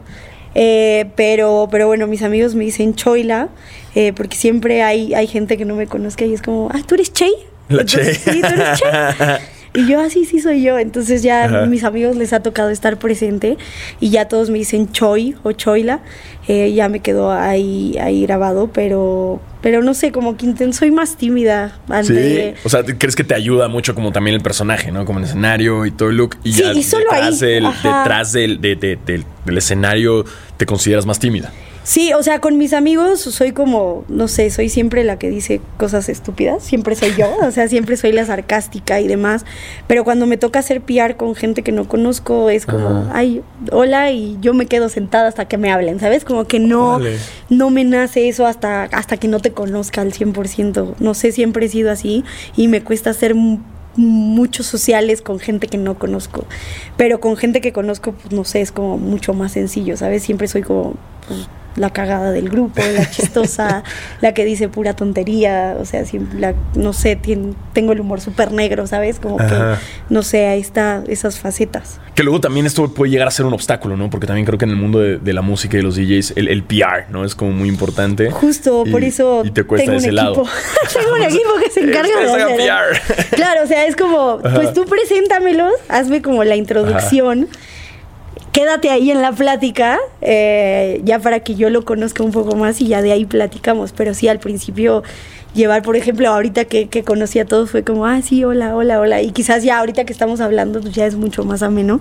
Eh, 0.55 1.11
pero, 1.15 1.67
pero 1.69 1.87
bueno, 1.87 2.07
mis 2.07 2.21
amigos 2.21 2.55
me 2.55 2.63
dicen 2.63 2.95
Choila, 2.95 3.49
eh, 3.93 4.13
porque 4.15 4.37
siempre 4.37 4.83
hay, 4.83 5.13
hay 5.13 5.27
gente 5.27 5.57
que 5.57 5.65
no 5.65 5.75
me 5.75 5.85
conozca 5.87 6.25
y 6.25 6.33
es 6.33 6.41
como, 6.41 6.69
ah, 6.73 6.81
¿tú 6.85 6.95
eres 6.95 7.11
Chay? 7.11 7.31
La. 7.67 7.85
Sí, 7.87 8.41
tú 8.41 8.47
eres. 8.47 8.81
Y 9.75 9.87
yo, 9.87 9.99
así 9.99 10.23
ah, 10.25 10.27
sí 10.29 10.39
soy 10.39 10.63
yo. 10.63 10.79
Entonces 10.79 11.23
ya 11.23 11.63
a 11.63 11.65
mis 11.65 11.83
amigos 11.83 12.15
les 12.15 12.33
ha 12.33 12.41
tocado 12.41 12.69
estar 12.69 12.97
presente 12.97 13.57
y 13.99 14.09
ya 14.09 14.27
todos 14.27 14.49
me 14.49 14.57
dicen 14.57 14.91
Choi 14.91 15.35
o 15.43 15.51
Choila. 15.51 16.01
Eh, 16.47 16.73
ya 16.73 16.89
me 16.89 16.99
quedó 16.99 17.31
ahí, 17.31 17.97
ahí 17.99 18.21
grabado, 18.21 18.69
pero, 18.71 19.41
pero 19.61 19.81
no 19.81 19.95
sé, 19.95 20.11
como 20.11 20.37
que 20.37 20.53
soy 20.73 20.91
más 20.91 21.17
tímida. 21.17 21.79
Sí, 22.03 22.53
o 22.63 22.69
sea, 22.69 22.83
¿crees 22.83 23.15
que 23.15 23.23
te 23.23 23.33
ayuda 23.33 23.67
mucho 23.67 23.95
como 23.95 24.11
también 24.11 24.35
el 24.35 24.41
personaje, 24.41 24.91
¿no? 24.91 25.05
Como 25.05 25.19
el 25.19 25.25
escenario 25.25 25.85
y 25.87 25.91
todo 25.91 26.09
el 26.09 26.17
look. 26.17 26.37
Y 26.43 26.53
sí, 26.53 26.63
y 26.75 26.83
solo 26.83 27.05
detrás, 27.11 27.41
ahí. 27.41 27.49
Del, 27.49 27.63
detrás 27.63 28.31
del, 28.33 28.61
del 28.61 29.57
escenario 29.57 30.25
te 30.57 30.65
consideras 30.65 31.05
más 31.05 31.19
tímida. 31.19 31.51
Sí, 31.85 32.13
o 32.13 32.23
sea, 32.23 32.39
con 32.39 32.57
mis 32.57 32.73
amigos 32.73 33.19
soy 33.19 33.51
como, 33.51 34.05
no 34.07 34.27
sé, 34.27 34.49
soy 34.49 34.69
siempre 34.69 35.03
la 35.03 35.19
que 35.19 35.29
dice 35.29 35.61
cosas 35.77 36.09
estúpidas, 36.09 36.63
siempre 36.63 36.95
soy 36.95 37.13
yo, 37.15 37.27
o 37.43 37.51
sea, 37.51 37.67
siempre 37.67 37.95
soy 37.95 38.11
la 38.11 38.25
sarcástica 38.25 38.99
y 38.99 39.07
demás, 39.07 39.45
pero 39.85 40.03
cuando 40.03 40.25
me 40.25 40.37
toca 40.37 40.57
hacer 40.57 40.81
PR 40.81 41.15
con 41.15 41.35
gente 41.35 41.61
que 41.61 41.71
no 41.71 41.87
conozco 41.87 42.49
es 42.49 42.65
como, 42.65 43.07
ay, 43.13 43.43
hola 43.71 44.09
y 44.09 44.35
yo 44.41 44.55
me 44.55 44.65
quedo 44.65 44.89
sentada 44.89 45.27
hasta 45.27 45.47
que 45.47 45.59
me 45.59 45.71
hablen, 45.71 45.99
¿sabes? 45.99 46.25
Como 46.25 46.45
que 46.45 46.57
no, 46.57 46.99
no 47.51 47.69
me 47.69 47.83
nace 47.83 48.29
eso 48.29 48.47
hasta, 48.47 48.85
hasta 48.85 49.17
que 49.17 49.27
no 49.27 49.39
te 49.39 49.51
conozca 49.51 50.01
al 50.01 50.11
100%, 50.11 50.95
no 50.97 51.13
sé, 51.13 51.31
siempre 51.31 51.67
he 51.67 51.69
sido 51.69 51.91
así 51.91 52.23
y 52.57 52.67
me 52.67 52.81
cuesta 52.81 53.11
hacer 53.11 53.35
muchos 53.95 54.65
sociales 54.65 55.21
con 55.21 55.37
gente 55.37 55.67
que 55.67 55.77
no 55.77 55.99
conozco, 55.99 56.45
pero 56.97 57.19
con 57.19 57.37
gente 57.37 57.61
que 57.61 57.73
conozco, 57.73 58.13
pues 58.13 58.33
no 58.33 58.43
sé, 58.43 58.61
es 58.61 58.71
como 58.71 58.97
mucho 58.97 59.35
más 59.35 59.51
sencillo, 59.51 59.95
¿sabes? 59.97 60.23
Siempre 60.23 60.47
soy 60.47 60.63
como... 60.63 60.95
Pues, 61.27 61.47
la 61.75 61.89
cagada 61.89 62.31
del 62.31 62.49
grupo, 62.49 62.81
la 62.81 63.09
chistosa, 63.11 63.83
la 64.21 64.33
que 64.33 64.45
dice 64.45 64.69
pura 64.69 64.95
tontería, 64.95 65.77
o 65.79 65.85
sea, 65.85 66.03
la, 66.37 66.53
no 66.75 66.93
sé, 66.93 67.19
tengo 67.73 67.91
el 67.91 67.99
humor 67.99 68.21
súper 68.21 68.51
negro, 68.51 68.87
¿sabes? 68.87 69.19
Como 69.19 69.37
que, 69.37 69.75
no 70.09 70.23
sé, 70.23 70.47
ahí 70.47 70.61
está 70.61 71.03
esas 71.07 71.39
facetas. 71.39 71.99
Que 72.15 72.23
luego 72.23 72.39
también 72.39 72.65
esto 72.65 72.87
puede 72.93 73.11
llegar 73.11 73.27
a 73.27 73.31
ser 73.31 73.45
un 73.45 73.53
obstáculo, 73.53 73.97
¿no? 73.97 74.09
Porque 74.09 74.27
también 74.27 74.45
creo 74.45 74.57
que 74.57 74.65
en 74.65 74.71
el 74.71 74.77
mundo 74.77 74.99
de, 74.99 75.33
la 75.35 75.41
música 75.41 75.77
y 75.77 75.81
los 75.81 75.97
DJs, 75.97 76.33
el, 76.37 76.63
PR, 76.63 77.09
¿no? 77.09 77.25
Es 77.25 77.35
como 77.35 77.51
muy 77.51 77.67
importante. 77.67 78.31
Justo, 78.31 78.85
por 78.89 79.03
eso 79.03 79.41
y 79.43 79.51
te 79.51 79.63
cuesta 79.65 79.85
tengo 79.85 79.97
ese 79.97 80.09
un 80.09 80.15
lado. 80.15 80.33
tengo 80.93 81.13
un 81.13 81.21
equipo 81.23 81.49
que 81.61 81.69
se 81.69 81.81
encarga 81.81 82.19
de 82.19 82.43
hacer. 82.43 82.57
PR. 82.57 83.35
Claro, 83.35 83.63
o 83.63 83.67
sea, 83.67 83.85
es 83.85 83.97
como, 83.97 84.39
pues 84.39 84.73
tú 84.73 84.85
preséntamelos, 84.85 85.73
hazme 85.89 86.21
como 86.21 86.43
la 86.45 86.55
introducción 86.55 87.49
quédate 88.55 88.89
ahí 88.89 89.11
en 89.11 89.21
la 89.21 89.33
plática, 89.33 89.99
eh, 90.21 91.01
ya 91.03 91.19
para 91.19 91.41
que 91.41 91.55
yo 91.55 91.69
lo 91.69 91.83
conozca 91.83 92.23
un 92.23 92.31
poco 92.31 92.55
más 92.55 92.79
y 92.79 92.87
ya 92.87 93.01
de 93.01 93.11
ahí 93.11 93.25
platicamos. 93.25 93.91
Pero 93.91 94.13
sí, 94.13 94.29
al 94.29 94.39
principio 94.39 95.03
llevar, 95.53 95.81
por 95.81 95.97
ejemplo, 95.97 96.29
ahorita 96.29 96.63
que, 96.63 96.87
que 96.87 97.03
conocí 97.03 97.37
a 97.37 97.43
todos 97.43 97.69
fue 97.69 97.83
como, 97.83 98.05
ah, 98.05 98.21
sí, 98.21 98.45
hola, 98.45 98.73
hola, 98.73 99.01
hola. 99.01 99.21
Y 99.21 99.31
quizás 99.31 99.61
ya 99.65 99.79
ahorita 99.79 100.05
que 100.05 100.13
estamos 100.13 100.39
hablando, 100.39 100.79
pues 100.79 100.93
ya 100.93 101.05
es 101.05 101.15
mucho 101.15 101.43
más 101.43 101.63
ameno. 101.63 101.99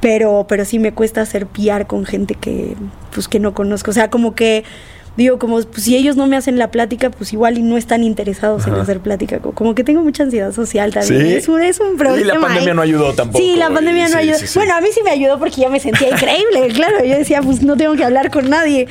Pero, 0.00 0.46
pero 0.48 0.64
sí 0.64 0.78
me 0.78 0.92
cuesta 0.92 1.20
hacer 1.20 1.46
piar 1.46 1.86
con 1.86 2.06
gente 2.06 2.34
que, 2.34 2.76
pues, 3.12 3.28
que 3.28 3.38
no 3.38 3.52
conozco. 3.52 3.90
O 3.90 3.94
sea, 3.94 4.08
como 4.08 4.34
que 4.34 4.64
digo, 5.20 5.38
como 5.38 5.60
pues, 5.62 5.84
si 5.84 5.96
ellos 5.96 6.16
no 6.16 6.26
me 6.26 6.36
hacen 6.36 6.58
la 6.58 6.70
plática, 6.70 7.10
pues 7.10 7.32
igual 7.32 7.58
y 7.58 7.62
no 7.62 7.76
están 7.76 8.02
interesados 8.04 8.66
en 8.66 8.74
hacer 8.74 9.00
plática. 9.00 9.38
Como 9.38 9.74
que 9.74 9.84
tengo 9.84 10.02
mucha 10.02 10.22
ansiedad 10.22 10.52
social 10.52 10.92
también. 10.92 11.26
Es, 11.26 11.48
un, 11.48 11.62
es 11.62 11.78
un 11.78 11.96
problema. 11.96 12.20
Y 12.20 12.24
la 12.24 12.40
pandemia 12.40 12.74
no 12.74 12.82
ayudó 12.82 13.12
tampoco. 13.12 13.44
Sí, 13.44 13.56
la 13.56 13.70
pandemia 13.70 14.08
no 14.08 14.18
ayudó. 14.18 14.38
bueno, 14.54 14.74
a 14.74 14.80
mí 14.80 14.88
sí 14.92 15.00
me 15.04 15.10
ayudó 15.10 15.38
porque 15.38 15.60
yo 15.60 15.70
me 15.70 15.78
sentía 15.78 16.08
increíble, 16.10 16.68
claro. 16.74 17.04
Yo 17.04 17.18
decía, 17.18 17.42
pues 17.42 17.62
no 17.62 17.76
tengo 17.76 17.94
que 17.94 18.04
hablar 18.04 18.30
con 18.30 18.48
nadie. 18.48 18.88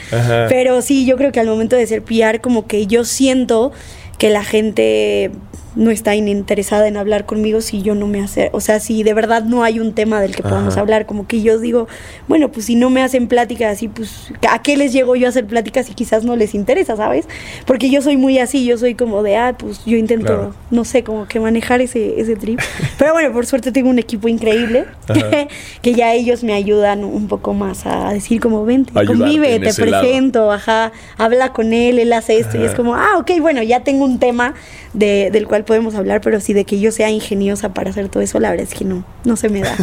Pero 0.50 0.82
sí, 0.82 1.06
yo 1.06 1.18
creo 1.18 1.32
que 1.32 1.40
al 1.40 1.48
momento 1.48 1.76
de 1.76 1.88
ser 1.88 2.04
PR, 2.04 2.40
como 2.42 2.68
que 2.68 2.88
yo 2.88 3.06
siento 3.06 3.72
que 4.18 4.30
la 4.30 4.44
gente 4.44 5.32
no 5.76 5.92
está 5.92 6.16
interesada 6.16 6.88
en 6.88 6.98
hablar 6.98 7.26
conmigo 7.26 7.62
si 7.62 7.82
yo 7.82 7.96
no 7.96 8.08
me 8.08 8.22
hace, 8.22 8.50
o 8.54 8.60
sea, 8.60 8.80
si 8.80 9.04
de 9.04 9.14
verdad 9.14 9.44
no 9.44 9.64
hay 9.64 9.80
un 9.80 9.94
tema 9.94 10.22
del 10.22 10.36
que 10.36 10.44
podamos 10.44 10.78
hablar, 10.78 11.06
como 11.06 11.28
que 11.28 11.42
yo 11.42 11.60
digo, 11.60 11.88
bueno, 12.28 12.52
pues 12.52 12.66
si 12.66 12.76
no 12.76 12.90
me 12.90 13.02
hacen 13.02 13.28
pláticas 13.28 13.74
así, 13.74 13.88
pues 13.88 14.32
¿a 14.50 14.62
qué 14.62 14.78
les 14.78 14.94
llego 14.94 15.16
yo 15.16 15.28
a 15.28 15.30
hacer 15.30 15.46
pláticas 15.46 15.90
y 15.90 15.94
quizás 15.94 16.24
no 16.24 16.36
les 16.36 16.56
interesa, 16.56 16.96
¿sabes? 16.96 17.28
Porque 17.66 17.90
yo 17.90 18.02
soy 18.02 18.18
muy 18.18 18.40
así, 18.40 18.66
yo 18.66 18.78
soy 18.78 18.96
como 18.96 19.24
de, 19.24 19.38
ah, 19.38 19.56
pues 19.58 19.86
yo 19.86 19.98
intento, 19.98 20.54
no 20.72 20.86
sé, 20.86 21.04
como 21.04 21.28
que 21.28 21.40
manejar 21.40 21.82
ese, 21.82 22.20
ese 22.20 22.36
trip. 22.36 22.60
Pero 22.98 23.14
bueno, 23.14 23.32
por 23.32 23.46
suerte 23.46 23.72
tengo 23.72 23.90
un 23.90 24.00
equipo 24.00 24.28
increíble 24.28 24.86
que 25.82 25.94
ya 25.94 26.14
ellos 26.14 26.44
me 26.44 26.54
ayudan 26.54 27.04
un 27.04 27.28
poco 27.28 27.54
más 27.54 27.86
a 27.86 28.12
decir 28.12 28.42
como, 28.42 28.66
vente, 28.66 28.92
convive, 29.06 29.60
te 29.60 29.74
presento, 29.74 30.52
ajá, 30.52 30.92
habla 31.18 31.54
con 31.54 31.74
él, 31.74 32.00
él 32.00 32.12
hace 32.14 32.40
esto 32.40 32.58
y 32.60 32.64
es 32.64 32.74
como, 32.74 32.96
ah, 32.96 33.18
ok, 33.18 33.32
bueno, 33.40 33.62
ya 33.64 33.82
tengo 33.82 34.06
un 34.06 34.20
tema 34.20 34.54
de, 34.94 35.30
del 35.32 35.48
cual 35.48 35.59
igual 35.60 35.66
podemos 35.66 35.96
hablar, 35.96 36.22
pero 36.22 36.40
sí 36.40 36.54
de 36.54 36.64
que 36.66 36.80
yo 36.80 36.92
sea 36.92 37.10
ingeniosa 37.10 37.74
para 37.74 37.90
hacer 37.90 38.10
todo 38.10 38.24
eso, 38.24 38.40
la 38.40 38.50
verdad 38.52 38.66
es 38.72 38.78
que 38.78 38.86
no, 38.86 39.04
no 39.26 39.36
se 39.36 39.50
me 39.50 39.62
da. 39.62 39.76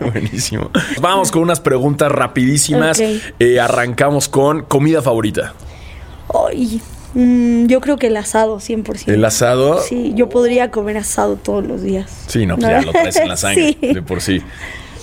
Buenísimo. 0.12 0.70
Vamos 1.00 1.30
con 1.30 1.42
unas 1.42 1.60
preguntas 1.60 2.10
rapidísimas. 2.12 3.00
Eh, 3.38 3.60
arrancamos 3.60 4.28
con 4.28 4.62
comida 4.62 5.00
favorita. 5.02 5.54
Ay, 6.48 6.80
mm, 7.14 7.66
yo 7.66 7.80
creo 7.80 7.96
que 7.96 8.08
el 8.08 8.16
asado, 8.16 8.58
100%. 8.60 9.08
El 9.12 9.24
asado. 9.24 9.80
Sí, 9.80 10.12
yo 10.14 10.28
podría 10.28 10.70
comer 10.70 10.98
asado 10.98 11.36
todos 11.36 11.66
los 11.66 11.82
días. 11.82 12.10
Sí, 12.26 12.44
no, 12.46 12.56
pues 12.56 12.68
ya 12.68 12.82
lo 12.82 12.92
traes 12.92 13.16
en 13.16 13.28
la 13.28 13.36
sangre 13.38 13.76
Sí. 13.80 13.92
de 13.94 14.02
por 14.02 14.20
sí. 14.20 14.42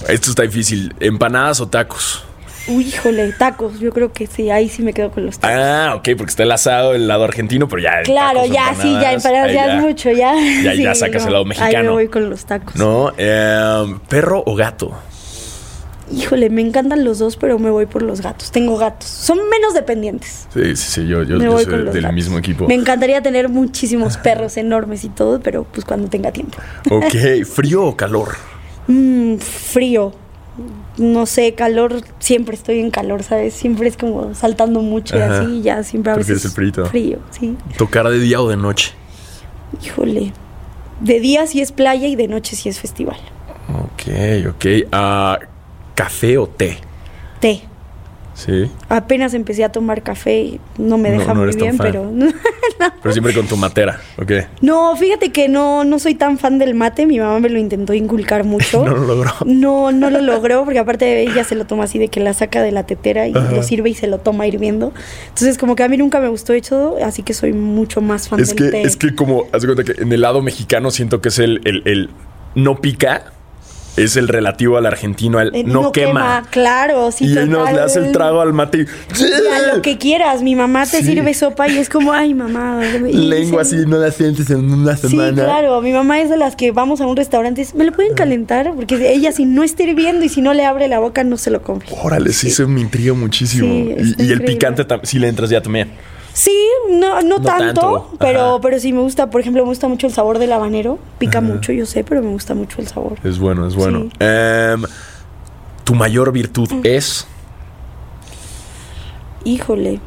Esto 0.08 0.30
está 0.32 0.44
difícil. 0.44 0.94
¿Empanadas 1.00 1.60
o 1.62 1.68
tacos? 1.68 2.24
Uy, 2.68 2.86
híjole, 2.88 3.32
tacos, 3.34 3.80
yo 3.80 3.92
creo 3.92 4.14
que 4.14 4.28
sí, 4.28 4.50
ahí 4.52 4.70
sí 4.70 4.84
me 4.84 4.94
quedo 4.94 5.12
con 5.12 5.26
los 5.26 5.40
tacos. 5.40 5.58
Ah, 5.60 5.94
ok, 5.96 6.10
porque 6.18 6.30
está 6.30 6.44
el 6.44 6.52
asado 6.52 6.92
del 6.94 7.08
lado 7.08 7.24
argentino, 7.24 7.68
pero 7.68 7.82
ya. 7.82 8.02
claro, 8.04 8.42
tacos, 8.42 8.54
ya, 8.54 8.76
sí, 8.80 8.94
ya, 9.02 9.14
empanadas 9.14 9.48
ahí 9.50 9.54
ya 9.56 9.76
es 9.78 9.82
mucho, 9.82 10.12
ya. 10.12 10.36
Ya- 10.64 10.74
ya 10.76 10.94
Sí, 10.94 11.00
sacas 11.00 11.26
el 11.26 11.32
lado 11.34 11.44
Ahí 11.44 11.50
mexicano. 11.50 11.84
me 11.84 11.90
voy 11.90 12.08
con 12.08 12.30
los 12.30 12.46
tacos. 12.46 12.76
¿No? 12.76 13.12
Eh, 13.18 13.96
¿Perro 14.08 14.44
o 14.46 14.56
gato? 14.56 14.92
Híjole, 16.14 16.50
me 16.50 16.62
encantan 16.62 17.06
los 17.06 17.20
dos, 17.20 17.38
pero 17.38 17.58
me 17.58 17.70
voy 17.70 17.86
por 17.86 18.02
los 18.02 18.22
gatos. 18.22 18.52
Tengo 18.52 18.78
gatos. 18.78 19.08
Son 19.10 19.40
menos 19.50 19.74
dependientes. 19.74 20.46
Sí, 20.54 20.76
sí, 20.76 20.92
sí, 20.92 21.08
yo, 21.08 21.24
yo, 21.24 21.40
soy 21.40 21.66
del 21.66 21.86
gatos. 22.02 22.14
mismo 22.14 22.38
equipo. 22.38 22.68
Me 22.68 22.74
encantaría 22.74 23.22
tener 23.22 23.48
muchísimos 23.48 24.18
perros 24.18 24.58
enormes 24.58 25.06
y 25.06 25.10
todo, 25.10 25.40
pero 25.40 25.64
pues 25.64 25.86
cuando 25.86 26.10
tenga 26.10 26.32
tiempo. 26.32 26.58
Ok, 26.90 27.46
¿frío 27.46 27.86
o 27.86 27.96
calor? 27.96 28.36
Mm, 28.88 29.38
frío. 29.38 30.12
No 31.02 31.26
sé, 31.26 31.54
calor, 31.56 32.02
siempre 32.20 32.56
estoy 32.56 32.80
en 32.80 32.92
calor, 32.92 33.24
¿sabes? 33.24 33.54
Siempre 33.56 33.88
es 33.88 33.98
como 33.98 34.36
saltando 34.36 34.82
mucho 34.82 35.18
y 35.18 35.22
Ajá. 35.22 35.42
así, 35.42 35.62
ya 35.64 35.84
siempre 35.84 36.12
a 36.12 36.16
¿Prefieres 36.16 36.44
veces. 36.44 36.52
el 36.52 36.56
frito? 36.56 36.86
Frío, 36.86 37.18
sí. 37.32 37.58
¿Tocar 37.78 38.08
de 38.08 38.20
día 38.20 38.40
o 38.40 38.48
de 38.48 38.56
noche? 38.58 38.92
Híjole. 39.84 40.32
De 41.00 41.20
día 41.20 41.48
sí 41.48 41.60
es 41.62 41.72
playa 41.72 42.08
y 42.08 42.16
de 42.16 42.28
noche 42.28 42.56
sí 42.56 42.70
es 42.70 42.80
festival. 42.80 43.18
Ok, 43.70 44.48
ok. 44.50 44.66
Ah, 44.92 45.40
¿Café 45.96 46.38
o 46.38 46.48
té? 46.48 46.78
Té. 47.40 47.64
Sí. 48.46 48.70
Apenas 48.90 49.34
empecé 49.34 49.64
a 49.64 49.72
tomar 49.72 50.02
café 50.02 50.40
y 50.42 50.60
no 50.78 50.98
me 50.98 51.10
No- 51.12 51.20
deja 51.20 51.34
no 51.34 51.44
muy 51.44 51.56
bien, 51.56 51.78
pero. 51.78 52.12
Pero 53.04 53.14
siempre 53.14 53.34
con 53.34 53.46
tu 53.48 53.58
matera, 53.58 54.00
ok. 54.20 54.32
No, 54.62 54.96
fíjate 54.96 55.32
que 55.32 55.48
no, 55.48 55.84
no 55.84 56.00
soy 56.00 56.16
tan 56.16 56.40
fan 56.40 56.58
del 56.58 56.74
mate. 56.74 57.06
Mi 57.06 57.20
mamá 57.20 57.40
me 57.40 57.50
lo 57.50 57.60
intentó 57.60 57.94
inculcar 57.94 58.44
mucho. 58.44 58.84
No 58.86 58.96
lo 58.96 59.06
logró. 59.06 59.32
No, 59.46 59.92
no 59.92 60.10
lo 60.10 60.20
logró 60.22 60.64
porque 60.64 60.80
aparte 60.80 61.22
ella 61.22 61.44
se 61.44 61.54
lo 61.56 61.66
toma 61.66 61.84
así 61.84 62.00
de 62.00 62.08
que 62.08 62.20
la 62.20 62.34
saca 62.34 62.62
de 62.64 62.72
la 62.72 62.84
tetera 62.88 63.28
y 63.28 63.34
Ajá. 63.36 63.52
lo 63.52 63.62
sirve 63.64 63.90
y 63.92 63.94
se 63.94 64.08
lo 64.08 64.18
toma 64.20 64.48
hirviendo. 64.48 64.94
Entonces 65.30 65.58
como 65.60 65.76
que 65.76 65.84
a 65.84 65.90
mí 65.90 65.98
nunca 65.98 66.20
me 66.20 66.28
gustó 66.30 66.54
hecho, 66.54 66.96
así 67.04 67.22
que 67.22 67.34
soy 67.36 67.54
mucho 67.54 68.02
más 68.02 68.28
fan 68.28 68.40
Es 68.40 68.50
del 68.50 68.58
que, 68.58 68.64
té. 68.72 68.82
es 68.82 68.98
que 68.98 69.14
como, 69.14 69.46
haz 69.52 69.62
de 69.62 69.74
cuenta 69.74 69.84
que 69.94 70.02
en 70.02 70.12
el 70.12 70.22
lado 70.22 70.42
mexicano 70.42 70.90
siento 70.90 71.22
que 71.22 71.30
es 71.30 71.38
el, 71.40 71.62
el, 71.66 71.84
el 71.86 72.10
no 72.56 72.82
pica, 72.82 73.32
es 73.98 74.16
el 74.16 74.28
relativo 74.28 74.78
al 74.78 74.86
argentino, 74.86 75.40
el 75.42 75.54
Eh, 75.54 75.64
no, 75.66 75.92
quema. 75.92 76.44
Claro, 76.50 77.12
sí, 77.12 77.26
y 77.26 77.38
él 77.38 77.50
nos 77.50 77.72
le 77.72 77.80
hace 77.82 78.00
el 78.00 78.12
trago 78.12 78.42
al 78.42 78.54
mate 78.54 78.80
y... 78.80 79.22
Y 79.22 79.34
a 79.54 79.76
lo 79.76 79.82
que 79.82 79.98
quieras, 79.98 80.42
mi 80.42 80.56
mamá 80.56 80.86
te 80.86 81.00
Sí. 81.00 81.04
sirve 81.06 81.34
sopa 81.34 81.68
y 81.68 81.78
es 81.78 81.90
como, 81.90 82.14
ay, 82.14 82.34
mamá. 82.34 82.82
Lengua 83.12 83.64
se- 83.66 83.76
así, 83.78 83.86
no 83.86 83.98
la 83.98 84.12
sientes 84.12 84.50
en 84.50 84.72
una 84.72 84.96
Sí, 84.98 85.10
semana. 85.10 85.44
claro, 85.44 85.82
mi 85.82 85.92
mamá 85.92 86.22
es 86.22 86.30
de 86.30 86.38
las 86.38 86.56
que 86.56 86.72
vamos 86.72 87.02
a 87.02 87.06
un 87.08 87.18
restaurante, 87.18 87.62
y 87.62 87.64
dice, 87.66 87.78
¿me 87.78 87.84
lo 87.84 87.92
pueden 87.92 88.14
calentar? 88.14 88.72
Porque 88.76 89.12
ella 89.14 89.32
si 89.32 89.46
no 89.46 89.64
está 89.64 89.84
hirviendo 89.84 90.24
y 90.26 90.30
si 90.30 90.42
no 90.42 90.54
le 90.54 90.66
abre 90.66 90.88
la 90.88 91.00
boca 91.00 91.24
no 91.24 91.38
se 91.38 91.52
lo 91.52 91.62
come. 91.62 91.82
Órale, 92.02 92.32
sí, 92.34 92.50
se 92.50 92.66
me 92.66 92.80
intriga 92.82 93.14
muchísimo. 93.14 93.68
Sí, 93.68 94.16
y, 94.20 94.24
y 94.28 94.32
el 94.32 94.44
picante 94.44 94.86
sí 95.04 95.20
le 95.20 95.28
entras 95.28 95.50
ya 95.50 95.62
también. 95.62 95.90
Sí, 96.34 96.56
no, 96.90 97.22
no, 97.22 97.40
No 97.40 97.42
tanto, 97.42 97.82
tanto, 97.82 98.10
pero, 98.20 98.42
ajá. 98.42 98.60
pero 98.62 98.80
sí 98.80 98.94
me 98.94 99.02
gusta, 99.02 99.30
por 99.30 99.42
ejemplo, 99.42 99.64
me 99.64 99.70
gusta 99.70 99.88
mucho 99.88 100.08
el 100.08 100.14
sabor 100.14 100.40
del 100.40 100.52
habanero. 100.54 100.98
Pica 101.18 101.42
mucho, 101.42 101.72
yo 101.74 101.86
sé, 101.86 102.04
pero 102.04 102.22
me 102.22 102.30
gusta 102.30 102.56
mucho 102.56 102.80
el 102.80 102.88
sabor. 102.88 103.18
Es 103.24 103.38
bueno, 103.40 103.68
es 103.68 103.76
bueno. 103.76 104.04
Sí. 104.04 104.10
Em, 104.20 104.84
tu 105.84 105.94
mayor 105.96 106.32
virtud 106.32 106.70
es... 106.86 107.28
Híjole, 109.44 110.00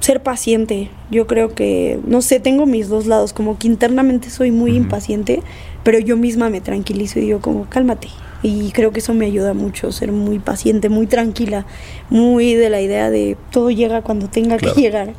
ser 0.00 0.22
paciente. 0.22 0.90
Yo 1.10 1.26
creo 1.26 1.54
que, 1.54 2.00
no 2.06 2.22
sé, 2.22 2.40
tengo 2.40 2.66
mis 2.66 2.88
dos 2.88 3.06
lados, 3.06 3.32
como 3.32 3.58
que 3.58 3.66
internamente 3.68 4.30
soy 4.30 4.50
muy 4.50 4.74
impaciente, 4.76 5.42
pero 5.84 5.98
yo 5.98 6.16
misma 6.16 6.48
me 6.50 6.60
tranquilizo 6.60 7.18
y 7.18 7.22
digo 7.22 7.40
como, 7.40 7.66
cálmate. 7.68 8.08
Y 8.42 8.70
creo 8.72 8.92
que 8.92 9.00
eso 9.00 9.12
me 9.14 9.26
ayuda 9.26 9.54
mucho, 9.54 9.92
ser 9.92 10.12
muy 10.12 10.38
paciente, 10.38 10.88
muy 10.88 11.06
tranquila, 11.06 11.66
muy 12.10 12.54
de 12.54 12.70
la 12.70 12.80
idea 12.80 13.10
de 13.10 13.36
todo 13.50 13.70
llega 13.70 14.02
cuando 14.02 14.28
tenga 14.28 14.56
Claro. 14.56 14.74
que 14.74 14.80
llegar. 14.80 15.12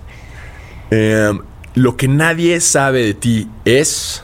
Em, 0.92 1.40
lo 1.76 1.98
que 1.98 2.08
nadie 2.08 2.60
sabe 2.62 3.04
de 3.04 3.14
ti 3.14 3.48
es... 3.66 4.24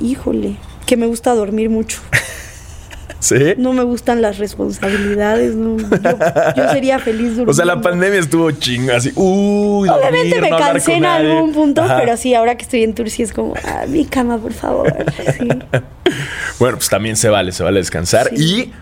Híjole, 0.00 0.56
que 0.86 0.96
me 0.96 1.06
gusta 1.06 1.34
dormir 1.34 1.70
mucho. 1.70 2.00
¿Sí? 3.20 3.34
No 3.56 3.72
me 3.72 3.82
gustan 3.82 4.22
las 4.22 4.38
responsabilidades. 4.38 5.56
no. 5.56 5.76
Yo, 5.76 6.18
yo 6.56 6.70
sería 6.70 7.00
feliz 7.00 7.30
durmiendo. 7.30 7.50
O 7.50 7.54
sea, 7.54 7.64
la 7.64 7.80
pandemia 7.80 8.20
estuvo 8.20 8.48
chinga, 8.52 8.96
así. 8.96 9.10
Uy, 9.16 9.88
Obviamente 9.88 10.28
dormir, 10.36 10.40
me 10.40 10.50
no 10.50 10.58
cansé 10.58 10.94
en 10.94 11.02
nadie. 11.02 11.32
algún 11.32 11.52
punto, 11.52 11.82
Ajá. 11.82 11.96
pero 11.98 12.16
sí, 12.16 12.34
ahora 12.34 12.56
que 12.56 12.62
estoy 12.62 12.84
en 12.84 12.94
Turcia 12.94 13.24
es 13.24 13.32
como, 13.32 13.54
ah, 13.64 13.86
mi 13.88 14.04
cama, 14.04 14.38
por 14.38 14.52
favor. 14.52 14.94
Sí. 15.38 15.48
Bueno, 16.58 16.76
pues 16.78 16.88
también 16.88 17.14
se 17.14 17.28
vale, 17.28 17.52
se 17.52 17.62
vale 17.62 17.78
descansar. 17.78 18.30
Sí. 18.34 18.62
Y 18.64 18.72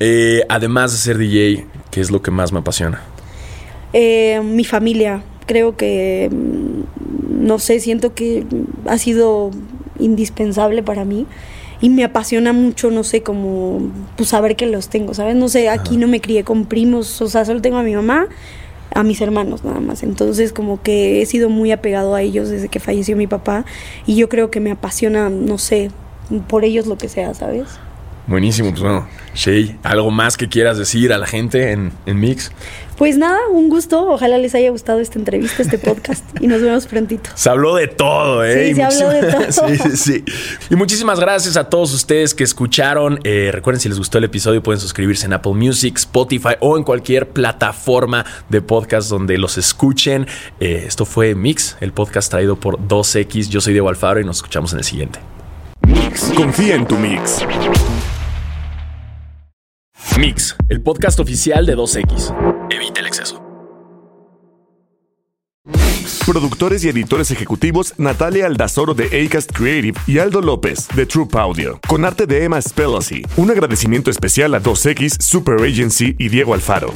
eh, 0.00 0.42
además 0.50 0.92
de 0.92 0.98
ser 0.98 1.16
DJ, 1.16 1.66
¿qué 1.90 2.00
es 2.02 2.10
lo 2.10 2.20
que 2.20 2.30
más 2.30 2.52
me 2.52 2.58
apasiona? 2.58 3.00
Eh, 3.92 4.40
mi 4.42 4.64
familia, 4.64 5.22
creo 5.46 5.76
que, 5.76 6.30
mm, 6.30 7.46
no 7.46 7.58
sé, 7.58 7.80
siento 7.80 8.14
que 8.14 8.44
ha 8.86 8.98
sido 8.98 9.50
indispensable 9.98 10.82
para 10.82 11.04
mí 11.04 11.26
y 11.80 11.90
me 11.90 12.04
apasiona 12.04 12.52
mucho, 12.52 12.90
no 12.90 13.04
sé, 13.04 13.22
como 13.22 13.90
pues, 14.16 14.28
saber 14.30 14.56
que 14.56 14.66
los 14.66 14.88
tengo, 14.88 15.14
¿sabes? 15.14 15.34
No 15.36 15.48
sé, 15.48 15.68
aquí 15.68 15.96
no 15.96 16.06
me 16.06 16.20
crié 16.20 16.44
con 16.44 16.64
primos, 16.64 17.20
o 17.20 17.28
sea, 17.28 17.44
solo 17.44 17.60
tengo 17.60 17.76
a 17.76 17.82
mi 17.82 17.94
mamá, 17.94 18.28
a 18.94 19.02
mis 19.02 19.20
hermanos 19.20 19.64
nada 19.64 19.80
más. 19.80 20.02
Entonces, 20.02 20.52
como 20.52 20.80
que 20.80 21.22
he 21.22 21.26
sido 21.26 21.48
muy 21.48 21.72
apegado 21.72 22.14
a 22.14 22.22
ellos 22.22 22.48
desde 22.48 22.68
que 22.68 22.78
falleció 22.78 23.16
mi 23.16 23.26
papá 23.26 23.64
y 24.06 24.16
yo 24.16 24.28
creo 24.28 24.50
que 24.50 24.60
me 24.60 24.70
apasiona, 24.70 25.28
no 25.28 25.58
sé, 25.58 25.90
por 26.48 26.64
ellos 26.64 26.86
lo 26.86 26.96
que 26.96 27.08
sea, 27.08 27.34
¿sabes? 27.34 27.66
Buenísimo, 28.26 28.70
pues 28.70 28.82
bueno, 28.82 29.08
Shay, 29.34 29.76
¿algo 29.82 30.10
más 30.12 30.36
que 30.36 30.48
quieras 30.48 30.78
decir 30.78 31.12
a 31.12 31.18
la 31.18 31.26
gente 31.26 31.72
en, 31.72 31.92
en 32.06 32.20
Mix? 32.20 32.52
Pues 32.96 33.16
nada, 33.18 33.38
un 33.50 33.68
gusto. 33.68 34.06
Ojalá 34.10 34.38
les 34.38 34.54
haya 34.54 34.70
gustado 34.70 35.00
esta 35.00 35.18
entrevista, 35.18 35.60
este 35.62 35.76
podcast. 35.78 36.24
y 36.40 36.46
nos 36.46 36.62
vemos 36.62 36.86
prontito. 36.86 37.30
Se 37.34 37.50
habló 37.50 37.74
de 37.74 37.88
todo, 37.88 38.44
¿eh? 38.44 38.66
Sí, 38.66 38.70
Y 38.70 38.74
se 38.76 38.82
habló 38.84 39.08
de 39.08 39.22
muchísimas- 39.22 39.56
todo. 39.56 39.68
sí, 39.70 39.76
sí, 39.76 39.96
sí. 39.96 40.24
Y 40.70 40.76
muchísimas 40.76 41.18
gracias 41.18 41.56
a 41.56 41.68
todos 41.68 41.92
ustedes 41.94 42.32
que 42.32 42.44
escucharon. 42.44 43.18
Eh, 43.24 43.50
recuerden, 43.52 43.80
si 43.80 43.88
les 43.88 43.98
gustó 43.98 44.18
el 44.18 44.24
episodio, 44.24 44.62
pueden 44.62 44.78
suscribirse 44.80 45.26
en 45.26 45.32
Apple 45.32 45.54
Music, 45.54 45.96
Spotify 45.98 46.54
o 46.60 46.76
en 46.76 46.84
cualquier 46.84 47.30
plataforma 47.30 48.24
de 48.50 48.60
podcast 48.62 49.08
donde 49.10 49.36
los 49.36 49.58
escuchen. 49.58 50.28
Eh, 50.60 50.84
esto 50.86 51.04
fue 51.06 51.34
Mix, 51.34 51.76
el 51.80 51.92
podcast 51.92 52.30
traído 52.30 52.54
por 52.54 52.78
2X. 52.78 53.48
Yo 53.48 53.60
soy 53.60 53.72
Diego 53.72 53.88
Alfaro 53.88 54.20
y 54.20 54.24
nos 54.24 54.36
escuchamos 54.36 54.72
en 54.74 54.78
el 54.78 54.84
siguiente. 54.84 55.18
Mix. 55.88 56.30
Confía 56.36 56.76
en 56.76 56.86
tu 56.86 56.96
mix. 56.96 57.40
Mix, 60.18 60.56
el 60.68 60.82
podcast 60.82 61.18
oficial 61.20 61.64
de 61.64 61.76
2X. 61.76 62.34
Evita 62.70 63.00
el 63.00 63.06
exceso. 63.06 63.42
Productores 66.26 66.84
y 66.84 66.88
editores 66.88 67.30
ejecutivos 67.30 67.94
Natalia 67.98 68.46
Aldazoro 68.46 68.94
de 68.94 69.06
Acast 69.26 69.50
Creative 69.52 69.98
y 70.06 70.18
Aldo 70.18 70.40
López 70.40 70.88
de 70.94 71.06
Troop 71.06 71.34
Audio. 71.36 71.80
Con 71.88 72.04
arte 72.04 72.26
de 72.26 72.44
Emma 72.44 72.60
Spellacy. 72.60 73.22
Un 73.36 73.50
agradecimiento 73.50 74.10
especial 74.10 74.54
a 74.54 74.62
2X, 74.62 75.20
Super 75.20 75.56
Agency 75.62 76.14
y 76.18 76.28
Diego 76.28 76.54
Alfaro. 76.54 76.92